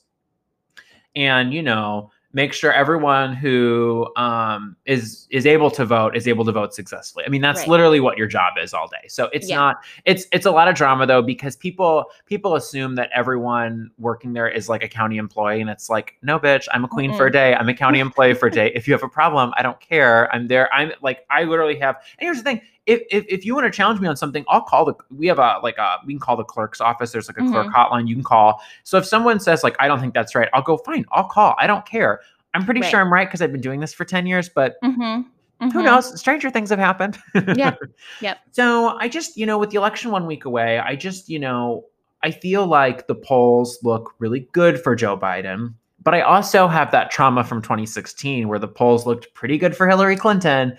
and 1.15 1.53
you 1.53 1.61
know 1.61 2.11
make 2.35 2.51
sure 2.51 2.73
everyone 2.73 3.33
who 3.33 4.05
um, 4.17 4.75
is 4.85 5.25
is 5.31 5.45
able 5.45 5.71
to 5.71 5.85
vote 5.85 6.17
is 6.17 6.27
able 6.27 6.43
to 6.43 6.51
vote 6.51 6.73
successfully. 6.73 7.23
I 7.25 7.29
mean, 7.29 7.41
that's 7.41 7.61
right. 7.61 7.69
literally 7.69 8.01
what 8.01 8.17
your 8.17 8.27
job 8.27 8.55
is 8.61 8.73
all 8.73 8.89
day. 8.89 9.07
So 9.07 9.29
it's 9.31 9.49
yeah. 9.49 9.55
not 9.55 9.77
it's 10.03 10.27
it's 10.33 10.45
a 10.45 10.51
lot 10.51 10.67
of 10.67 10.75
drama 10.75 11.07
though 11.07 11.21
because 11.21 11.55
people 11.55 12.05
people 12.25 12.55
assume 12.55 12.95
that 12.95 13.09
everyone 13.15 13.89
working 13.97 14.33
there 14.33 14.49
is 14.49 14.67
like 14.67 14.83
a 14.83 14.87
county 14.87 15.17
employee, 15.17 15.61
and 15.61 15.69
it's 15.69 15.89
like, 15.89 16.17
no, 16.21 16.37
bitch, 16.37 16.67
I'm 16.73 16.83
a 16.83 16.89
queen 16.89 17.11
mm-hmm. 17.11 17.17
for 17.17 17.27
a 17.27 17.31
day. 17.31 17.55
I'm 17.55 17.69
a 17.69 17.73
county 17.73 17.99
employee 17.99 18.33
for 18.33 18.47
a 18.47 18.51
day. 18.61 18.71
If 18.75 18.85
you 18.85 18.93
have 18.93 19.03
a 19.03 19.09
problem, 19.09 19.53
I 19.55 19.63
don't 19.63 19.79
care. 19.79 20.31
I'm 20.35 20.47
there. 20.47 20.71
I'm 20.73 20.91
like 21.01 21.25
I 21.29 21.45
literally 21.45 21.79
have. 21.79 21.95
And 22.19 22.25
here's 22.27 22.37
the 22.37 22.43
thing: 22.43 22.61
if, 22.85 23.01
if, 23.09 23.25
if 23.27 23.45
you 23.45 23.55
want 23.55 23.65
to 23.65 23.75
challenge 23.75 23.99
me 23.99 24.07
on 24.07 24.15
something, 24.15 24.45
I'll 24.47 24.61
call 24.61 24.85
the 24.85 24.93
we 25.15 25.27
have 25.27 25.39
a 25.39 25.59
like 25.63 25.77
a 25.77 25.97
we 26.05 26.13
can 26.13 26.19
call 26.19 26.37
the 26.37 26.43
clerk's 26.43 26.81
office. 26.81 27.11
There's 27.11 27.27
like 27.27 27.37
a 27.37 27.41
mm-hmm. 27.41 27.51
clerk 27.51 27.73
hotline 27.73 28.07
you 28.07 28.15
can 28.15 28.23
call. 28.23 28.61
So 28.83 28.97
if 28.97 29.05
someone 29.05 29.39
says 29.39 29.63
like 29.63 29.75
I 29.79 29.87
don't 29.87 29.99
think 29.99 30.13
that's 30.13 30.35
right, 30.35 30.49
I'll 30.53 30.61
go 30.61 30.77
fine. 30.77 31.05
I'll 31.11 31.27
call. 31.27 31.55
I 31.57 31.67
don't 31.67 31.85
care. 31.85 32.21
I'm 32.53 32.63
pretty 32.63 32.81
right. 32.81 32.89
sure 32.89 33.01
I'm 33.01 33.11
right 33.11 33.27
because 33.27 33.41
I've 33.41 33.51
been 33.51 33.61
doing 33.61 33.81
this 33.81 33.93
for 33.93 34.05
10 34.05 34.25
years, 34.25 34.47
but 34.47 34.81
mm-hmm. 34.81 35.01
Mm-hmm. 35.01 35.69
who 35.69 35.83
knows? 35.83 36.17
Stranger 36.17 36.49
things 36.49 36.69
have 36.69 36.79
happened. 36.79 37.17
yeah. 37.55 37.75
Yep. 38.21 38.37
So 38.51 38.97
I 38.97 39.09
just, 39.09 39.35
you 39.35 39.45
know, 39.45 39.57
with 39.57 39.71
the 39.71 39.77
election 39.77 40.09
one 40.11 40.25
week 40.25 40.45
away, 40.45 40.79
I 40.79 40.95
just, 40.95 41.27
you 41.27 41.37
know, 41.37 41.83
I 42.23 42.31
feel 42.31 42.65
like 42.65 43.07
the 43.07 43.15
polls 43.15 43.77
look 43.83 44.15
really 44.19 44.47
good 44.53 44.81
for 44.81 44.95
Joe 44.95 45.17
Biden. 45.17 45.73
But 46.01 46.13
I 46.13 46.21
also 46.21 46.67
have 46.67 46.91
that 46.91 47.11
trauma 47.11 47.43
from 47.43 47.61
2016 47.61 48.47
where 48.47 48.59
the 48.59 48.67
polls 48.67 49.05
looked 49.05 49.33
pretty 49.33 49.57
good 49.57 49.75
for 49.75 49.87
Hillary 49.87 50.15
Clinton. 50.15 50.77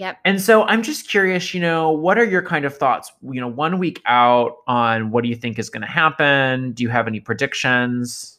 Yep. 0.00 0.16
And 0.24 0.40
so 0.40 0.62
I'm 0.62 0.82
just 0.82 1.10
curious, 1.10 1.52
you 1.52 1.60
know, 1.60 1.90
what 1.90 2.16
are 2.16 2.24
your 2.24 2.40
kind 2.40 2.64
of 2.64 2.74
thoughts, 2.74 3.12
you 3.20 3.38
know, 3.38 3.48
one 3.48 3.78
week 3.78 4.00
out 4.06 4.56
on 4.66 5.10
what 5.10 5.22
do 5.22 5.28
you 5.28 5.36
think 5.36 5.58
is 5.58 5.68
going 5.68 5.82
to 5.82 5.86
happen? 5.86 6.72
Do 6.72 6.82
you 6.82 6.88
have 6.88 7.06
any 7.06 7.20
predictions? 7.20 8.38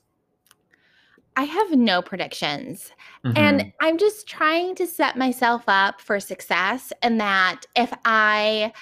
I 1.36 1.44
have 1.44 1.72
no 1.74 2.02
predictions. 2.02 2.92
Mm-hmm. 3.24 3.38
And 3.38 3.74
I'm 3.80 4.00
just 4.00 4.28
trying 4.28 4.74
to 4.74 4.88
set 4.88 5.20
myself 5.20 5.62
up 5.68 6.02
for 6.02 6.20
success 6.20 6.92
and 7.04 7.22
that 7.22 7.62
if 7.76 7.94
I 8.06 8.74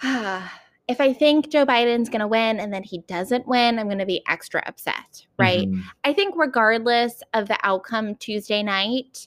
if 0.86 1.00
I 1.00 1.12
think 1.12 1.50
Joe 1.50 1.66
Biden's 1.66 2.08
going 2.08 2.20
to 2.20 2.28
win 2.28 2.60
and 2.60 2.72
then 2.72 2.84
he 2.84 2.98
doesn't 3.08 3.48
win, 3.48 3.80
I'm 3.80 3.88
going 3.88 3.98
to 3.98 4.06
be 4.06 4.22
extra 4.28 4.62
upset, 4.66 5.26
right? 5.36 5.68
Mm-hmm. 5.68 5.80
I 6.04 6.12
think 6.12 6.34
regardless 6.36 7.24
of 7.34 7.48
the 7.48 7.58
outcome 7.64 8.14
Tuesday 8.14 8.62
night, 8.62 9.26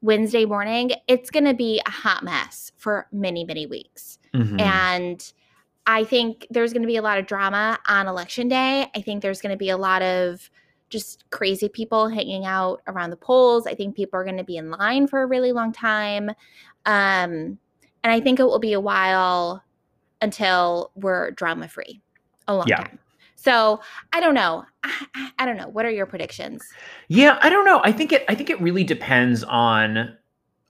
Wednesday 0.00 0.44
morning, 0.44 0.92
it's 1.08 1.30
going 1.30 1.44
to 1.44 1.54
be 1.54 1.80
a 1.86 1.90
hot 1.90 2.22
mess 2.22 2.72
for 2.76 3.06
many, 3.12 3.44
many 3.44 3.66
weeks. 3.66 4.18
Mm-hmm. 4.34 4.60
And 4.60 5.32
I 5.86 6.04
think 6.04 6.46
there's 6.50 6.72
going 6.72 6.82
to 6.82 6.86
be 6.88 6.96
a 6.96 7.02
lot 7.02 7.18
of 7.18 7.26
drama 7.26 7.78
on 7.88 8.06
election 8.06 8.48
day. 8.48 8.90
I 8.94 9.00
think 9.00 9.22
there's 9.22 9.40
going 9.40 9.52
to 9.52 9.58
be 9.58 9.70
a 9.70 9.76
lot 9.76 10.02
of 10.02 10.50
just 10.90 11.28
crazy 11.30 11.68
people 11.68 12.08
hanging 12.08 12.46
out 12.46 12.82
around 12.86 13.10
the 13.10 13.16
polls. 13.16 13.66
I 13.66 13.74
think 13.74 13.96
people 13.96 14.18
are 14.20 14.24
going 14.24 14.36
to 14.36 14.44
be 14.44 14.56
in 14.56 14.70
line 14.70 15.06
for 15.06 15.22
a 15.22 15.26
really 15.26 15.52
long 15.52 15.72
time. 15.72 16.30
Um, 16.86 17.58
and 18.04 18.12
I 18.12 18.20
think 18.20 18.38
it 18.38 18.44
will 18.44 18.58
be 18.58 18.72
a 18.72 18.80
while 18.80 19.62
until 20.22 20.90
we're 20.94 21.30
drama 21.32 21.68
free. 21.68 22.00
A 22.46 22.54
long 22.54 22.66
yeah. 22.68 22.84
time. 22.84 22.98
So 23.38 23.80
I 24.12 24.18
don't 24.20 24.34
know. 24.34 24.64
I, 24.82 25.30
I, 25.38 25.46
don't 25.46 25.56
know. 25.56 25.68
What 25.68 25.84
are 25.84 25.90
your 25.90 26.06
predictions? 26.06 26.62
Yeah, 27.06 27.38
I 27.40 27.48
don't 27.48 27.64
know. 27.64 27.80
I 27.84 27.92
think 27.92 28.12
it. 28.12 28.24
I 28.28 28.34
think 28.34 28.50
it 28.50 28.60
really 28.60 28.84
depends 28.84 29.44
on. 29.44 30.16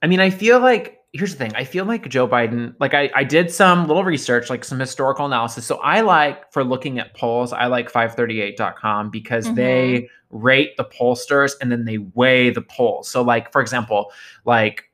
I 0.02 0.06
mean, 0.06 0.20
I 0.20 0.28
feel 0.28 0.60
like 0.60 0.98
here's 1.14 1.32
the 1.32 1.38
thing. 1.38 1.52
I 1.56 1.64
feel 1.64 1.86
like 1.86 2.06
Joe 2.10 2.28
Biden. 2.28 2.74
Like 2.78 2.92
I, 2.92 3.10
I 3.14 3.24
did 3.24 3.50
some 3.50 3.88
little 3.88 4.04
research, 4.04 4.50
like 4.50 4.64
some 4.64 4.78
historical 4.78 5.24
analysis. 5.24 5.64
So 5.64 5.78
I 5.78 6.02
like 6.02 6.52
for 6.52 6.62
looking 6.62 6.98
at 6.98 7.14
polls. 7.14 7.54
I 7.54 7.66
like 7.66 7.90
538.com 7.90 9.10
because 9.10 9.46
mm-hmm. 9.46 9.54
they 9.54 10.08
rate 10.30 10.76
the 10.76 10.84
pollsters 10.84 11.52
and 11.62 11.72
then 11.72 11.86
they 11.86 11.96
weigh 11.98 12.50
the 12.50 12.60
polls. 12.60 13.08
So 13.08 13.22
like 13.22 13.50
for 13.50 13.62
example, 13.62 14.12
like 14.44 14.84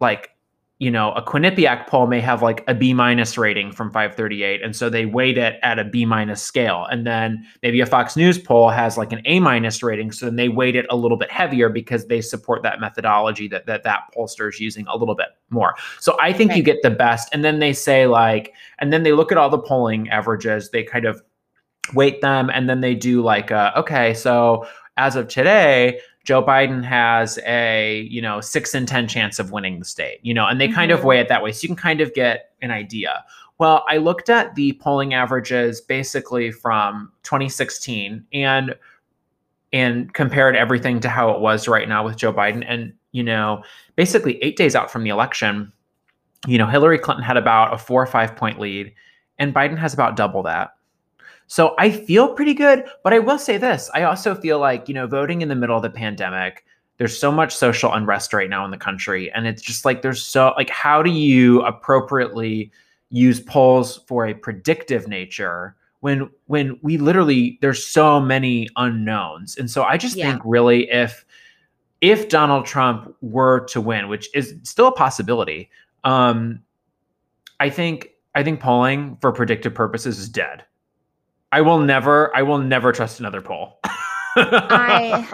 like 0.00 0.30
you 0.82 0.90
know, 0.90 1.12
a 1.12 1.22
Quinnipiac 1.22 1.86
poll 1.86 2.08
may 2.08 2.20
have 2.20 2.42
like 2.42 2.64
a 2.66 2.74
B 2.74 2.92
minus 2.92 3.38
rating 3.38 3.70
from 3.70 3.92
538. 3.92 4.64
And 4.64 4.74
so 4.74 4.90
they 4.90 5.06
weight 5.06 5.38
it 5.38 5.60
at 5.62 5.78
a 5.78 5.84
B 5.84 6.04
minus 6.04 6.42
scale. 6.42 6.88
And 6.90 7.06
then 7.06 7.46
maybe 7.62 7.80
a 7.80 7.86
Fox 7.86 8.16
News 8.16 8.36
poll 8.36 8.68
has 8.68 8.98
like 8.98 9.12
an 9.12 9.22
A 9.24 9.38
minus 9.38 9.80
rating. 9.80 10.10
So 10.10 10.26
then 10.26 10.34
they 10.34 10.48
weight 10.48 10.74
it 10.74 10.84
a 10.90 10.96
little 10.96 11.16
bit 11.16 11.30
heavier 11.30 11.68
because 11.68 12.06
they 12.06 12.20
support 12.20 12.64
that 12.64 12.80
methodology 12.80 13.46
that 13.46 13.64
that, 13.66 13.84
that 13.84 14.12
pollster 14.12 14.48
is 14.48 14.58
using 14.58 14.84
a 14.88 14.96
little 14.96 15.14
bit 15.14 15.28
more. 15.50 15.76
So 16.00 16.18
I 16.20 16.32
think 16.32 16.48
right. 16.48 16.56
you 16.56 16.64
get 16.64 16.82
the 16.82 16.90
best. 16.90 17.28
And 17.32 17.44
then 17.44 17.60
they 17.60 17.74
say 17.74 18.08
like, 18.08 18.52
and 18.80 18.92
then 18.92 19.04
they 19.04 19.12
look 19.12 19.30
at 19.30 19.38
all 19.38 19.50
the 19.50 19.60
polling 19.60 20.10
averages, 20.10 20.70
they 20.70 20.82
kind 20.82 21.04
of 21.04 21.22
weight 21.94 22.22
them. 22.22 22.50
And 22.52 22.68
then 22.68 22.80
they 22.80 22.96
do 22.96 23.22
like, 23.22 23.52
uh, 23.52 23.70
okay, 23.76 24.14
so 24.14 24.66
as 24.96 25.14
of 25.14 25.28
today, 25.28 26.00
Joe 26.24 26.42
Biden 26.42 26.84
has 26.84 27.38
a, 27.46 28.02
you 28.10 28.22
know, 28.22 28.40
six 28.40 28.74
in 28.74 28.86
10 28.86 29.08
chance 29.08 29.38
of 29.38 29.50
winning 29.50 29.78
the 29.78 29.84
state, 29.84 30.20
you 30.22 30.32
know, 30.32 30.46
and 30.46 30.60
they 30.60 30.66
mm-hmm. 30.66 30.74
kind 30.74 30.92
of 30.92 31.00
mm-hmm. 31.00 31.08
weigh 31.08 31.20
it 31.20 31.28
that 31.28 31.42
way. 31.42 31.52
So 31.52 31.62
you 31.62 31.68
can 31.68 31.76
kind 31.76 32.00
of 32.00 32.14
get 32.14 32.52
an 32.62 32.70
idea. 32.70 33.24
Well, 33.58 33.84
I 33.88 33.96
looked 33.96 34.30
at 34.30 34.54
the 34.54 34.72
polling 34.74 35.14
averages 35.14 35.80
basically 35.80 36.50
from 36.50 37.12
2016 37.22 38.24
and 38.32 38.74
and 39.72 40.12
compared 40.12 40.54
everything 40.54 41.00
to 41.00 41.08
how 41.08 41.30
it 41.30 41.40
was 41.40 41.66
right 41.66 41.88
now 41.88 42.04
with 42.04 42.16
Joe 42.16 42.32
Biden. 42.32 42.64
And, 42.68 42.92
you 43.12 43.22
know, 43.22 43.62
basically 43.96 44.42
eight 44.42 44.56
days 44.56 44.74
out 44.76 44.90
from 44.90 45.02
the 45.02 45.10
election, 45.10 45.72
you 46.46 46.58
know, 46.58 46.66
Hillary 46.66 46.98
Clinton 46.98 47.24
had 47.24 47.36
about 47.36 47.72
a 47.72 47.78
four 47.78 48.02
or 48.02 48.06
five 48.06 48.36
point 48.36 48.60
lead, 48.60 48.92
and 49.38 49.54
Biden 49.54 49.78
has 49.78 49.94
about 49.94 50.16
double 50.16 50.42
that. 50.42 50.72
So 51.52 51.74
I 51.76 51.90
feel 51.90 52.32
pretty 52.32 52.54
good, 52.54 52.86
but 53.04 53.12
I 53.12 53.18
will 53.18 53.38
say 53.38 53.58
this. 53.58 53.90
I 53.92 54.04
also 54.04 54.34
feel 54.34 54.58
like, 54.58 54.88
you 54.88 54.94
know, 54.94 55.06
voting 55.06 55.42
in 55.42 55.50
the 55.50 55.54
middle 55.54 55.76
of 55.76 55.82
the 55.82 55.90
pandemic, 55.90 56.64
there's 56.96 57.18
so 57.18 57.30
much 57.30 57.54
social 57.54 57.92
unrest 57.92 58.32
right 58.32 58.48
now 58.48 58.64
in 58.64 58.70
the 58.70 58.78
country. 58.78 59.30
And 59.32 59.46
it's 59.46 59.60
just 59.60 59.84
like, 59.84 60.00
there's 60.00 60.24
so, 60.24 60.54
like, 60.56 60.70
how 60.70 61.02
do 61.02 61.10
you 61.10 61.60
appropriately 61.60 62.72
use 63.10 63.38
polls 63.38 64.00
for 64.08 64.26
a 64.26 64.32
predictive 64.32 65.08
nature? 65.08 65.76
when 66.00 66.28
when 66.46 66.80
we 66.82 66.96
literally 66.96 67.58
there's 67.60 67.86
so 67.86 68.18
many 68.18 68.68
unknowns 68.74 69.56
and 69.56 69.70
so 69.70 69.84
i 69.84 69.96
just 69.96 70.16
yeah. 70.16 70.32
think 70.32 70.42
really 70.44 70.90
if 70.90 71.24
if 72.00 72.28
donald 72.28 72.66
trump 72.66 73.14
were 73.20 73.60
to 73.66 73.80
win 73.80 74.08
which 74.08 74.28
is 74.34 74.56
still 74.64 74.88
a 74.88 74.92
possibility 74.92 75.70
um 76.02 76.60
i 77.60 77.70
think 77.70 78.10
i 78.34 78.42
think 78.42 78.58
polling 78.58 79.16
for 79.20 79.30
predictive 79.30 79.72
purposes 79.72 80.18
is 80.18 80.28
dead 80.28 80.64
I 81.52 81.60
will 81.60 81.78
never, 81.78 82.34
I 82.34 82.42
will 82.42 82.58
never 82.58 82.92
trust 82.92 83.20
another 83.20 83.40
poll. 83.40 83.78
I, 84.34 85.28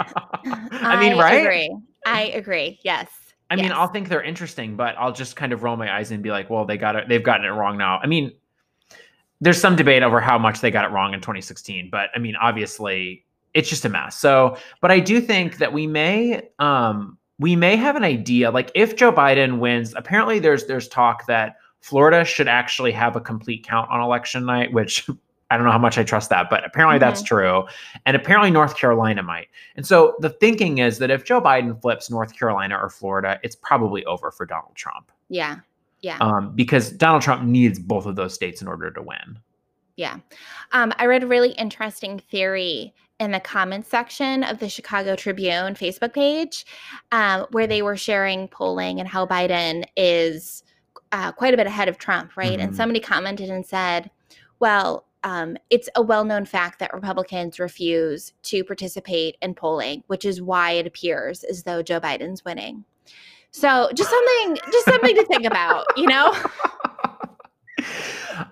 I 0.72 1.00
mean, 1.00 1.16
right? 1.16 1.40
Agree. 1.40 1.76
I 2.04 2.22
agree. 2.34 2.80
Yes. 2.82 3.08
I 3.50 3.54
yes. 3.54 3.62
mean, 3.62 3.72
I'll 3.72 3.86
think 3.86 4.08
they're 4.08 4.22
interesting, 4.22 4.76
but 4.76 4.94
I'll 4.98 5.12
just 5.12 5.36
kind 5.36 5.52
of 5.52 5.62
roll 5.62 5.76
my 5.76 5.96
eyes 5.96 6.10
and 6.10 6.22
be 6.22 6.30
like, 6.30 6.50
well, 6.50 6.64
they 6.64 6.76
got 6.76 6.96
it. 6.96 7.08
They've 7.08 7.22
gotten 7.22 7.46
it 7.46 7.50
wrong 7.50 7.78
now. 7.78 7.98
I 8.02 8.06
mean, 8.06 8.32
there's 9.40 9.60
some 9.60 9.76
debate 9.76 10.02
over 10.02 10.20
how 10.20 10.38
much 10.38 10.60
they 10.60 10.70
got 10.70 10.84
it 10.84 10.88
wrong 10.88 11.14
in 11.14 11.20
2016, 11.20 11.88
but 11.90 12.10
I 12.14 12.18
mean, 12.18 12.34
obviously, 12.36 13.24
it's 13.54 13.68
just 13.68 13.84
a 13.84 13.88
mess. 13.88 14.18
So, 14.18 14.56
but 14.80 14.90
I 14.90 15.00
do 15.00 15.20
think 15.20 15.58
that 15.58 15.72
we 15.72 15.86
may 15.86 16.48
um 16.58 17.16
we 17.38 17.54
may 17.54 17.76
have 17.76 17.94
an 17.96 18.04
idea 18.04 18.50
like 18.50 18.70
if 18.74 18.96
Joe 18.96 19.12
Biden 19.12 19.58
wins, 19.58 19.94
apparently 19.96 20.40
there's 20.40 20.66
there's 20.66 20.88
talk 20.88 21.26
that 21.26 21.56
Florida 21.80 22.24
should 22.24 22.48
actually 22.48 22.92
have 22.92 23.16
a 23.16 23.20
complete 23.20 23.64
count 23.64 23.88
on 23.90 24.00
election 24.00 24.44
night, 24.44 24.72
which 24.72 25.08
I 25.51 25.57
don't 25.57 25.64
know 25.64 25.72
how 25.72 25.78
much 25.78 25.96
I 25.96 26.05
trust 26.05 26.30
that, 26.30 26.51
but 26.51 26.64
apparently 26.64 26.96
mm-hmm. 26.96 27.09
that's 27.09 27.22
true. 27.22 27.64
And 28.07 28.16
apparently 28.16 28.51
North 28.51 28.76
Carolina 28.76 29.22
might. 29.22 29.49
And 29.76 29.86
so 29.86 30.14
the 30.20 30.30
thinking 30.30 30.78
is 30.78 30.99
that 30.99 31.11
if 31.11 31.24
Joe 31.24 31.40
Biden 31.40 31.80
flips 31.80 32.11
North 32.11 32.38
Carolina 32.38 32.78
or 32.80 32.90
Florida, 32.90 33.40
it's 33.42 33.57
probably 33.57 34.05
over 34.05 34.30
for 34.30 34.44
Donald 34.44 34.74
Trump. 34.74 35.11
Yeah. 35.28 35.61
Yeah. 36.01 36.18
Um, 36.20 36.55
because 36.55 36.90
Donald 36.90 37.22
Trump 37.22 37.42
needs 37.42 37.78
both 37.78 38.07
of 38.07 38.14
those 38.14 38.34
states 38.34 38.62
in 38.62 38.68
order 38.68 38.90
to 38.90 39.03
win. 39.03 39.38
Yeah. 39.96 40.18
Um, 40.72 40.92
I 40.99 41.07
read 41.07 41.24
a 41.24 41.26
really 41.26 41.51
interesting 41.53 42.20
theory 42.30 42.94
in 43.18 43.32
the 43.32 43.40
comments 43.40 43.88
section 43.88 44.44
of 44.44 44.61
the 44.61 44.68
Chicago 44.68 45.16
Tribune 45.16 45.74
Facebook 45.74 46.12
page 46.12 46.64
um, 47.11 47.46
where 47.51 47.66
they 47.66 47.82
were 47.82 47.96
sharing 47.96 48.46
polling 48.46 49.01
and 49.01 49.09
how 49.09 49.26
Biden 49.26 49.84
is 49.96 50.62
uh, 51.11 51.32
quite 51.32 51.53
a 51.53 51.57
bit 51.57 51.66
ahead 51.66 51.88
of 51.88 51.99
Trump, 51.99 52.36
right? 52.36 52.53
Mm-hmm. 52.53 52.61
And 52.61 52.76
somebody 52.76 53.01
commented 53.01 53.51
and 53.51 53.66
said, 53.66 54.09
well, 54.61 55.07
um, 55.28 55.58
it's 55.68 55.90
a 55.94 56.00
well 56.00 56.24
known 56.24 56.46
fact 56.46 56.78
that 56.78 56.94
Republicans 56.94 57.60
refuse 57.60 58.32
to 58.44 58.64
participate 58.64 59.36
in 59.42 59.54
polling, 59.54 60.02
which 60.06 60.24
is 60.24 60.40
why 60.40 60.70
it 60.70 60.86
appears 60.86 61.44
as 61.44 61.64
though 61.64 61.82
Joe 61.82 62.00
Biden's 62.00 62.46
winning. 62.46 62.82
So 63.50 63.90
just 63.94 64.08
something, 64.08 64.56
just 64.72 64.86
something 64.86 65.14
to 65.14 65.26
think 65.26 65.44
about, 65.44 65.84
you 65.98 66.06
know? 66.06 66.34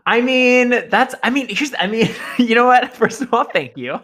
I 0.06 0.20
mean, 0.20 0.82
that's, 0.90 1.14
I 1.22 1.30
mean, 1.30 1.46
here's, 1.48 1.72
I 1.78 1.86
mean, 1.86 2.10
you 2.38 2.54
know 2.54 2.66
what? 2.66 2.94
First 2.94 3.22
of 3.22 3.32
all, 3.32 3.44
thank 3.44 3.78
you. 3.78 3.98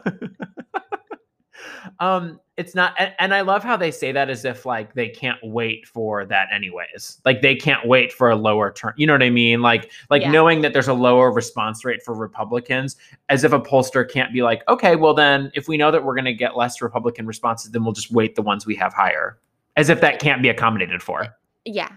um, 2.00 2.40
it's 2.62 2.76
not, 2.76 2.94
and, 2.96 3.12
and, 3.18 3.34
I 3.34 3.40
love 3.40 3.64
how 3.64 3.76
they 3.76 3.90
say 3.90 4.12
that 4.12 4.30
as 4.30 4.44
if 4.44 4.64
like 4.64 4.94
they 4.94 5.08
can't 5.08 5.38
wait 5.42 5.84
for 5.84 6.24
that 6.26 6.46
anyways. 6.52 7.20
Like 7.24 7.42
they 7.42 7.56
can't 7.56 7.88
wait 7.88 8.12
for 8.12 8.30
a 8.30 8.36
lower 8.36 8.70
turn. 8.70 8.92
You 8.96 9.08
know 9.08 9.14
what 9.14 9.22
I 9.22 9.30
mean? 9.30 9.62
Like, 9.62 9.90
like 10.10 10.22
yeah. 10.22 10.30
knowing 10.30 10.60
that 10.60 10.72
there's 10.72 10.86
a 10.86 10.94
lower 10.94 11.32
response 11.32 11.84
rate 11.84 12.04
for 12.04 12.14
Republicans, 12.14 12.96
as 13.28 13.42
if 13.42 13.52
a 13.52 13.58
pollster 13.58 14.08
can't 14.08 14.32
be 14.32 14.42
like, 14.42 14.62
okay, 14.68 14.94
well 14.94 15.12
then, 15.12 15.50
if 15.54 15.66
we 15.66 15.76
know 15.76 15.90
that 15.90 16.04
we're 16.04 16.14
going 16.14 16.24
to 16.24 16.32
get 16.32 16.56
less 16.56 16.80
Republican 16.80 17.26
responses, 17.26 17.72
then 17.72 17.82
we'll 17.82 17.92
just 17.92 18.12
wait 18.12 18.36
the 18.36 18.42
ones 18.42 18.64
we 18.64 18.76
have 18.76 18.94
higher, 18.94 19.40
as 19.76 19.88
if 19.88 20.00
that 20.00 20.20
can't 20.20 20.40
be 20.40 20.48
accommodated 20.48 21.02
for. 21.02 21.26
Yeah, 21.64 21.90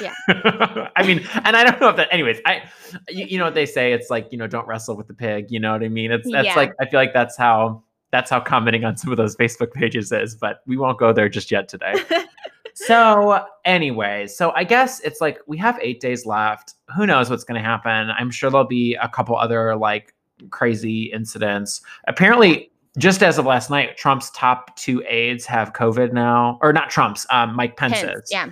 yeah. 0.00 0.14
I 0.96 1.06
mean, 1.06 1.26
and 1.44 1.56
I 1.56 1.64
don't 1.64 1.78
know 1.78 1.90
if 1.90 1.96
that. 1.96 2.08
Anyways, 2.10 2.40
I, 2.46 2.62
you, 3.08 3.26
you, 3.26 3.38
know 3.38 3.44
what 3.44 3.54
they 3.54 3.66
say? 3.66 3.92
It's 3.92 4.08
like 4.08 4.32
you 4.32 4.38
know, 4.38 4.46
don't 4.46 4.66
wrestle 4.66 4.96
with 4.96 5.08
the 5.08 5.14
pig. 5.14 5.50
You 5.50 5.60
know 5.60 5.72
what 5.72 5.82
I 5.82 5.88
mean? 5.88 6.10
It's 6.10 6.30
that's 6.30 6.46
yeah. 6.46 6.54
like 6.54 6.72
I 6.80 6.86
feel 6.86 7.00
like 7.00 7.12
that's 7.12 7.36
how 7.36 7.82
that's 8.16 8.30
how 8.30 8.40
commenting 8.40 8.84
on 8.84 8.96
some 8.96 9.10
of 9.10 9.18
those 9.18 9.36
Facebook 9.36 9.72
pages 9.72 10.10
is. 10.10 10.34
But 10.34 10.62
we 10.66 10.78
won't 10.78 10.98
go 10.98 11.12
there 11.12 11.28
just 11.28 11.50
yet 11.50 11.68
today. 11.68 11.94
so, 12.74 13.44
anyway, 13.66 14.26
so 14.26 14.52
I 14.56 14.64
guess 14.64 15.00
it's 15.00 15.20
like 15.20 15.38
we 15.46 15.58
have 15.58 15.78
eight 15.82 16.00
days 16.00 16.24
left. 16.24 16.74
Who 16.96 17.06
knows 17.06 17.28
what's 17.28 17.44
going 17.44 17.60
to 17.62 17.68
happen? 17.68 18.10
I'm 18.18 18.30
sure 18.30 18.50
there'll 18.50 18.66
be 18.66 18.94
a 18.94 19.08
couple 19.08 19.36
other 19.36 19.76
like 19.76 20.14
crazy 20.48 21.04
incidents. 21.12 21.82
Apparently, 22.08 22.70
just 22.96 23.22
as 23.22 23.36
of 23.36 23.44
last 23.44 23.68
night, 23.68 23.98
Trump's 23.98 24.30
top 24.30 24.74
two 24.76 25.04
aides 25.06 25.44
have 25.44 25.74
COVID 25.74 26.14
now, 26.14 26.58
or 26.62 26.72
not 26.72 26.88
Trump's, 26.88 27.26
um, 27.28 27.54
Mike 27.54 27.76
Pence's. 27.76 28.02
Pence, 28.02 28.28
yeah. 28.30 28.48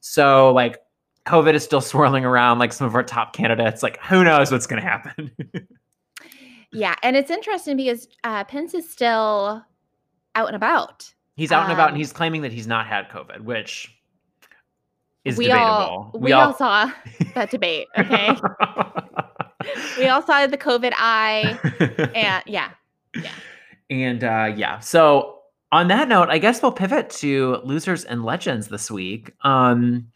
So 0.00 0.52
like 0.54 0.78
COVID 1.26 1.52
is 1.52 1.62
still 1.62 1.82
swirling 1.82 2.24
around 2.24 2.58
like 2.58 2.72
some 2.72 2.86
of 2.86 2.94
our 2.94 3.02
top 3.02 3.34
candidates. 3.34 3.82
Like 3.82 4.00
who 4.02 4.24
knows 4.24 4.50
what's 4.50 4.66
going 4.66 4.82
to 4.82 4.88
happen? 4.88 5.30
yeah, 6.72 6.94
and 7.02 7.16
it's 7.16 7.30
interesting 7.30 7.76
because 7.76 8.08
uh, 8.24 8.44
Pence 8.44 8.74
is 8.74 8.88
still 8.88 9.64
out 10.34 10.46
and 10.46 10.56
about. 10.56 11.12
He's 11.36 11.52
out 11.52 11.64
um, 11.64 11.70
and 11.70 11.72
about, 11.72 11.88
and 11.88 11.94
um, 11.94 11.98
he's 11.98 12.12
claiming 12.12 12.42
that 12.42 12.52
he's 12.52 12.66
not 12.66 12.86
had 12.86 13.08
COVID, 13.08 13.40
which 13.42 13.94
is 15.24 15.36
we 15.36 15.46
debatable. 15.46 15.70
All, 15.70 16.10
we, 16.14 16.20
we 16.20 16.32
all, 16.32 16.48
all 16.48 16.54
saw 16.54 16.90
that 17.34 17.50
debate. 17.50 17.88
Okay, 17.96 18.28
we 19.98 20.08
all 20.08 20.22
saw 20.22 20.46
the 20.46 20.58
COVID 20.58 20.92
eye, 20.96 21.58
and 22.14 22.42
yeah, 22.46 22.70
yeah, 23.14 23.32
and 23.90 24.24
uh, 24.24 24.52
yeah. 24.56 24.78
So 24.80 25.40
on 25.72 25.88
that 25.88 26.08
note, 26.08 26.28
I 26.28 26.38
guess 26.38 26.62
we'll 26.62 26.72
pivot 26.72 27.10
to 27.10 27.60
losers 27.64 28.04
and 28.04 28.24
legends 28.24 28.68
this 28.68 28.90
week. 28.90 29.32
Um, 29.42 30.08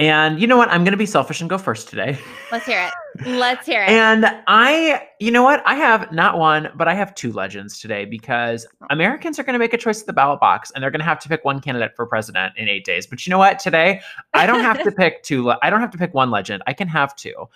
and 0.00 0.40
you 0.40 0.48
know 0.48 0.56
what? 0.56 0.68
I'm 0.70 0.82
going 0.82 0.92
to 0.92 0.98
be 0.98 1.06
selfish 1.06 1.40
and 1.40 1.48
go 1.48 1.56
first 1.56 1.88
today. 1.88 2.18
Let's 2.50 2.66
hear 2.66 2.80
it. 2.80 3.26
Let's 3.26 3.64
hear 3.64 3.84
it. 3.84 3.90
and 3.90 4.26
I, 4.48 5.06
you 5.20 5.30
know 5.30 5.44
what? 5.44 5.62
I 5.66 5.76
have 5.76 6.10
not 6.10 6.36
one, 6.36 6.70
but 6.74 6.88
I 6.88 6.94
have 6.94 7.14
two 7.14 7.32
legends 7.32 7.78
today 7.78 8.04
because 8.04 8.66
oh. 8.82 8.86
Americans 8.90 9.38
are 9.38 9.44
going 9.44 9.52
to 9.52 9.58
make 9.58 9.72
a 9.72 9.78
choice 9.78 10.00
at 10.00 10.06
the 10.06 10.12
ballot 10.12 10.40
box 10.40 10.72
and 10.72 10.82
they're 10.82 10.90
going 10.90 11.00
to 11.00 11.04
have 11.04 11.20
to 11.20 11.28
pick 11.28 11.44
one 11.44 11.60
candidate 11.60 11.94
for 11.94 12.06
president 12.06 12.54
in 12.56 12.68
eight 12.68 12.84
days. 12.84 13.06
But 13.06 13.24
you 13.24 13.30
know 13.30 13.38
what? 13.38 13.60
Today, 13.60 14.00
I 14.32 14.46
don't 14.46 14.60
have 14.60 14.82
to 14.82 14.90
pick 14.96 15.22
two. 15.22 15.52
I 15.62 15.70
don't 15.70 15.80
have 15.80 15.92
to 15.92 15.98
pick 15.98 16.12
one 16.12 16.30
legend. 16.30 16.64
I 16.66 16.72
can 16.72 16.88
have 16.88 17.14
two. 17.14 17.48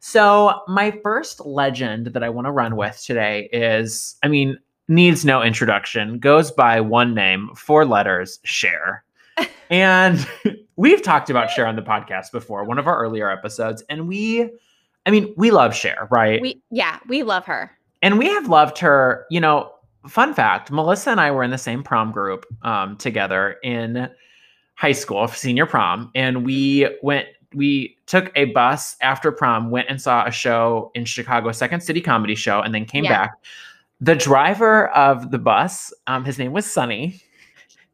So, 0.00 0.62
my 0.68 0.90
first 1.02 1.40
legend 1.46 2.08
that 2.08 2.22
I 2.22 2.28
want 2.28 2.46
to 2.46 2.50
run 2.50 2.76
with 2.76 3.00
today 3.02 3.48
is 3.52 4.16
I 4.22 4.28
mean, 4.28 4.58
needs 4.88 5.24
no 5.24 5.42
introduction, 5.42 6.18
goes 6.18 6.50
by 6.50 6.80
one 6.80 7.14
name, 7.14 7.50
four 7.54 7.86
letters, 7.86 8.40
Cher. 8.44 9.03
And 9.70 10.26
we've 10.76 11.02
talked 11.02 11.30
about 11.30 11.50
Cher 11.50 11.66
on 11.66 11.76
the 11.76 11.82
podcast 11.82 12.32
before, 12.32 12.64
one 12.64 12.78
of 12.78 12.86
our 12.86 12.98
earlier 12.98 13.30
episodes, 13.30 13.82
and 13.88 14.08
we 14.08 14.50
I 15.06 15.10
mean, 15.10 15.34
we 15.36 15.50
love 15.50 15.74
Cher, 15.74 16.08
right? 16.10 16.40
We 16.40 16.62
yeah, 16.70 16.98
we 17.08 17.22
love 17.22 17.44
her. 17.46 17.70
And 18.02 18.18
we 18.18 18.26
have 18.28 18.48
loved 18.48 18.78
her, 18.78 19.26
you 19.30 19.40
know, 19.40 19.72
fun 20.08 20.34
fact, 20.34 20.70
Melissa 20.70 21.10
and 21.10 21.20
I 21.20 21.30
were 21.30 21.42
in 21.42 21.50
the 21.50 21.58
same 21.58 21.82
prom 21.82 22.12
group 22.12 22.44
um, 22.62 22.96
together 22.98 23.56
in 23.62 24.10
high 24.74 24.92
school, 24.92 25.26
senior 25.28 25.66
prom, 25.66 26.10
and 26.14 26.44
we 26.44 26.88
went 27.02 27.28
we 27.54 27.96
took 28.06 28.32
a 28.34 28.46
bus 28.46 28.96
after 29.00 29.30
prom, 29.30 29.70
went 29.70 29.88
and 29.88 30.02
saw 30.02 30.26
a 30.26 30.30
show 30.30 30.90
in 30.94 31.04
Chicago, 31.04 31.52
Second 31.52 31.82
City 31.82 32.00
Comedy 32.00 32.34
Show, 32.34 32.60
and 32.60 32.74
then 32.74 32.84
came 32.84 33.04
yeah. 33.04 33.10
back 33.10 33.38
the 34.00 34.14
driver 34.14 34.88
of 34.88 35.30
the 35.30 35.38
bus, 35.38 35.92
um, 36.06 36.24
his 36.24 36.38
name 36.38 36.52
was 36.52 36.70
Sunny. 36.70 37.22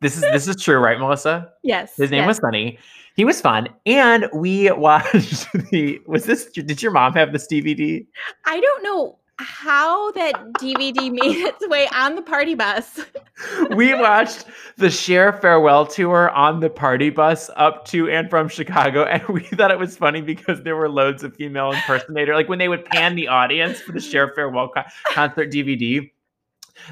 This 0.00 0.16
is 0.16 0.22
this 0.22 0.48
is 0.48 0.56
true, 0.56 0.78
right, 0.78 0.98
Melissa? 0.98 1.52
Yes. 1.62 1.94
His 1.96 2.10
name 2.10 2.20
yes. 2.20 2.28
was 2.28 2.36
Sunny. 2.38 2.78
He 3.16 3.24
was 3.26 3.40
fun, 3.40 3.68
and 3.84 4.28
we 4.32 4.70
watched 4.72 5.46
the. 5.70 6.00
Was 6.06 6.24
this? 6.24 6.46
Did 6.46 6.82
your 6.82 6.92
mom 6.92 7.12
have 7.14 7.32
this 7.32 7.46
DVD? 7.46 8.06
I 8.46 8.60
don't 8.60 8.82
know 8.82 9.18
how 9.36 10.10
that 10.12 10.34
DVD 10.54 11.10
made 11.12 11.36
its 11.36 11.66
way 11.68 11.86
on 11.94 12.14
the 12.14 12.22
party 12.22 12.54
bus. 12.54 13.00
we 13.74 13.94
watched 13.94 14.46
the 14.76 14.90
Cher 14.90 15.32
farewell 15.34 15.86
tour 15.86 16.30
on 16.30 16.60
the 16.60 16.70
party 16.70 17.10
bus 17.10 17.50
up 17.56 17.84
to 17.86 18.08
and 18.08 18.30
from 18.30 18.48
Chicago, 18.48 19.04
and 19.04 19.26
we 19.28 19.42
thought 19.42 19.70
it 19.70 19.78
was 19.78 19.96
funny 19.98 20.22
because 20.22 20.62
there 20.62 20.76
were 20.76 20.88
loads 20.88 21.22
of 21.22 21.36
female 21.36 21.72
impersonator. 21.72 22.34
Like 22.34 22.48
when 22.48 22.58
they 22.58 22.68
would 22.68 22.86
pan 22.86 23.16
the 23.16 23.28
audience 23.28 23.80
for 23.80 23.92
the 23.92 24.00
Cher 24.00 24.32
farewell 24.34 24.70
co- 24.74 24.82
concert 25.12 25.50
DVD. 25.50 26.10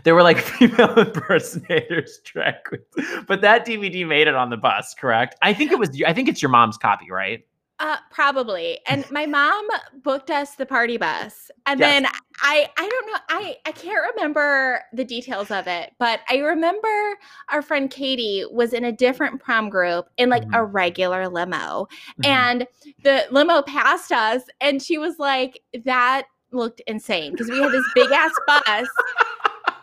There 0.04 0.14
were 0.14 0.22
like 0.22 0.38
female 0.58 0.98
impersonators 0.98 2.20
track, 2.24 2.66
but 3.26 3.40
that 3.40 3.66
DVD 3.66 4.06
made 4.06 4.28
it 4.28 4.34
on 4.34 4.50
the 4.50 4.56
bus. 4.56 4.94
Correct? 4.94 5.36
I 5.42 5.54
think 5.54 5.72
it 5.72 5.78
was. 5.78 5.90
I 6.06 6.12
think 6.12 6.28
it's 6.28 6.42
your 6.42 6.50
mom's 6.50 6.76
copy, 6.76 7.10
right? 7.10 7.44
Uh, 7.80 7.96
probably. 8.10 8.80
And 8.88 9.08
my 9.12 9.24
mom 9.24 9.66
booked 10.02 10.32
us 10.32 10.56
the 10.56 10.66
party 10.66 10.96
bus. 10.96 11.48
And 11.66 11.78
yes. 11.78 11.88
then 11.88 12.06
I 12.40 12.68
I 12.76 12.88
don't 12.88 13.06
know, 13.06 13.18
I 13.28 13.56
I 13.66 13.72
can't 13.72 14.14
remember 14.14 14.82
the 14.92 15.04
details 15.04 15.52
of 15.52 15.68
it, 15.68 15.92
but 16.00 16.20
I 16.28 16.38
remember 16.38 16.88
our 17.50 17.62
friend 17.62 17.88
Katie 17.88 18.44
was 18.50 18.72
in 18.72 18.84
a 18.84 18.90
different 18.90 19.40
prom 19.40 19.68
group 19.68 20.08
in 20.16 20.28
like 20.28 20.42
mm-hmm. 20.42 20.54
a 20.54 20.64
regular 20.64 21.28
limo. 21.28 21.86
Mm-hmm. 21.86 22.24
And 22.24 22.66
the 23.04 23.26
limo 23.30 23.62
passed 23.62 24.10
us 24.10 24.42
and 24.60 24.82
she 24.82 24.98
was 24.98 25.20
like 25.20 25.60
that 25.84 26.24
looked 26.50 26.80
insane 26.88 27.32
because 27.32 27.48
we 27.48 27.60
had 27.60 27.70
this 27.70 27.84
big 27.94 28.10
ass 28.10 28.32
bus 28.46 28.88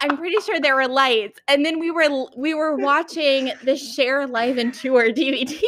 I'm 0.02 0.18
pretty 0.18 0.38
sure 0.46 0.60
there 0.60 0.76
were 0.76 0.88
lights, 0.88 1.40
and 1.48 1.66
then 1.66 1.80
we 1.80 1.92
were 1.92 2.28
we 2.36 2.54
were 2.54 2.76
watching 2.76 3.52
the 3.64 3.76
Cher 3.76 4.28
Live 4.28 4.58
and 4.58 4.74
Tour 4.74 5.12
DVD. 5.12 5.62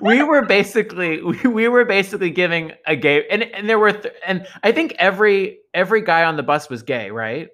we 0.00 0.22
were 0.22 0.44
basically 0.44 1.22
we, 1.22 1.38
we 1.48 1.68
were 1.68 1.84
basically 1.84 2.30
giving 2.30 2.72
a 2.86 2.96
gay, 2.96 3.26
and 3.28 3.42
and 3.42 3.68
there 3.68 3.78
were 3.78 3.92
th- 3.92 4.14
and 4.26 4.46
I 4.62 4.72
think 4.72 4.94
every 4.98 5.58
every 5.72 6.02
guy 6.02 6.24
on 6.24 6.36
the 6.36 6.42
bus 6.42 6.68
was 6.68 6.82
gay, 6.82 7.10
right? 7.10 7.48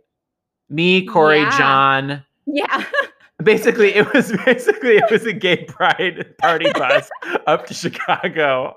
Me, 0.68 1.04
Corey, 1.06 1.40
yeah. 1.40 1.58
John. 1.58 2.24
Yeah. 2.46 2.84
basically 3.42 3.94
it 3.94 4.12
was 4.12 4.32
basically 4.44 4.96
it 4.96 5.10
was 5.10 5.24
a 5.26 5.32
gay 5.32 5.64
pride 5.64 6.34
party 6.38 6.70
bus 6.72 7.08
up 7.46 7.66
to 7.66 7.74
Chicago 7.74 8.76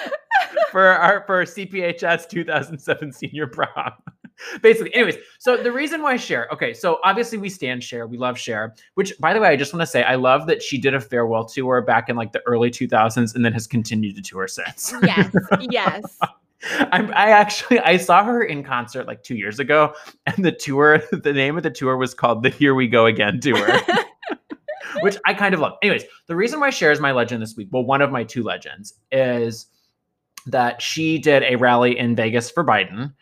for 0.70 0.86
our 0.86 1.24
for 1.26 1.44
CPHS 1.44 2.28
2007 2.28 3.12
senior 3.12 3.46
prom. 3.46 3.92
Basically, 4.62 4.94
anyways, 4.94 5.16
so 5.38 5.56
the 5.56 5.72
reason 5.72 6.02
why 6.02 6.16
Cher, 6.16 6.48
okay, 6.52 6.74
so 6.74 6.98
obviously 7.04 7.38
we 7.38 7.48
stand 7.48 7.82
Cher, 7.82 8.06
we 8.06 8.16
love 8.16 8.38
Cher, 8.38 8.74
which 8.94 9.12
by 9.18 9.34
the 9.34 9.40
way, 9.40 9.48
I 9.48 9.56
just 9.56 9.72
want 9.72 9.82
to 9.82 9.86
say 9.86 10.02
I 10.02 10.14
love 10.14 10.46
that 10.46 10.62
she 10.62 10.78
did 10.78 10.94
a 10.94 11.00
farewell 11.00 11.44
tour 11.44 11.82
back 11.82 12.08
in 12.08 12.16
like 12.16 12.32
the 12.32 12.42
early 12.46 12.70
2000s 12.70 13.34
and 13.34 13.44
then 13.44 13.52
has 13.52 13.66
continued 13.66 14.16
to 14.16 14.22
tour 14.22 14.48
since. 14.48 14.94
Yes, 15.02 15.34
yes. 15.70 16.18
I'm, 16.92 17.10
I 17.10 17.30
actually 17.30 17.80
I 17.80 17.96
saw 17.96 18.24
her 18.24 18.42
in 18.42 18.62
concert 18.62 19.06
like 19.06 19.22
two 19.22 19.34
years 19.34 19.58
ago, 19.58 19.94
and 20.26 20.44
the 20.44 20.52
tour, 20.52 21.02
the 21.10 21.32
name 21.32 21.56
of 21.56 21.62
the 21.62 21.70
tour 21.70 21.96
was 21.96 22.14
called 22.14 22.42
the 22.42 22.50
Here 22.50 22.74
We 22.74 22.86
Go 22.86 23.06
Again 23.06 23.40
tour, 23.40 23.66
which 25.00 25.16
I 25.26 25.34
kind 25.34 25.54
of 25.54 25.60
love. 25.60 25.72
Anyways, 25.82 26.04
the 26.26 26.36
reason 26.36 26.60
why 26.60 26.70
Cher 26.70 26.92
is 26.92 27.00
my 27.00 27.12
legend 27.12 27.42
this 27.42 27.56
week, 27.56 27.68
well, 27.72 27.84
one 27.84 28.00
of 28.00 28.10
my 28.10 28.22
two 28.24 28.42
legends, 28.42 28.94
is 29.10 29.66
that 30.46 30.80
she 30.80 31.18
did 31.18 31.42
a 31.42 31.56
rally 31.56 31.98
in 31.98 32.14
Vegas 32.14 32.50
for 32.50 32.64
Biden. 32.64 33.12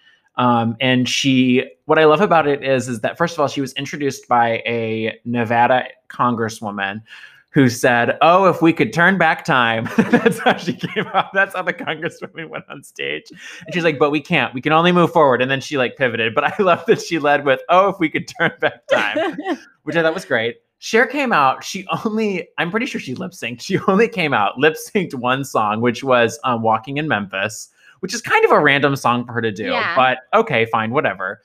Um, 0.41 0.75
and 0.81 1.07
she, 1.07 1.71
what 1.85 1.99
I 1.99 2.07
love 2.07 2.23
about 2.23 2.49
it 2.49 2.65
is, 2.65 2.89
is 2.89 3.01
that 3.01 3.19
first 3.19 3.35
of 3.35 3.41
all, 3.41 3.47
she 3.47 3.61
was 3.61 3.75
introduced 3.75 4.27
by 4.27 4.63
a 4.67 5.21
Nevada 5.27 5.85
congresswoman 6.09 7.03
who 7.51 7.69
said, 7.69 8.17
"Oh, 8.23 8.47
if 8.49 8.63
we 8.63 8.73
could 8.73 8.95
turn 8.95 9.19
back 9.19 9.45
time." 9.45 9.87
That's 9.99 10.39
how 10.39 10.57
she 10.57 10.73
came 10.73 11.07
out. 11.09 11.35
That's 11.35 11.55
how 11.55 11.63
the 11.63 11.75
congresswoman 11.75 12.49
went 12.49 12.65
on 12.71 12.83
stage, 12.83 13.25
and 13.31 13.75
she's 13.75 13.85
like, 13.85 13.99
"But 13.99 14.11
we 14.11 14.21
can't. 14.21 14.55
We 14.55 14.63
can 14.63 14.73
only 14.73 14.93
move 14.93 15.13
forward." 15.13 15.43
And 15.43 15.51
then 15.51 15.61
she 15.61 15.77
like 15.77 15.99
pivoted. 15.99 16.35
But 16.35 16.45
I 16.45 16.55
love 16.63 16.87
that 16.87 17.03
she 17.03 17.19
led 17.19 17.45
with, 17.45 17.61
"Oh, 17.69 17.91
if 17.91 17.99
we 17.99 18.09
could 18.09 18.27
turn 18.27 18.53
back 18.63 18.87
time," 18.87 19.37
which 19.83 19.97
I 19.97 20.03
thought 20.03 20.15
was 20.15 20.25
great. 20.25 20.57
Cher 20.79 21.07
came 21.07 21.35
out. 21.35 21.63
She 21.63 21.87
only, 22.07 22.49
I'm 22.57 22.71
pretty 22.71 22.87
sure 22.87 23.03
she 23.03 23.15
lip 23.15 23.33
synced. 23.33 23.61
She 23.61 23.79
only 23.89 24.09
came 24.09 24.33
out 24.33 24.57
lip 24.57 24.77
synced 24.95 25.13
one 25.13 25.45
song, 25.45 25.83
which 25.83 26.03
was 26.03 26.41
um, 26.45 26.63
"Walking 26.63 26.97
in 26.97 27.09
Memphis," 27.09 27.69
which 28.01 28.13
is 28.13 28.21
kind 28.21 28.45
of 28.45 28.51
a 28.51 28.61
random 28.61 28.97
song 28.97 29.25
for 29.25 29.33
her 29.33 29.41
to 29.41 29.53
do. 29.53 29.71
Yeah. 29.71 29.95
But 29.95 30.19
okay, 30.35 30.67
fine, 30.67 30.91
whatever 30.91 31.41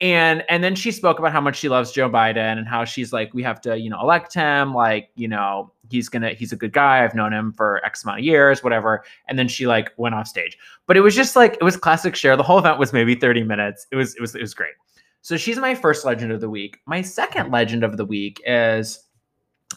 and 0.00 0.44
and 0.48 0.62
then 0.62 0.74
she 0.74 0.90
spoke 0.90 1.18
about 1.18 1.32
how 1.32 1.40
much 1.40 1.56
she 1.56 1.68
loves 1.68 1.92
Joe 1.92 2.10
Biden 2.10 2.58
and 2.58 2.66
how 2.66 2.84
she's 2.84 3.12
like 3.12 3.32
we 3.32 3.42
have 3.42 3.60
to 3.62 3.78
you 3.78 3.88
know 3.88 4.00
elect 4.00 4.34
him 4.34 4.74
like 4.74 5.10
you 5.14 5.28
know 5.28 5.72
he's 5.88 6.08
gonna 6.08 6.30
he's 6.30 6.52
a 6.52 6.56
good 6.56 6.72
guy 6.72 7.04
I've 7.04 7.14
known 7.14 7.32
him 7.32 7.52
for 7.52 7.84
X 7.84 8.02
amount 8.02 8.18
of 8.18 8.24
years 8.24 8.62
whatever 8.62 9.04
and 9.28 9.38
then 9.38 9.46
she 9.46 9.66
like 9.66 9.92
went 9.96 10.14
off 10.14 10.26
stage 10.26 10.58
but 10.86 10.96
it 10.96 11.00
was 11.00 11.14
just 11.14 11.36
like 11.36 11.54
it 11.54 11.64
was 11.64 11.76
classic 11.76 12.16
Cher 12.16 12.36
the 12.36 12.42
whole 12.42 12.58
event 12.58 12.78
was 12.78 12.92
maybe 12.92 13.14
30 13.14 13.44
minutes 13.44 13.86
it 13.92 13.96
was 13.96 14.14
it 14.16 14.20
was 14.20 14.34
it 14.34 14.40
was 14.40 14.52
great 14.52 14.74
so 15.22 15.36
she's 15.36 15.56
my 15.56 15.74
first 15.74 16.04
legend 16.04 16.32
of 16.32 16.40
the 16.40 16.50
week 16.50 16.80
my 16.86 17.00
second 17.00 17.50
legend 17.50 17.84
of 17.84 17.96
the 17.96 18.04
week 18.04 18.42
is 18.46 19.00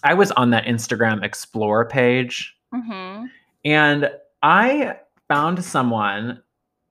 I 0.03 0.13
was 0.13 0.31
on 0.31 0.49
that 0.49 0.65
Instagram 0.65 1.23
explore 1.23 1.87
page 1.87 2.55
mm-hmm. 2.73 3.25
and 3.63 4.11
I 4.41 4.97
found 5.27 5.63
someone 5.63 6.41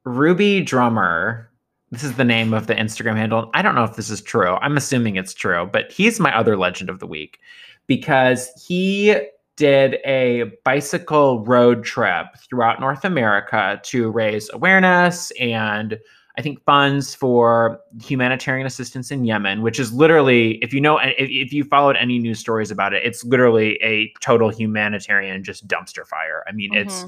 Ruby 0.04 0.62
Drummer 0.62 1.50
this 1.92 2.02
is 2.02 2.16
the 2.16 2.24
name 2.24 2.52
of 2.52 2.66
the 2.66 2.74
Instagram 2.74 3.16
handle. 3.16 3.50
I 3.54 3.62
don't 3.62 3.76
know 3.76 3.84
if 3.84 3.94
this 3.94 4.10
is 4.10 4.20
true. 4.20 4.54
I'm 4.56 4.76
assuming 4.76 5.16
it's 5.16 5.32
true, 5.32 5.68
but 5.72 5.90
he's 5.92 6.18
my 6.18 6.36
other 6.36 6.56
legend 6.56 6.90
of 6.90 6.98
the 6.98 7.06
week 7.06 7.38
because 7.86 8.50
he 8.66 9.16
did 9.56 9.98
a 10.04 10.50
bicycle 10.64 11.44
road 11.44 11.84
trip 11.84 12.26
throughout 12.48 12.80
North 12.80 13.04
America 13.04 13.80
to 13.84 14.10
raise 14.10 14.50
awareness 14.52 15.30
and 15.40 15.98
I 16.38 16.42
think 16.42 16.62
funds 16.64 17.14
for 17.14 17.80
humanitarian 18.02 18.66
assistance 18.66 19.10
in 19.10 19.24
Yemen, 19.24 19.62
which 19.62 19.80
is 19.80 19.90
literally, 19.90 20.56
if 20.56 20.74
you 20.74 20.82
know, 20.82 21.00
if, 21.02 21.50
you 21.50 21.64
followed 21.64 21.96
any 21.96 22.18
news 22.18 22.38
stories 22.38 22.70
about 22.70 22.92
it, 22.92 23.02
it's 23.06 23.24
literally 23.24 23.78
a 23.82 24.12
total 24.20 24.50
humanitarian 24.50 25.42
just 25.42 25.66
dumpster 25.66 26.06
fire. 26.06 26.44
I 26.46 26.52
mean, 26.52 26.72
mm-hmm. 26.72 26.88
it's 26.88 27.06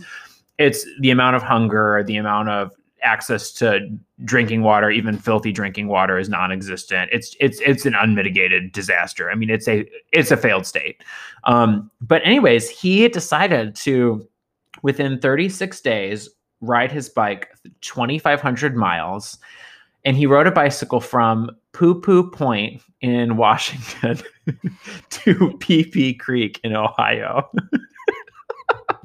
it's 0.58 0.86
the 1.00 1.10
amount 1.10 1.36
of 1.36 1.42
hunger, 1.42 2.02
the 2.06 2.16
amount 2.16 2.48
of 2.48 2.72
access 3.02 3.52
to 3.52 3.88
drinking 4.24 4.62
water, 4.62 4.90
even 4.90 5.16
filthy 5.16 5.52
drinking 5.52 5.88
water, 5.88 6.18
is 6.18 6.28
non-existent. 6.28 7.10
It's 7.12 7.36
it's 7.40 7.60
it's 7.60 7.86
an 7.86 7.94
unmitigated 7.94 8.72
disaster. 8.72 9.30
I 9.30 9.34
mean, 9.34 9.50
it's 9.50 9.68
a 9.68 9.88
it's 10.12 10.30
a 10.30 10.36
failed 10.36 10.66
state. 10.66 11.02
Um, 11.44 11.90
but 12.00 12.22
anyways, 12.24 12.68
he 12.68 13.08
decided 13.08 13.74
to 13.76 14.28
within 14.82 15.18
36 15.18 15.80
days 15.80 16.28
ride 16.60 16.90
his 16.90 17.08
bike 17.08 17.50
2,500 17.82 18.76
miles, 18.76 19.38
and 20.04 20.16
he 20.16 20.26
rode 20.26 20.46
a 20.46 20.52
bicycle 20.52 21.00
from 21.00 21.50
Poo 21.72 22.00
Poo 22.00 22.28
Point 22.30 22.82
in 23.00 23.36
Washington 23.36 24.20
to 25.10 25.56
Pee 25.58 25.84
Pee 25.84 26.14
Creek 26.14 26.60
in 26.64 26.74
Ohio. 26.74 27.48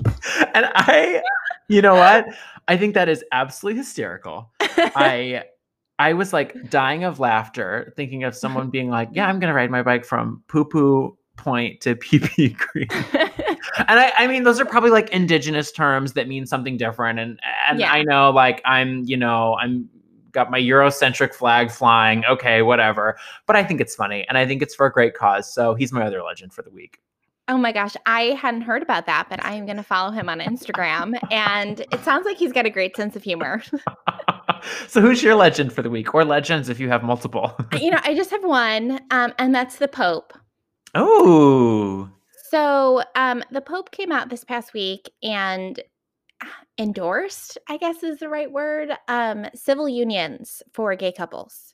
and 0.54 0.70
I, 0.76 1.22
you 1.68 1.82
know 1.82 1.96
what? 1.96 2.28
I 2.68 2.78
think 2.78 2.94
that 2.94 3.10
is 3.10 3.24
absolutely 3.32 3.80
hysterical. 3.80 4.52
I 4.60 5.44
I 6.00 6.14
was 6.14 6.34
like 6.34 6.70
dying 6.70 7.04
of 7.04 7.20
laughter 7.20 7.94
thinking 7.96 8.24
of 8.24 8.36
someone 8.36 8.70
being 8.70 8.90
like, 8.90 9.10
"Yeah, 9.14 9.28
I'm 9.28 9.40
gonna 9.40 9.54
ride 9.54 9.70
my 9.70 9.84
bike 9.84 10.06
from 10.06 10.44
Poo 10.48 10.66
Poo 10.66 11.18
Point 11.38 11.82
to 11.82 11.96
Pee 11.96 12.20
Pee 12.20 12.50
Creek." 12.52 12.94
and 12.94 14.00
I, 14.00 14.12
I 14.18 14.28
mean, 14.28 14.44
those 14.44 14.60
are 14.60 14.66
probably 14.66 14.90
like 14.90 15.10
indigenous 15.10 15.72
terms 15.72 16.14
that 16.14 16.28
mean 16.28 16.46
something 16.46 16.78
different. 16.78 17.20
And 17.20 17.40
and 17.70 17.80
yeah. 17.80 17.92
I 17.92 18.04
know, 18.04 18.32
like, 18.32 18.62
I'm 18.66 19.04
you 19.06 19.18
know, 19.18 19.56
I'm 19.56 19.90
got 20.32 20.50
my 20.50 20.60
Eurocentric 20.60 21.34
flag 21.34 21.70
flying. 21.70 22.26
Okay, 22.26 22.64
whatever. 22.64 23.18
But 23.46 23.56
I 23.56 23.64
think 23.64 23.80
it's 23.80 23.96
funny, 23.96 24.26
and 24.28 24.38
I 24.38 24.48
think 24.48 24.62
it's 24.62 24.74
for 24.74 24.86
a 24.86 24.92
great 24.92 25.14
cause. 25.14 25.54
So 25.54 25.76
he's 25.76 25.92
my 25.92 26.06
other 26.06 26.24
legend 26.24 26.54
for 26.54 26.64
the 26.64 26.72
week. 26.72 27.00
Oh 27.50 27.58
my 27.58 27.74
gosh, 27.74 27.96
I 28.06 28.38
hadn't 28.42 28.62
heard 28.62 28.82
about 28.82 29.06
that, 29.08 29.28
but 29.30 29.44
I 29.44 29.54
am 29.54 29.66
going 29.66 29.78
to 29.78 29.84
follow 29.84 30.12
him 30.12 30.30
on 30.30 30.40
Instagram. 30.40 31.14
and 31.32 31.82
it 31.92 32.04
sounds 32.04 32.26
like 32.26 32.38
he's 32.38 32.54
got 32.54 32.66
a 32.66 32.70
great 32.70 32.96
sense 32.96 33.18
of 33.18 33.24
humor. 33.24 33.62
so, 34.88 35.02
who's 35.02 35.22
your 35.22 35.36
legend 35.36 35.74
for 35.74 35.82
the 35.82 35.90
week, 35.90 36.14
or 36.14 36.24
legends 36.24 36.70
if 36.70 36.80
you 36.80 36.88
have 36.88 37.04
multiple? 37.04 37.54
you 37.80 37.92
know, 37.92 38.00
I 38.04 38.16
just 38.16 38.32
have 38.32 38.46
one, 38.46 39.02
um, 39.12 39.34
and 39.38 39.54
that's 39.54 39.76
the 39.76 39.90
Pope. 39.90 40.34
Oh. 40.96 42.10
So, 42.50 43.04
um, 43.16 43.44
the 43.52 43.62
Pope 43.62 43.92
came 43.92 44.12
out 44.12 44.30
this 44.30 44.46
past 44.46 44.74
week 44.74 45.12
and 45.22 45.82
endorsed, 46.78 47.58
I 47.68 47.76
guess 47.76 48.04
is 48.04 48.20
the 48.20 48.30
right 48.30 48.52
word, 48.52 48.92
um, 49.10 49.48
civil 49.54 49.90
unions 49.90 50.64
for 50.72 50.96
gay 50.96 51.12
couples. 51.12 51.74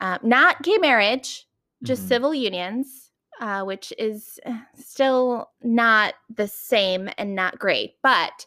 Um, 0.00 0.20
not 0.22 0.62
gay 0.62 0.78
marriage, 0.78 1.44
just 1.82 2.02
mm-hmm. 2.02 2.08
civil 2.08 2.34
unions 2.34 3.07
uh, 3.40 3.62
which 3.62 3.92
is 3.98 4.38
eh, 4.44 4.58
still 4.74 5.50
not 5.62 6.14
the 6.34 6.48
same 6.48 7.08
and 7.18 7.34
not 7.34 7.58
great. 7.58 7.94
But 8.02 8.46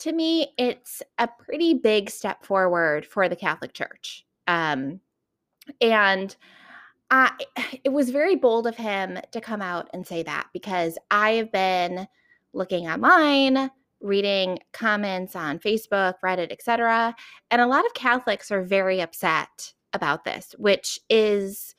to 0.00 0.12
me, 0.12 0.52
it's 0.58 1.02
a 1.18 1.28
pretty 1.28 1.74
big 1.74 2.10
step 2.10 2.44
forward 2.44 3.06
for 3.06 3.28
the 3.28 3.36
Catholic 3.36 3.72
Church. 3.72 4.24
Um, 4.46 5.00
and 5.80 6.34
I, 7.10 7.32
it 7.84 7.92
was 7.92 8.10
very 8.10 8.36
bold 8.36 8.66
of 8.66 8.76
him 8.76 9.18
to 9.32 9.40
come 9.40 9.62
out 9.62 9.88
and 9.92 10.06
say 10.06 10.22
that 10.22 10.48
because 10.52 10.98
I 11.10 11.32
have 11.32 11.52
been 11.52 12.06
looking 12.52 12.86
online, 12.86 13.70
reading 14.00 14.58
comments 14.72 15.34
on 15.34 15.58
Facebook, 15.58 16.14
Reddit, 16.24 16.52
etc., 16.52 17.14
and 17.50 17.60
a 17.60 17.66
lot 17.66 17.86
of 17.86 17.94
Catholics 17.94 18.50
are 18.50 18.62
very 18.62 19.00
upset 19.00 19.72
about 19.92 20.24
this, 20.24 20.54
which 20.58 21.00
is 21.08 21.74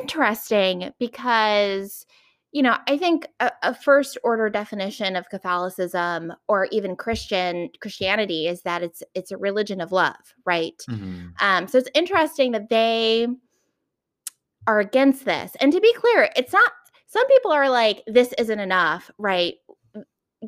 interesting 0.00 0.92
because 0.98 2.06
you 2.52 2.62
know 2.62 2.76
i 2.86 2.96
think 2.96 3.26
a, 3.40 3.50
a, 3.62 3.74
first 3.74 4.16
order 4.24 4.48
definition 4.48 5.16
of 5.16 5.28
catholicism 5.28 6.32
or 6.48 6.66
even 6.72 6.96
christian 6.96 7.68
christianity 7.80 8.46
is 8.46 8.62
that 8.62 8.82
it's 8.82 9.02
it's 9.14 9.30
a 9.30 9.36
religion 9.36 9.80
of 9.80 9.92
love 9.92 10.34
right? 10.44 10.82
Mm-hmm. 10.88 11.28
um 11.40 11.66
so 11.68 11.78
it's 11.78 11.90
interesting 11.94 12.52
that 12.52 12.68
they 12.68 13.26
are 14.66 14.80
against 14.80 15.24
this. 15.24 15.52
And 15.60 15.72
to 15.72 15.80
be 15.80 15.92
clear 15.94 16.30
it's 16.36 16.52
not 16.52 16.72
some 17.06 17.26
people 17.28 17.52
are 17.52 17.70
like 17.70 18.02
this 18.06 18.34
isn't 18.38 18.58
enough 18.58 19.10
right 19.18 19.54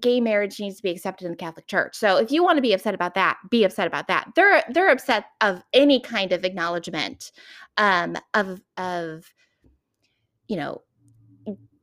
gay 0.01 0.21
marriage 0.21 0.61
needs 0.61 0.77
to 0.77 0.83
be 0.83 0.91
accepted 0.91 1.25
in 1.25 1.31
the 1.31 1.37
Catholic 1.37 1.67
Church. 1.67 1.97
So 1.97 2.17
if 2.17 2.31
you 2.31 2.43
want 2.43 2.57
to 2.57 2.63
be 2.63 2.73
upset 2.73 2.95
about 2.95 3.15
that, 3.15 3.39
be 3.51 3.65
upset 3.65 3.87
about 3.87 4.09
that. 4.09 4.33
They're 4.35 4.63
they're 4.71 4.91
upset 4.91 5.27
of 5.41 5.63
any 5.73 6.01
kind 6.01 6.33
of 6.33 6.45
acknowledgement 6.45 7.33
um, 7.77 8.17
of 8.35 8.61
of 8.77 9.33
you 10.49 10.57
know 10.57 10.83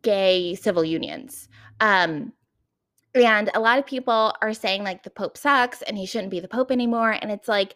gay 0.02 0.56
civil 0.56 0.86
unions. 0.86 1.50
Um, 1.80 2.32
and 3.16 3.50
a 3.54 3.60
lot 3.60 3.80
of 3.80 3.86
people 3.86 4.34
are 4.42 4.54
saying 4.54 4.84
like 4.84 5.04
the 5.04 5.10
Pope 5.10 5.38
sucks 5.38 5.82
and 5.82 5.98
he 5.98 6.06
shouldn't 6.06 6.32
be 6.32 6.40
the 6.40 6.48
Pope 6.48 6.72
anymore. 6.72 7.12
And 7.12 7.32
it's 7.32 7.48
like, 7.48 7.76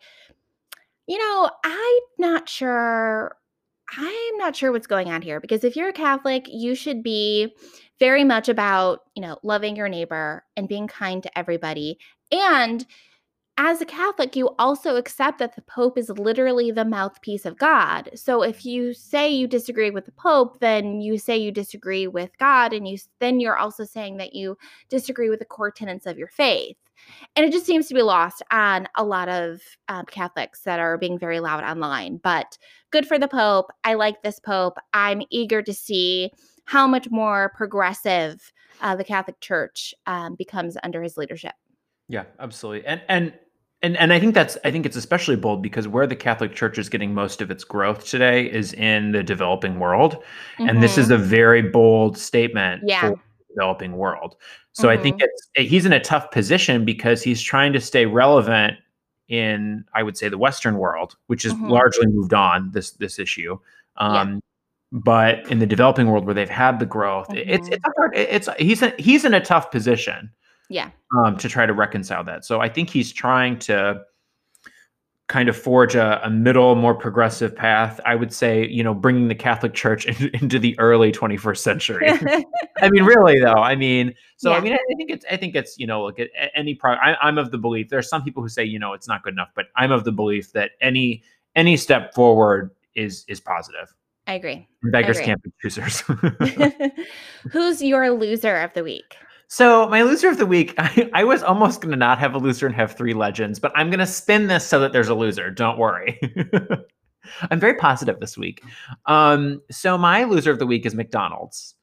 you 1.07 1.17
know, 1.17 1.49
I'm 1.63 2.01
not 2.17 2.49
sure. 2.49 3.35
I'm 3.97 4.37
not 4.37 4.55
sure 4.55 4.71
what's 4.71 4.85
going 4.85 5.09
on 5.09 5.23
here 5.23 5.39
because 5.39 5.63
if 5.63 5.75
you're 5.75 5.89
a 5.89 5.93
Catholic, 5.93 6.45
you 6.47 6.75
should 6.75 7.01
be 7.01 7.55
very 7.99 8.23
much 8.23 8.49
about, 8.49 9.01
you 9.15 9.21
know, 9.21 9.37
loving 9.43 9.75
your 9.75 9.89
neighbor 9.89 10.45
and 10.55 10.67
being 10.67 10.87
kind 10.87 11.21
to 11.23 11.37
everybody. 11.37 11.99
And 12.31 12.85
as 13.61 13.81
a 13.81 13.85
Catholic, 13.85 14.37
you 14.37 14.55
also 14.57 14.95
accept 14.95 15.37
that 15.39 15.57
the 15.57 15.61
Pope 15.63 15.97
is 15.97 16.09
literally 16.09 16.71
the 16.71 16.85
mouthpiece 16.85 17.45
of 17.45 17.57
God. 17.57 18.09
So 18.15 18.41
if 18.41 18.65
you 18.65 18.93
say 18.93 19.29
you 19.29 19.47
disagree 19.47 19.91
with 19.91 20.05
the 20.05 20.13
Pope, 20.13 20.61
then 20.61 21.01
you 21.01 21.17
say 21.17 21.35
you 21.35 21.51
disagree 21.51 22.07
with 22.07 22.31
God, 22.37 22.71
and 22.71 22.87
you 22.87 22.97
then 23.19 23.41
you're 23.41 23.57
also 23.57 23.83
saying 23.83 24.15
that 24.17 24.33
you 24.33 24.57
disagree 24.87 25.29
with 25.29 25.39
the 25.39 25.45
core 25.45 25.71
tenets 25.71 26.05
of 26.05 26.17
your 26.17 26.29
faith. 26.29 26.77
And 27.35 27.45
it 27.45 27.51
just 27.51 27.65
seems 27.65 27.87
to 27.87 27.93
be 27.93 28.01
lost 28.01 28.41
on 28.49 28.87
a 28.95 29.03
lot 29.03 29.27
of 29.27 29.61
um, 29.89 30.05
Catholics 30.05 30.61
that 30.61 30.79
are 30.79 30.97
being 30.97 31.19
very 31.19 31.41
loud 31.41 31.65
online. 31.65 32.17
But 32.17 32.57
good 32.91 33.07
for 33.07 33.19
the 33.19 33.27
Pope. 33.27 33.71
I 33.83 33.95
like 33.95 34.23
this 34.23 34.39
Pope. 34.39 34.77
I'm 34.93 35.21
eager 35.31 35.61
to 35.61 35.73
see 35.73 36.31
how 36.69 36.85
much 36.85 37.09
more 37.09 37.51
progressive 37.55 38.53
uh, 38.81 38.95
the 38.95 39.03
Catholic 39.03 39.39
Church 39.39 39.91
um, 40.05 40.35
becomes 40.35 40.77
under 40.83 41.01
his 41.01 41.17
leadership. 41.17 41.53
Yeah, 42.07 42.25
absolutely. 42.39 42.85
And 42.85 43.01
and 43.09 43.33
and 43.81 43.97
and 43.97 44.13
I 44.13 44.19
think 44.19 44.35
that's 44.35 44.55
I 44.63 44.69
think 44.69 44.85
it's 44.85 44.95
especially 44.95 45.35
bold 45.35 45.63
because 45.63 45.87
where 45.87 46.05
the 46.05 46.15
Catholic 46.15 46.53
Church 46.53 46.77
is 46.77 46.87
getting 46.87 47.11
most 47.11 47.41
of 47.41 47.49
its 47.49 47.63
growth 47.63 48.05
today 48.05 48.45
is 48.51 48.73
in 48.73 49.13
the 49.13 49.23
developing 49.23 49.79
world, 49.79 50.17
mm-hmm. 50.17 50.69
and 50.69 50.83
this 50.83 50.99
is 50.99 51.05
mm-hmm. 51.05 51.23
a 51.23 51.25
very 51.25 51.63
bold 51.63 52.19
statement 52.19 52.83
yeah. 52.85 53.01
for 53.01 53.09
the 53.09 53.55
developing 53.55 53.93
world. 53.93 54.35
So 54.73 54.89
mm-hmm. 54.89 54.99
I 54.99 55.01
think 55.01 55.15
mm-hmm. 55.15 55.27
it's 55.55 55.71
he's 55.71 55.87
in 55.87 55.93
a 55.93 55.99
tough 55.99 56.29
position 56.29 56.85
because 56.85 57.23
he's 57.23 57.41
trying 57.41 57.73
to 57.73 57.81
stay 57.81 58.05
relevant 58.05 58.77
in 59.27 59.85
I 59.95 60.03
would 60.03 60.17
say 60.17 60.29
the 60.29 60.37
Western 60.37 60.77
world, 60.77 61.15
which 61.25 61.41
has 61.43 61.53
mm-hmm. 61.53 61.69
largely 61.69 62.05
moved 62.05 62.35
on 62.35 62.69
this 62.73 62.91
this 62.91 63.17
issue. 63.17 63.57
Um, 63.97 64.33
yeah. 64.33 64.39
But 64.91 65.51
in 65.51 65.59
the 65.59 65.67
developing 65.67 66.07
world 66.07 66.25
where 66.25 66.33
they've 66.33 66.49
had 66.49 66.79
the 66.79 66.85
growth, 66.85 67.27
it's 67.31 67.67
it's 67.67 67.85
a 67.85 67.91
hard, 67.95 68.17
it's 68.17 68.49
he's 68.57 68.81
a, 68.81 68.93
he's 68.97 69.23
in 69.23 69.35
a 69.35 69.39
tough 69.39 69.69
position 69.69 70.31
yeah. 70.69 70.91
Um, 71.17 71.37
to 71.37 71.49
try 71.49 71.65
to 71.65 71.73
reconcile 71.73 72.23
that. 72.25 72.45
So 72.45 72.61
I 72.61 72.69
think 72.69 72.89
he's 72.89 73.11
trying 73.11 73.59
to 73.59 74.01
kind 75.27 75.49
of 75.49 75.57
forge 75.57 75.95
a, 75.95 76.23
a, 76.23 76.29
middle, 76.29 76.75
more 76.75 76.95
progressive 76.95 77.55
path. 77.55 77.99
I 78.05 78.15
would 78.15 78.33
say, 78.33 78.67
you 78.67 78.83
know, 78.83 78.93
bringing 78.93 79.27
the 79.27 79.35
Catholic 79.35 79.73
Church 79.73 80.05
in, 80.21 80.29
into 80.35 80.59
the 80.59 80.77
early 80.79 81.11
21st 81.11 81.57
century. 81.57 82.09
I 82.81 82.89
mean, 82.89 83.03
really 83.03 83.39
though. 83.39 83.53
I 83.53 83.75
mean, 83.75 84.13
so 84.37 84.51
yeah. 84.51 84.57
I 84.57 84.61
mean, 84.61 84.73
I 84.73 84.95
think 84.95 85.09
it's, 85.09 85.25
I 85.29 85.37
think 85.37 85.55
it's, 85.55 85.77
you 85.77 85.87
know, 85.87 86.03
look 86.03 86.19
at 86.19 86.29
any 86.55 86.75
pro. 86.75 86.93
I, 86.93 87.15
I'm 87.21 87.37
of 87.37 87.51
the 87.51 87.57
belief. 87.57 87.89
There 87.89 87.99
are 87.99 88.03
some 88.03 88.23
people 88.23 88.43
who 88.43 88.49
say, 88.49 88.63
you 88.63 88.79
know, 88.79 88.93
it's 88.93 89.07
not 89.07 89.23
good 89.23 89.33
enough, 89.33 89.49
but 89.55 89.67
I'm 89.75 89.91
of 89.91 90.03
the 90.03 90.11
belief 90.11 90.51
that 90.53 90.71
any 90.81 91.23
any 91.55 91.77
step 91.77 92.13
forward 92.13 92.71
is 92.95 93.25
is 93.27 93.39
positive. 93.39 93.93
I 94.29 94.33
agree. 94.33 94.67
Beggars 94.83 95.17
I 95.17 95.21
agree. 95.21 95.25
can't 95.25 95.41
be 95.41 95.51
choosers. 95.59 96.01
Who's 97.51 97.81
your 97.81 98.11
loser 98.11 98.57
of 98.57 98.71
the 98.75 98.83
week? 98.83 99.17
So 99.47 99.89
my 99.89 100.03
loser 100.03 100.29
of 100.29 100.37
the 100.37 100.45
week, 100.45 100.75
I, 100.77 101.09
I 101.15 101.23
was 101.23 101.41
almost 101.41 101.81
going 101.81 101.89
to 101.89 101.97
not 101.97 102.19
have 102.19 102.35
a 102.35 102.37
loser 102.37 102.67
and 102.67 102.75
have 102.75 102.95
three 102.95 103.15
legends, 103.15 103.57
but 103.57 103.71
I'm 103.73 103.89
going 103.89 103.99
to 103.99 104.05
spin 104.05 104.45
this 104.45 104.67
so 104.67 104.79
that 104.81 104.93
there's 104.93 105.09
a 105.09 105.15
loser. 105.15 105.49
Don't 105.49 105.79
worry. 105.79 106.19
I'm 107.49 107.59
very 107.59 107.73
positive 107.73 108.19
this 108.19 108.37
week. 108.37 108.61
Um, 109.07 109.63
so 109.71 109.97
my 109.97 110.25
loser 110.25 110.51
of 110.51 110.59
the 110.59 110.67
week 110.67 110.85
is 110.85 110.93
McDonald's. 110.93 111.73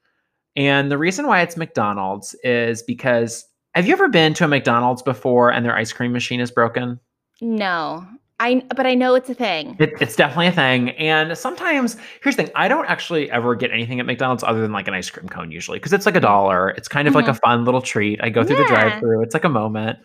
And 0.54 0.88
the 0.88 0.98
reason 0.98 1.26
why 1.26 1.40
it's 1.40 1.56
McDonald's 1.56 2.36
is 2.44 2.80
because 2.80 3.44
have 3.74 3.88
you 3.88 3.92
ever 3.92 4.08
been 4.08 4.34
to 4.34 4.44
a 4.44 4.48
McDonald's 4.48 5.02
before 5.02 5.50
and 5.50 5.66
their 5.66 5.74
ice 5.74 5.92
cream 5.92 6.12
machine 6.12 6.38
is 6.38 6.52
broken? 6.52 7.00
No. 7.40 8.06
I 8.38 8.62
but 8.76 8.86
I 8.86 8.94
know 8.94 9.14
it's 9.14 9.30
a 9.30 9.34
thing. 9.34 9.76
It, 9.78 9.94
it's 9.98 10.14
definitely 10.14 10.48
a 10.48 10.52
thing, 10.52 10.90
and 10.90 11.36
sometimes 11.38 11.96
here's 12.22 12.36
the 12.36 12.44
thing: 12.44 12.52
I 12.54 12.68
don't 12.68 12.84
actually 12.84 13.30
ever 13.30 13.54
get 13.54 13.70
anything 13.70 13.98
at 13.98 14.04
McDonald's 14.04 14.44
other 14.44 14.60
than 14.60 14.72
like 14.72 14.88
an 14.88 14.94
ice 14.94 15.08
cream 15.08 15.28
cone 15.28 15.50
usually 15.50 15.78
because 15.78 15.94
it's 15.94 16.04
like 16.04 16.16
a 16.16 16.20
dollar. 16.20 16.70
It's 16.70 16.86
kind 16.86 17.08
of 17.08 17.12
mm-hmm. 17.12 17.16
like 17.16 17.28
a 17.28 17.30
mm-hmm. 17.30 17.46
fun 17.46 17.64
little 17.64 17.80
treat. 17.80 18.20
I 18.22 18.28
go 18.28 18.44
through 18.44 18.56
yeah. 18.56 18.62
the 18.64 18.68
drive-through. 18.68 19.22
It's 19.22 19.32
like 19.32 19.44
a 19.44 19.48
moment. 19.48 19.98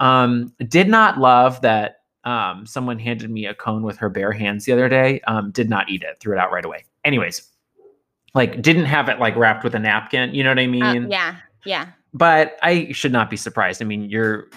Um, 0.00 0.52
did 0.68 0.88
not 0.88 1.18
love 1.18 1.60
that. 1.60 2.00
Um, 2.24 2.66
someone 2.66 2.98
handed 2.98 3.30
me 3.30 3.46
a 3.46 3.54
cone 3.54 3.84
with 3.84 3.98
her 3.98 4.08
bare 4.08 4.32
hands 4.32 4.64
the 4.64 4.72
other 4.72 4.88
day. 4.88 5.20
Um, 5.28 5.52
did 5.52 5.70
not 5.70 5.88
eat 5.88 6.02
it. 6.02 6.18
Threw 6.18 6.34
it 6.34 6.40
out 6.40 6.50
right 6.50 6.64
away. 6.64 6.84
Anyways, 7.04 7.48
like 8.34 8.60
didn't 8.62 8.86
have 8.86 9.08
it 9.08 9.20
like 9.20 9.36
wrapped 9.36 9.62
with 9.62 9.76
a 9.76 9.78
napkin. 9.78 10.34
You 10.34 10.42
know 10.42 10.50
what 10.50 10.58
I 10.58 10.64
uh, 10.64 10.68
mean? 10.68 10.82
Uh, 10.82 11.08
yeah, 11.08 11.36
yeah. 11.64 11.86
But 12.12 12.58
I 12.62 12.90
should 12.90 13.12
not 13.12 13.30
be 13.30 13.36
surprised. 13.36 13.80
I 13.80 13.84
mean, 13.84 14.10
you're 14.10 14.48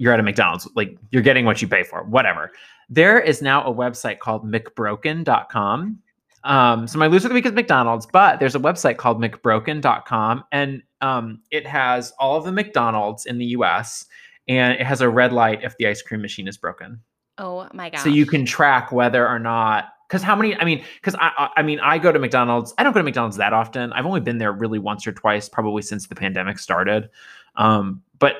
you're 0.00 0.14
at 0.14 0.18
a 0.18 0.22
McDonald's, 0.22 0.66
like 0.74 0.96
you're 1.10 1.22
getting 1.22 1.44
what 1.44 1.60
you 1.60 1.68
pay 1.68 1.82
for, 1.82 2.02
whatever. 2.04 2.52
There 2.88 3.20
is 3.20 3.42
now 3.42 3.62
a 3.62 3.72
website 3.72 4.18
called 4.18 4.50
McBroken.com. 4.50 5.98
Um, 6.42 6.86
so 6.88 6.98
my 6.98 7.06
loser 7.06 7.26
of 7.26 7.28
the 7.28 7.34
week 7.34 7.44
is 7.44 7.52
McDonald's, 7.52 8.06
but 8.06 8.40
there's 8.40 8.54
a 8.54 8.58
website 8.58 8.96
called 8.96 9.20
McBroken.com, 9.20 10.44
and 10.52 10.82
um, 11.02 11.42
it 11.50 11.66
has 11.66 12.14
all 12.18 12.38
of 12.38 12.44
the 12.44 12.52
McDonald's 12.52 13.26
in 13.26 13.36
the 13.36 13.44
U.S. 13.46 14.06
and 14.48 14.72
it 14.72 14.86
has 14.86 15.02
a 15.02 15.08
red 15.10 15.34
light 15.34 15.62
if 15.62 15.76
the 15.76 15.86
ice 15.86 16.00
cream 16.00 16.22
machine 16.22 16.48
is 16.48 16.56
broken. 16.56 16.98
Oh 17.36 17.68
my 17.74 17.90
god! 17.90 17.98
So 17.98 18.08
you 18.08 18.24
can 18.24 18.46
track 18.46 18.90
whether 18.90 19.28
or 19.28 19.38
not 19.38 19.92
because 20.08 20.22
how 20.22 20.34
many? 20.34 20.56
I 20.56 20.64
mean, 20.64 20.82
because 20.94 21.14
I, 21.20 21.50
I 21.56 21.62
mean, 21.62 21.78
I 21.80 21.98
go 21.98 22.10
to 22.10 22.18
McDonald's. 22.18 22.72
I 22.78 22.84
don't 22.84 22.94
go 22.94 23.00
to 23.00 23.04
McDonald's 23.04 23.36
that 23.36 23.52
often. 23.52 23.92
I've 23.92 24.06
only 24.06 24.20
been 24.20 24.38
there 24.38 24.52
really 24.52 24.78
once 24.78 25.06
or 25.06 25.12
twice, 25.12 25.46
probably 25.46 25.82
since 25.82 26.06
the 26.06 26.14
pandemic 26.14 26.58
started. 26.58 27.10
Um, 27.56 28.02
but 28.18 28.36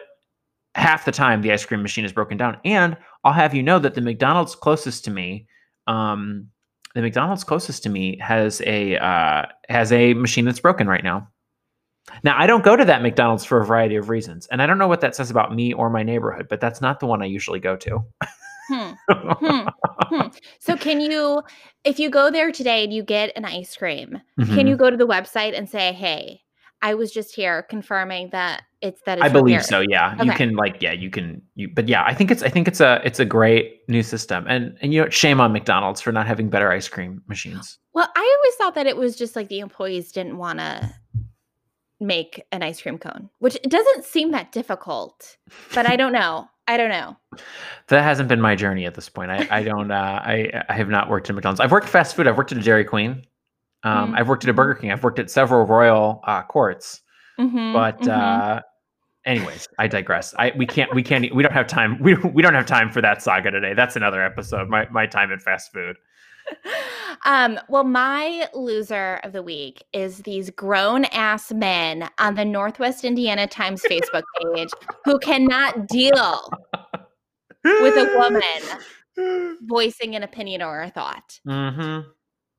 half 0.75 1.05
the 1.05 1.13
time 1.13 1.43
the 1.43 1.53
ice 1.53 1.65
cream 1.65 1.83
machine 1.83 2.05
is 2.05 2.13
broken 2.13 2.37
down. 2.37 2.59
And 2.65 2.97
I'll 3.25 3.33
have 3.33 3.55
you 3.55 3.63
know 3.63 3.79
that 3.79 3.95
the 3.95 4.01
McDonald's 4.01 4.55
closest 4.55 5.05
to 5.05 5.11
me, 5.11 5.47
um, 5.87 6.49
the 6.95 7.03
McDonald's 7.03 7.45
closest 7.45 7.83
to 7.85 7.89
me 7.89 8.19
has 8.19 8.61
a 8.67 8.97
uh, 8.97 9.47
has 9.69 9.93
a 9.93 10.15
machine 10.15 10.45
that's 10.45 10.61
broken 10.61 10.89
right 10.89 11.05
now. 11.05 11.29
Now 12.25 12.35
I 12.37 12.47
don't 12.47 12.65
go 12.65 12.77
to 12.77 12.85
that 12.85 13.03
McDonald's 13.03 13.45
for 13.45 13.61
a 13.61 13.67
variety 13.67 13.97
of 13.97 14.09
reasons, 14.09 14.47
and 14.49 14.61
I 14.61 14.67
don't 14.67 14.79
know 14.79 14.89
what 14.89 15.01
that 15.03 15.15
says 15.15 15.31
about 15.31 15.55
me 15.55 15.73
or 15.73 15.91
my 15.91 16.03
neighborhood, 16.03 16.47
but 16.49 16.61
that's 16.61 16.81
not 16.81 17.01
the 17.01 17.07
one 17.07 17.23
I 17.23 17.27
usually 17.27 17.61
go 17.61 17.77
to. 17.77 18.05
hmm. 18.69 18.91
Hmm. 19.11 19.69
Hmm. 20.03 20.29
So 20.59 20.77
can 20.77 21.01
you, 21.01 21.43
if 21.85 21.99
you 21.99 22.11
go 22.11 22.31
there 22.31 22.51
today 22.51 22.85
and 22.85 22.93
you 22.93 23.03
get 23.03 23.33
an 23.37 23.45
ice 23.45 23.77
cream, 23.77 24.21
mm-hmm. 24.39 24.55
can 24.55 24.67
you 24.67 24.77
go 24.77 24.91
to 24.91 24.97
the 24.97 25.07
website 25.07 25.57
and 25.57 25.69
say, 25.69 25.93
"Hey, 25.93 26.43
I 26.83 26.95
was 26.95 27.13
just 27.13 27.35
here 27.35 27.63
confirming 27.65 28.31
that 28.31 28.63
it's 28.81 29.03
that 29.03 29.19
it's 29.19 29.25
I 29.25 29.29
believe 29.29 29.65
so. 29.65 29.81
Yeah, 29.81 30.15
okay. 30.15 30.25
you 30.25 30.33
can 30.33 30.57
like 30.57 30.81
yeah, 30.81 30.93
you 30.93 31.11
can 31.11 31.43
you. 31.55 31.69
But 31.69 31.89
yeah, 31.89 32.05
I 32.05 32.15
think 32.15 32.31
it's 32.31 32.43
I 32.43 32.49
think 32.49 32.67
it's 32.67 32.81
a 32.81 33.01
it's 33.05 33.21
a 33.21 33.25
great 33.25 33.81
new 33.89 34.03
system, 34.03 34.47
and 34.49 34.77
and 34.81 34.95
you 34.95 35.03
know 35.03 35.11
shame 35.11 35.41
on 35.41 35.53
McDonald's 35.53 36.01
for 36.01 36.13
not 36.13 36.27
having 36.27 36.49
better 36.49 36.73
ice 36.73 36.89
cream 36.89 37.23
machines. 37.27 37.79
Well, 37.93 38.09
I 38.17 38.37
always 38.39 38.55
thought 38.57 38.75
that 38.77 38.87
it 38.87 38.97
was 38.97 39.17
just 39.17 39.37
like 39.37 39.49
the 39.49 39.61
employees 39.61 40.13
didn't 40.13 40.39
want 40.39 40.59
to 40.61 40.95
make 42.01 42.43
an 42.51 42.63
ice 42.63 42.81
cream 42.81 42.97
cone, 42.97 43.29
which 43.41 43.61
doesn't 43.63 44.05
seem 44.05 44.31
that 44.31 44.53
difficult. 44.53 45.37
But 45.75 45.87
I 45.87 45.97
don't 45.97 46.13
know. 46.13 46.49
I 46.67 46.77
don't 46.77 46.91
know. 46.91 47.17
That 47.89 48.03
hasn't 48.03 48.29
been 48.29 48.41
my 48.41 48.55
journey 48.55 48.87
at 48.87 48.95
this 48.95 49.09
point. 49.09 49.31
I, 49.31 49.47
I 49.51 49.63
don't. 49.65 49.91
Uh, 49.91 50.21
I 50.25 50.63
I 50.69 50.75
have 50.75 50.89
not 50.89 51.11
worked 51.11 51.29
in 51.29 51.35
McDonald's. 51.35 51.61
I've 51.61 51.73
worked 51.73 51.89
fast 51.89 52.17
food. 52.17 52.27
I've 52.27 52.39
worked 52.39 52.53
at 52.53 52.59
a 52.59 52.63
Dairy 52.63 52.85
Queen. 52.85 53.27
Um, 53.83 54.09
mm-hmm. 54.09 54.15
I've 54.17 54.29
worked 54.29 54.45
at 54.45 54.51
a 54.51 54.55
Burger 54.55 54.75
King. 54.75 54.93
I've 54.93 55.03
worked 55.03 55.19
at 55.19 55.31
several 55.31 55.67
Royal 55.67 56.21
uh, 56.27 56.43
courts. 56.43 57.01
Mm-hmm. 57.39 57.73
But 57.73 58.01
mm-hmm. 58.01 58.11
uh, 58.11 58.61
anyways, 59.25 59.69
I 59.79 59.89
digress. 59.89 60.35
I 60.39 60.53
we 60.57 60.67
can't 60.67 60.95
we 60.95 61.03
can't 61.03 61.35
we 61.35 61.43
don't 61.43 61.53
have 61.53 61.67
time. 61.67 61.99
We 62.01 62.15
we 62.17 62.43
don't 62.43 62.55
have 62.55 62.67
time 62.67 62.91
for 62.91 63.01
that 63.01 63.23
saga 63.23 63.51
today. 63.51 63.75
That's 63.75 63.97
another 63.97 64.23
episode. 64.23 64.69
My 64.69 64.89
my 64.91 65.07
time 65.07 65.33
at 65.33 65.41
fast 65.43 65.73
food. 65.73 65.97
Um, 67.27 67.59
well, 67.69 67.85
my 67.85 68.49
loser 68.55 69.21
of 69.25 69.33
the 69.33 69.43
week 69.43 69.85
is 69.93 70.19
these 70.19 70.49
grown 70.49 71.05
ass 71.07 71.53
men 71.53 72.09
on 72.19 72.35
the 72.35 72.45
Northwest 72.45 73.05
Indiana 73.05 73.47
Times 73.47 73.83
Facebook 73.83 74.23
page 74.43 74.71
who 75.05 75.19
cannot 75.19 75.87
deal 75.87 76.49
with 77.63 77.95
a 77.95 78.15
woman 78.17 79.59
voicing 79.69 80.17
an 80.17 80.23
opinion 80.23 80.63
or 80.63 80.81
a 80.81 80.89
thought. 80.89 81.41
Mm-hmm. 81.47 82.09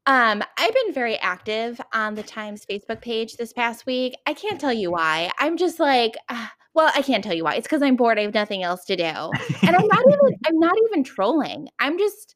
Um, 0.08 0.44
I've 0.58 0.74
been 0.74 0.94
very 0.94 1.18
active 1.18 1.80
on 1.94 2.16
the 2.16 2.24
Times 2.24 2.66
Facebook 2.66 3.02
page 3.02 3.38
this 3.38 3.54
past 3.54 3.86
week. 3.86 4.16
I 4.26 4.34
can't 4.34 4.60
tell 4.60 4.74
you 4.74 4.92
why. 4.92 5.32
I'm 5.38 5.58
just 5.58 5.80
like, 5.80 6.16
uh, 6.30 6.48
well, 6.74 6.92
I 6.96 7.02
can't 7.02 7.24
tell 7.24 7.34
you 7.34 7.44
why. 7.44 7.56
It's 7.56 7.68
because 7.68 7.84
I'm 7.84 7.96
bored. 7.96 8.18
I 8.18 8.24
have 8.24 8.34
nothing 8.34 8.64
else 8.64 8.86
to 8.86 8.96
do, 8.96 9.04
and 9.04 9.76
I'm 9.76 9.88
not 9.88 10.04
even. 10.08 10.40
I'm 10.48 10.60
not 10.60 10.74
even 10.90 11.04
trolling. 11.04 11.68
I'm 11.80 12.00
just 12.00 12.36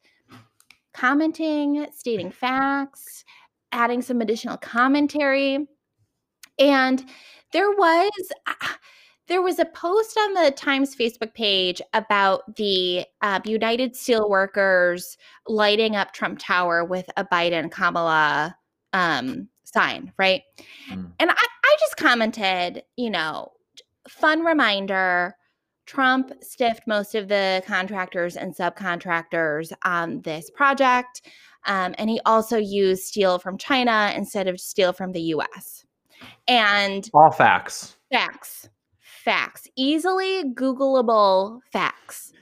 commenting, 0.94 1.86
stating 1.92 2.30
facts, 2.30 3.24
adding 3.72 4.02
some 4.02 4.20
additional 4.20 4.58
commentary, 4.58 5.66
and 6.58 7.04
there 7.52 7.70
was. 7.70 8.12
Uh, 8.46 8.68
there 9.28 9.42
was 9.42 9.58
a 9.58 9.64
post 9.64 10.16
on 10.16 10.34
the 10.34 10.50
Times 10.52 10.94
Facebook 10.94 11.34
page 11.34 11.82
about 11.92 12.56
the 12.56 13.04
uh, 13.22 13.40
United 13.44 13.94
Steelworkers 13.94 15.16
lighting 15.48 15.96
up 15.96 16.12
Trump 16.12 16.38
Tower 16.40 16.84
with 16.84 17.08
a 17.16 17.24
Biden 17.24 17.70
Kamala 17.70 18.56
um, 18.92 19.48
sign, 19.64 20.12
right? 20.16 20.42
Mm. 20.90 21.12
And 21.18 21.30
I, 21.30 21.34
I 21.34 21.76
just 21.80 21.96
commented, 21.96 22.84
you 22.96 23.10
know, 23.10 23.52
fun 24.08 24.44
reminder. 24.44 25.34
Trump 25.86 26.32
stiffed 26.42 26.82
most 26.86 27.14
of 27.14 27.28
the 27.28 27.62
contractors 27.66 28.36
and 28.36 28.56
subcontractors 28.56 29.72
on 29.84 30.20
this 30.22 30.50
project. 30.50 31.22
Um, 31.66 31.94
and 31.98 32.08
he 32.08 32.20
also 32.26 32.58
used 32.58 33.04
steel 33.04 33.38
from 33.38 33.58
China 33.58 34.12
instead 34.16 34.46
of 34.46 34.60
steel 34.60 34.92
from 34.92 35.12
the 35.12 35.20
US. 35.20 35.84
And 36.48 37.08
all 37.12 37.30
facts. 37.30 37.96
Facts 38.10 38.68
facts, 39.26 39.68
easily 39.76 40.44
Googleable 40.54 41.60
facts. 41.72 42.32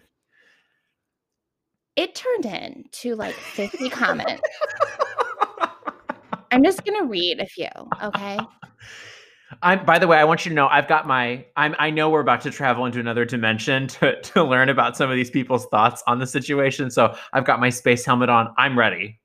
It 1.96 2.14
turned 2.14 2.44
into 2.44 3.16
like 3.16 3.34
50 3.34 3.88
comments. 3.88 4.42
I'm 6.52 6.62
just 6.62 6.84
gonna 6.84 7.06
read 7.06 7.40
a 7.40 7.46
few, 7.46 7.70
okay? 8.02 8.38
I'm 9.62 9.84
by 9.86 9.98
the 9.98 10.06
way, 10.06 10.18
I 10.18 10.24
want 10.24 10.44
you 10.44 10.50
to 10.50 10.54
know 10.54 10.68
I've 10.68 10.86
got 10.86 11.06
my 11.06 11.46
I'm 11.56 11.74
I 11.78 11.88
know 11.88 12.10
we're 12.10 12.20
about 12.20 12.42
to 12.42 12.50
travel 12.50 12.84
into 12.84 13.00
another 13.00 13.24
dimension 13.24 13.86
to 13.88 14.20
to 14.20 14.44
learn 14.44 14.68
about 14.68 14.96
some 14.96 15.08
of 15.10 15.16
these 15.16 15.30
people's 15.30 15.66
thoughts 15.66 16.02
on 16.06 16.18
the 16.18 16.26
situation. 16.26 16.90
So 16.90 17.16
I've 17.32 17.46
got 17.46 17.60
my 17.60 17.70
space 17.70 18.04
helmet 18.04 18.28
on. 18.28 18.52
I'm 18.58 18.78
ready. 18.78 19.18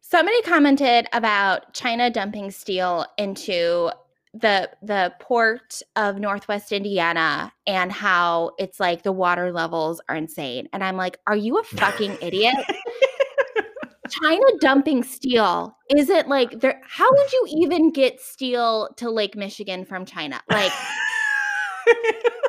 Somebody 0.00 0.40
commented 0.42 1.08
about 1.12 1.74
China 1.74 2.08
dumping 2.08 2.50
steel 2.52 3.04
into 3.18 3.90
the 4.34 4.68
the 4.82 5.14
port 5.20 5.80
of 5.94 6.18
Northwest 6.18 6.72
Indiana 6.72 7.52
and 7.66 7.92
how 7.92 8.50
it's 8.58 8.80
like 8.80 9.02
the 9.02 9.12
water 9.12 9.52
levels 9.52 10.00
are 10.08 10.16
insane. 10.16 10.68
And 10.72 10.82
I'm 10.82 10.96
like, 10.96 11.18
are 11.26 11.36
you 11.36 11.58
a 11.58 11.64
fucking 11.64 12.18
idiot? 12.20 12.56
China 14.22 14.44
dumping 14.60 15.02
steel 15.02 15.76
isn't 15.96 16.28
like 16.28 16.60
there. 16.60 16.80
How 16.86 17.10
would 17.10 17.32
you 17.32 17.46
even 17.58 17.92
get 17.92 18.20
steel 18.20 18.90
to 18.96 19.10
Lake 19.10 19.36
Michigan 19.36 19.84
from 19.84 20.04
China? 20.04 20.40
Like 20.50 20.72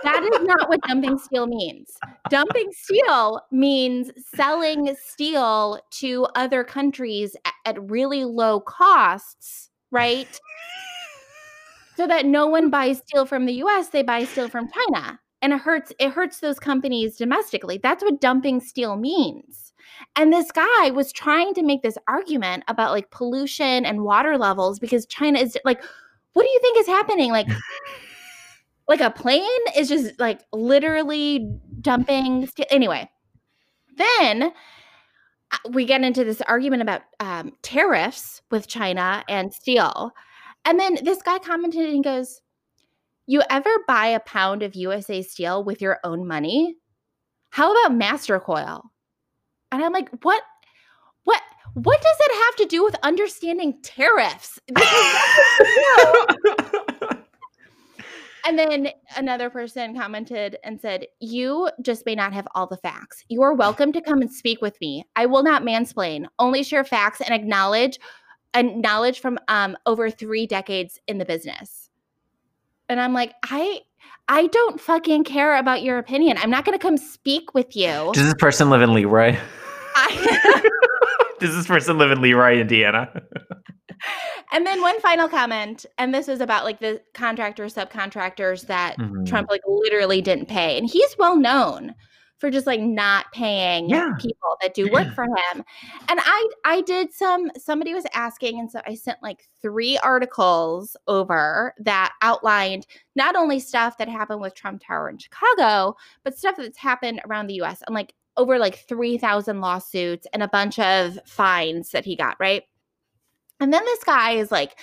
that 0.03 0.23
is 0.23 0.47
not 0.47 0.67
what 0.67 0.81
dumping 0.87 1.17
steel 1.19 1.47
means. 1.47 1.91
Dumping 2.29 2.71
steel 2.71 3.41
means 3.51 4.11
selling 4.35 4.95
steel 4.99 5.79
to 5.91 6.27
other 6.35 6.63
countries 6.63 7.35
at, 7.45 7.53
at 7.65 7.89
really 7.89 8.25
low 8.25 8.59
costs, 8.59 9.69
right? 9.91 10.39
So 11.95 12.07
that 12.07 12.25
no 12.25 12.47
one 12.47 12.69
buys 12.69 12.99
steel 12.99 13.25
from 13.25 13.45
the 13.45 13.53
US, 13.63 13.89
they 13.89 14.03
buy 14.03 14.25
steel 14.25 14.49
from 14.49 14.69
China. 14.69 15.19
And 15.41 15.53
it 15.53 15.59
hurts 15.59 15.93
it 15.99 16.11
hurts 16.11 16.39
those 16.39 16.59
companies 16.59 17.17
domestically. 17.17 17.77
That's 17.77 18.03
what 18.03 18.21
dumping 18.21 18.59
steel 18.61 18.95
means. 18.95 19.73
And 20.15 20.33
this 20.33 20.51
guy 20.51 20.91
was 20.91 21.11
trying 21.11 21.53
to 21.53 21.63
make 21.63 21.83
this 21.83 21.97
argument 22.07 22.63
about 22.67 22.91
like 22.91 23.11
pollution 23.11 23.85
and 23.85 24.03
water 24.03 24.37
levels 24.37 24.79
because 24.79 25.05
China 25.05 25.39
is 25.39 25.57
like 25.63 25.83
what 26.33 26.43
do 26.43 26.49
you 26.49 26.59
think 26.61 26.79
is 26.79 26.87
happening? 26.87 27.31
Like 27.31 27.47
like 28.87 29.01
a 29.01 29.11
plane 29.11 29.43
is 29.77 29.89
just 29.89 30.19
like 30.19 30.41
literally 30.51 31.49
dumping 31.81 32.47
steel. 32.47 32.65
Anyway, 32.69 33.09
then 33.97 34.51
uh, 35.51 35.57
we 35.71 35.85
get 35.85 36.01
into 36.01 36.23
this 36.23 36.41
argument 36.41 36.81
about 36.81 37.01
um, 37.19 37.53
tariffs 37.61 38.41
with 38.51 38.67
China 38.67 39.23
and 39.27 39.53
steel. 39.53 40.11
And 40.65 40.79
then 40.79 40.97
this 41.03 41.21
guy 41.21 41.39
commented 41.39 41.89
and 41.89 42.03
goes, 42.03 42.41
You 43.27 43.41
ever 43.49 43.69
buy 43.87 44.07
a 44.07 44.19
pound 44.19 44.63
of 44.63 44.75
USA 44.75 45.21
steel 45.21 45.63
with 45.63 45.81
your 45.81 45.99
own 46.03 46.27
money? 46.27 46.75
How 47.51 47.71
about 47.71 47.95
Master 47.95 48.39
Coil? 48.39 48.83
And 49.71 49.83
I'm 49.83 49.93
like, 49.93 50.09
What? 50.23 50.41
What? 51.23 51.41
What 51.73 52.01
does 52.01 52.17
it 52.19 52.45
have 52.45 52.55
to 52.57 52.65
do 52.65 52.83
with 52.83 52.95
understanding 53.03 53.79
tariffs? 53.83 54.59
And 58.47 58.59
then 58.59 58.89
another 59.17 59.49
person 59.49 59.97
commented 59.97 60.57
and 60.63 60.79
said, 60.79 61.07
You 61.19 61.71
just 61.81 62.05
may 62.05 62.13
not 62.13 62.31
have 62.31 62.47
all 62.53 62.67
the 62.67 62.77
facts. 62.77 63.25
You 63.27 63.41
are 63.41 63.55
welcome 63.55 63.91
to 63.93 64.01
come 64.01 64.21
and 64.21 64.31
speak 64.31 64.61
with 64.61 64.79
me. 64.79 65.03
I 65.15 65.25
will 65.25 65.41
not 65.41 65.63
mansplain, 65.63 66.27
only 66.37 66.61
share 66.61 66.83
facts 66.83 67.21
and 67.21 67.33
acknowledge 67.33 67.97
and 68.55 68.81
knowledge 68.81 69.19
from 69.19 69.37
um, 69.47 69.77
over 69.85 70.09
three 70.09 70.47
decades 70.47 70.99
in 71.07 71.19
the 71.19 71.25
business. 71.25 71.89
And 72.89 72.99
I'm 72.99 73.13
like, 73.13 73.33
I 73.43 73.81
I 74.27 74.47
don't 74.47 74.81
fucking 74.81 75.25
care 75.25 75.57
about 75.57 75.83
your 75.83 75.99
opinion. 75.99 76.37
I'm 76.39 76.49
not 76.49 76.65
gonna 76.65 76.79
come 76.79 76.97
speak 76.97 77.53
with 77.53 77.75
you. 77.75 78.11
Does 78.13 78.23
this 78.23 78.35
person 78.39 78.69
live 78.69 78.81
in 78.81 78.93
Leroy? 78.93 79.37
I- 79.95 80.69
Does 81.39 81.53
this 81.53 81.67
person 81.67 81.97
live 81.97 82.11
in 82.11 82.21
Leroy, 82.21 82.59
Indiana? 82.59 83.11
and 84.53 84.65
then 84.65 84.81
one 84.81 84.99
final 85.01 85.27
comment, 85.27 85.85
and 85.97 86.13
this 86.13 86.29
is 86.29 86.39
about 86.39 86.63
like 86.63 86.79
the 86.79 87.01
contractors, 87.13 87.75
subcontractors 87.75 88.67
that 88.67 88.97
mm-hmm. 88.97 89.25
Trump 89.25 89.49
like 89.49 89.61
literally 89.67 90.21
didn't 90.21 90.47
pay. 90.47 90.77
And 90.77 90.89
he's 90.89 91.15
well 91.19 91.35
known 91.35 91.93
for 92.37 92.51
just 92.51 92.67
like 92.67 92.81
not 92.81 93.31
paying 93.31 93.89
yeah. 93.89 94.13
people 94.19 94.57
that 94.61 94.73
do 94.73 94.91
work 94.91 95.07
for 95.15 95.23
him. 95.23 95.63
And 96.09 96.19
I 96.21 96.49
I 96.65 96.81
did 96.81 97.13
some 97.13 97.49
somebody 97.57 97.93
was 97.93 98.05
asking 98.13 98.59
and 98.59 98.69
so 98.69 98.81
I 98.85 98.95
sent 98.95 99.19
like 99.23 99.47
3 99.61 99.97
articles 99.99 100.97
over 101.07 101.73
that 101.79 102.13
outlined 102.21 102.85
not 103.15 103.35
only 103.35 103.59
stuff 103.59 103.97
that 103.97 104.09
happened 104.09 104.41
with 104.41 104.55
Trump 104.55 104.81
Tower 104.85 105.09
in 105.09 105.17
Chicago, 105.17 105.95
but 106.23 106.37
stuff 106.37 106.55
that's 106.57 106.77
happened 106.77 107.21
around 107.25 107.47
the 107.47 107.61
US 107.61 107.81
and 107.87 107.95
like 107.95 108.13
over 108.37 108.59
like 108.59 108.75
3000 108.87 109.61
lawsuits 109.61 110.27
and 110.33 110.43
a 110.43 110.47
bunch 110.47 110.77
of 110.79 111.17
fines 111.25 111.91
that 111.91 112.05
he 112.05 112.15
got, 112.15 112.35
right? 112.39 112.63
And 113.59 113.73
then 113.73 113.83
this 113.85 114.03
guy 114.03 114.31
is 114.31 114.51
like, 114.51 114.77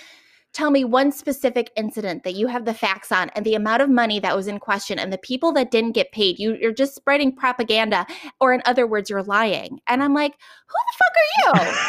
tell 0.53 0.71
me 0.71 0.85
one 0.85 1.11
specific 1.11 1.71
incident 1.75 2.23
that 2.23 2.35
you 2.35 2.47
have 2.47 2.63
the 2.65 2.73
facts 2.73 3.11
on 3.11 3.29
and 3.35 3.43
the 3.43 3.55
amount 3.55 3.81
of 3.81 3.89
money 3.89 4.19
that 4.19 4.35
was 4.35 4.45
in 4.47 4.59
question 4.59 4.99
and 4.99 5.11
the 5.11 5.17
people 5.17 5.51
that 5.51 5.71
didn't 5.71 5.93
get 5.93 6.11
paid. 6.11 6.37
You, 6.39 6.55
you're 6.55 6.71
just 6.71 6.93
spreading 6.95 7.35
propaganda, 7.35 8.05
or 8.39 8.53
in 8.53 8.61
other 8.65 8.85
words, 8.87 9.09
you're 9.09 9.23
lying. 9.23 9.79
And 9.87 10.03
I'm 10.03 10.13
like, 10.13 10.33
who 10.67 10.75
the 10.87 10.93
fuck 10.97 11.13
are 11.57 11.69
you? 11.69 11.77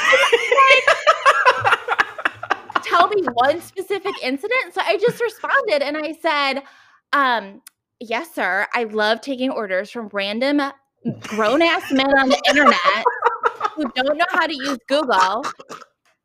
tell 2.83 3.09
me 3.09 3.23
one 3.35 3.61
specific 3.61 4.15
incident. 4.23 4.73
So 4.73 4.81
I 4.83 4.97
just 4.99 5.21
responded 5.21 5.83
and 5.83 5.97
I 5.97 6.12
said, 6.21 6.62
um, 7.12 7.61
yes, 8.01 8.35
sir. 8.35 8.67
I 8.73 8.85
love 8.85 9.21
taking 9.21 9.51
orders 9.51 9.91
from 9.91 10.09
random 10.12 10.62
grown 11.21 11.61
ass 11.61 11.93
men 11.93 12.11
on 12.19 12.31
the 12.31 12.43
internet 12.49 13.05
who 13.75 13.85
don't 13.95 14.17
know 14.17 14.25
how 14.31 14.47
to 14.47 14.55
use 14.55 14.79
Google 14.89 15.45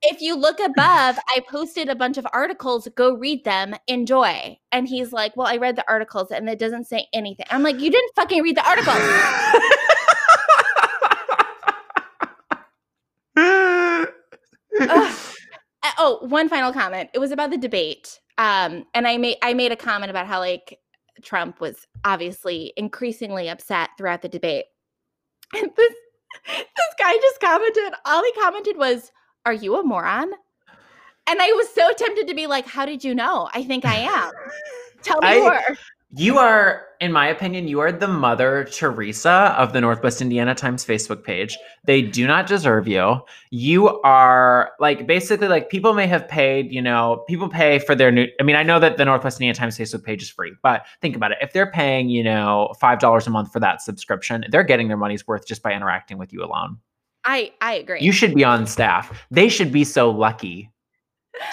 if 0.01 0.21
you 0.21 0.35
look 0.35 0.59
above, 0.59 1.17
I 1.27 1.41
posted 1.49 1.89
a 1.89 1.95
bunch 1.95 2.17
of 2.17 2.25
articles. 2.31 2.87
Go 2.95 3.15
read 3.15 3.43
them. 3.43 3.75
Enjoy. 3.87 4.57
And 4.71 4.87
he's 4.87 5.11
like, 5.11 5.35
Well, 5.35 5.47
I 5.47 5.57
read 5.57 5.75
the 5.75 5.89
articles 5.89 6.31
and 6.31 6.49
it 6.49 6.59
doesn't 6.59 6.85
say 6.85 7.07
anything. 7.13 7.45
I'm 7.49 7.63
like, 7.63 7.79
You 7.79 7.91
didn't 7.91 8.11
fucking 8.15 8.41
read 8.41 8.55
the 8.55 8.67
article. 8.67 8.93
oh, 15.97 16.19
one 16.21 16.49
final 16.49 16.71
comment. 16.71 17.09
It 17.13 17.19
was 17.19 17.31
about 17.31 17.51
the 17.51 17.57
debate. 17.57 18.19
Um, 18.37 18.85
and 18.93 19.05
I 19.07 19.17
made 19.17 19.37
I 19.41 19.53
made 19.53 19.73
a 19.73 19.75
comment 19.75 20.09
about 20.09 20.27
how 20.27 20.39
like 20.39 20.79
Trump 21.21 21.59
was 21.59 21.87
obviously 22.05 22.73
increasingly 22.77 23.49
upset 23.49 23.89
throughout 23.97 24.21
the 24.21 24.29
debate. 24.29 24.65
And 25.51 25.71
this 25.75 25.93
this 26.47 26.93
guy 26.99 27.13
just 27.15 27.39
commented, 27.41 27.91
all 28.05 28.23
he 28.23 28.31
commented 28.33 28.77
was, 28.77 29.11
are 29.45 29.53
you 29.53 29.79
a 29.79 29.83
moron? 29.83 30.31
And 31.27 31.41
I 31.41 31.51
was 31.51 31.69
so 31.73 31.91
tempted 31.93 32.27
to 32.27 32.33
be 32.33 32.47
like, 32.47 32.65
How 32.67 32.85
did 32.85 33.03
you 33.03 33.13
know? 33.13 33.49
I 33.53 33.63
think 33.63 33.85
I 33.85 33.95
am. 33.95 34.31
Tell 35.03 35.19
me 35.21 35.27
I, 35.27 35.39
more. 35.39 35.61
You 36.11 36.39
are, 36.39 36.87
in 36.99 37.11
my 37.11 37.27
opinion, 37.27 37.67
you 37.67 37.79
are 37.81 37.91
the 37.91 38.07
mother 38.07 38.63
Teresa 38.63 39.53
of 39.55 39.73
the 39.73 39.81
Northwest 39.81 40.21
Indiana 40.21 40.55
Times 40.55 40.83
Facebook 40.83 41.23
page. 41.23 41.55
They 41.83 42.01
do 42.01 42.25
not 42.25 42.47
deserve 42.47 42.87
you. 42.87 43.21
You 43.51 44.01
are 44.01 44.71
like 44.79 45.05
basically 45.05 45.47
like 45.47 45.69
people 45.69 45.93
may 45.93 46.07
have 46.07 46.27
paid, 46.27 46.71
you 46.71 46.81
know, 46.81 47.23
people 47.27 47.47
pay 47.47 47.77
for 47.77 47.93
their 47.93 48.11
new. 48.11 48.25
I 48.39 48.43
mean, 48.43 48.55
I 48.55 48.63
know 48.63 48.79
that 48.79 48.97
the 48.97 49.05
Northwest 49.05 49.37
Indiana 49.37 49.53
Times 49.53 49.77
Facebook 49.77 50.03
page 50.03 50.23
is 50.23 50.31
free, 50.31 50.53
but 50.63 50.83
think 50.99 51.15
about 51.15 51.31
it. 51.31 51.37
If 51.41 51.53
they're 51.53 51.71
paying, 51.71 52.09
you 52.09 52.23
know, 52.23 52.73
$5 52.81 53.27
a 53.27 53.29
month 53.29 53.53
for 53.53 53.59
that 53.59 53.83
subscription, 53.83 54.45
they're 54.49 54.63
getting 54.63 54.87
their 54.87 54.97
money's 54.97 55.27
worth 55.27 55.45
just 55.45 55.61
by 55.61 55.73
interacting 55.73 56.17
with 56.17 56.33
you 56.33 56.43
alone. 56.43 56.79
I 57.25 57.51
I 57.61 57.73
agree. 57.75 58.01
You 58.01 58.11
should 58.11 58.33
be 58.33 58.43
on 58.43 58.65
staff. 58.65 59.25
They 59.31 59.49
should 59.49 59.71
be 59.71 59.83
so 59.83 60.09
lucky 60.09 60.71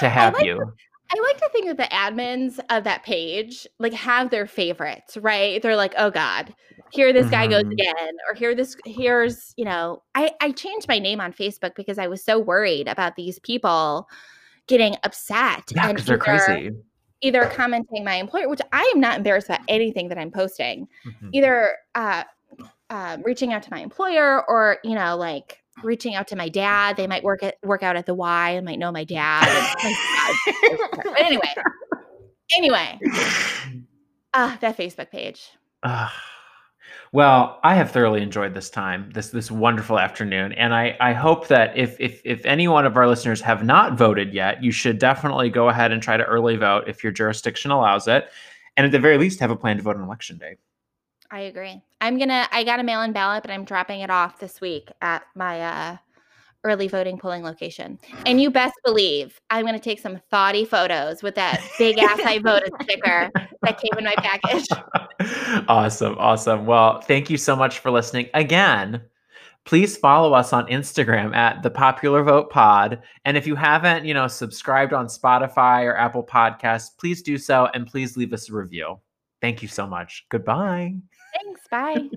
to 0.00 0.08
have 0.08 0.34
like 0.34 0.44
you. 0.44 0.54
To, 0.54 0.72
I 1.12 1.22
like 1.22 1.38
to 1.38 1.48
think 1.52 1.66
that 1.66 1.76
the 1.76 1.94
admins 1.94 2.58
of 2.70 2.84
that 2.84 3.04
page 3.04 3.66
like 3.78 3.92
have 3.92 4.30
their 4.30 4.46
favorites, 4.46 5.16
right? 5.16 5.62
They're 5.62 5.76
like, 5.76 5.94
"Oh 5.96 6.10
god, 6.10 6.54
here 6.90 7.12
this 7.12 7.28
guy 7.30 7.46
mm-hmm. 7.46 7.68
goes 7.68 7.72
again," 7.72 8.16
or 8.28 8.34
"Here 8.34 8.54
this 8.54 8.76
here's, 8.84 9.54
you 9.56 9.64
know, 9.64 10.02
I 10.14 10.32
I 10.40 10.52
changed 10.52 10.88
my 10.88 10.98
name 10.98 11.20
on 11.20 11.32
Facebook 11.32 11.74
because 11.76 11.98
I 11.98 12.06
was 12.06 12.24
so 12.24 12.38
worried 12.38 12.88
about 12.88 13.16
these 13.16 13.38
people 13.40 14.08
getting 14.66 14.96
upset 15.04 15.62
yeah, 15.74 15.90
and 15.90 15.98
they're 15.98 16.18
crazy. 16.18 16.72
Either 17.22 17.46
commenting 17.46 18.04
my 18.04 18.16
employer, 18.16 18.48
which 18.48 18.60
I 18.72 18.90
am 18.94 19.00
not 19.00 19.18
embarrassed 19.18 19.48
about 19.48 19.60
anything 19.68 20.08
that 20.08 20.18
I'm 20.18 20.30
posting, 20.30 20.86
mm-hmm. 21.06 21.30
either 21.32 21.76
uh 21.94 22.24
um, 22.91 23.22
reaching 23.22 23.53
out 23.53 23.62
to 23.64 23.70
my 23.70 23.80
employer 23.80 24.49
or 24.49 24.78
you 24.84 24.95
know 24.95 25.16
like 25.16 25.59
reaching 25.82 26.14
out 26.14 26.28
to 26.28 26.37
my 26.37 26.49
dad. 26.49 26.97
They 26.97 27.07
might 27.07 27.22
work 27.22 27.43
at 27.43 27.57
work 27.62 27.82
out 27.82 27.97
at 27.97 28.07
the 28.07 28.14
y 28.14 28.51
and 28.51 28.64
might 28.64 28.78
know 28.78 28.93
my 28.93 29.05
dad, 29.05 29.74
but 31.05 31.20
anyway 31.20 31.53
anyway. 32.57 32.99
Ah 34.34 34.55
uh, 34.55 34.57
that 34.61 34.76
facebook 34.76 35.11
page. 35.11 35.49
Uh, 35.82 36.09
well 37.12 37.61
i 37.62 37.74
have 37.74 37.91
thoroughly 37.91 38.20
enjoyed 38.20 38.53
this 38.55 38.68
time 38.68 39.11
this 39.14 39.30
this 39.30 39.51
wonderful 39.51 39.99
afternoon 39.99 40.53
and 40.53 40.74
i 40.74 40.97
i 41.01 41.12
hope 41.12 41.47
that 41.47 41.76
if 41.76 41.97
if 42.01 42.20
if 42.24 42.45
any 42.45 42.66
one 42.66 42.84
of 42.84 42.97
our 42.97 43.07
listeners 43.07 43.41
have 43.41 43.62
not 43.62 43.97
voted 43.97 44.34
yet 44.34 44.62
you 44.62 44.72
should 44.72 44.99
definitely 44.99 45.49
go 45.49 45.68
ahead 45.68 45.93
and 45.93 46.03
try 46.03 46.16
to 46.16 46.24
early 46.24 46.57
vote 46.57 46.84
if 46.89 47.05
your 47.05 47.12
jurisdiction 47.12 47.70
allows 47.70 48.09
it 48.09 48.28
and 48.76 48.84
at 48.84 48.93
the 48.93 48.99
very 48.99 49.18
least 49.18 49.39
have 49.39 49.51
a 49.51 49.57
plan 49.57 49.76
to 49.76 49.82
vote 49.82 49.97
on 49.97 50.03
election 50.03 50.37
day 50.37 50.57
I 51.31 51.41
agree. 51.41 51.83
I'm 52.01 52.18
gonna. 52.18 52.47
I 52.53 52.64
got 52.64 52.81
a 52.81 52.83
mail-in 52.83 53.12
ballot, 53.12 53.43
but 53.43 53.51
I'm 53.51 53.64
dropping 53.64 54.01
it 54.01 54.11
off 54.11 54.39
this 54.39 54.61
week 54.61 54.91
at 55.03 55.22
my 55.35 55.61
uh, 55.61 55.97
early 56.64 56.89
voting 56.89 57.18
polling 57.18 57.43
location. 57.43 57.99
And 58.27 58.41
you 58.41 58.51
best 58.51 58.74
believe 58.85 59.41
I'm 59.51 59.64
gonna 59.66 59.79
take 59.81 60.01
some 60.01 60.20
thoughty 60.31 60.64
photos 60.64 61.22
with 61.22 61.35
that 61.37 61.61
big 61.79 61.99
ass 61.99 62.20
I 62.24 62.39
voted 62.39 62.70
sticker 62.83 63.31
that 63.62 63.81
came 63.81 63.99
in 63.99 64.05
my 64.05 64.14
package. 64.18 64.66
Awesome, 65.68 66.14
awesome. 66.18 66.66
Well, 66.66 67.01
thank 67.01 67.31
you 67.31 67.37
so 67.39 67.57
much 67.57 67.79
for 67.79 67.91
listening 67.91 68.29
again. 68.35 69.03
please 69.64 69.97
follow 69.97 70.33
us 70.33 70.53
on 70.53 70.66
Instagram 70.68 71.35
at 71.35 71.62
the 71.62 71.70
Popular 71.70 72.22
Vote 72.22 72.51
Pod. 72.51 73.03
And 73.24 73.37
if 73.37 73.47
you 73.47 73.57
haven't, 73.57 74.05
you 74.05 74.14
know, 74.14 74.29
subscribed 74.29 74.93
on 74.93 75.07
Spotify 75.07 75.85
or 75.85 75.97
Apple 75.97 76.24
Podcasts, 76.24 76.91
please 76.99 77.22
do 77.22 77.37
so 77.39 77.68
and 77.74 77.87
please 77.87 78.16
leave 78.16 78.33
us 78.33 78.49
a 78.49 78.55
review. 78.55 79.01
Thank 79.41 79.62
you 79.62 79.68
so 79.68 79.87
much. 79.87 80.24
Goodbye. 80.29 80.95
Thanks. 81.43 81.68
Bye. 81.68 82.11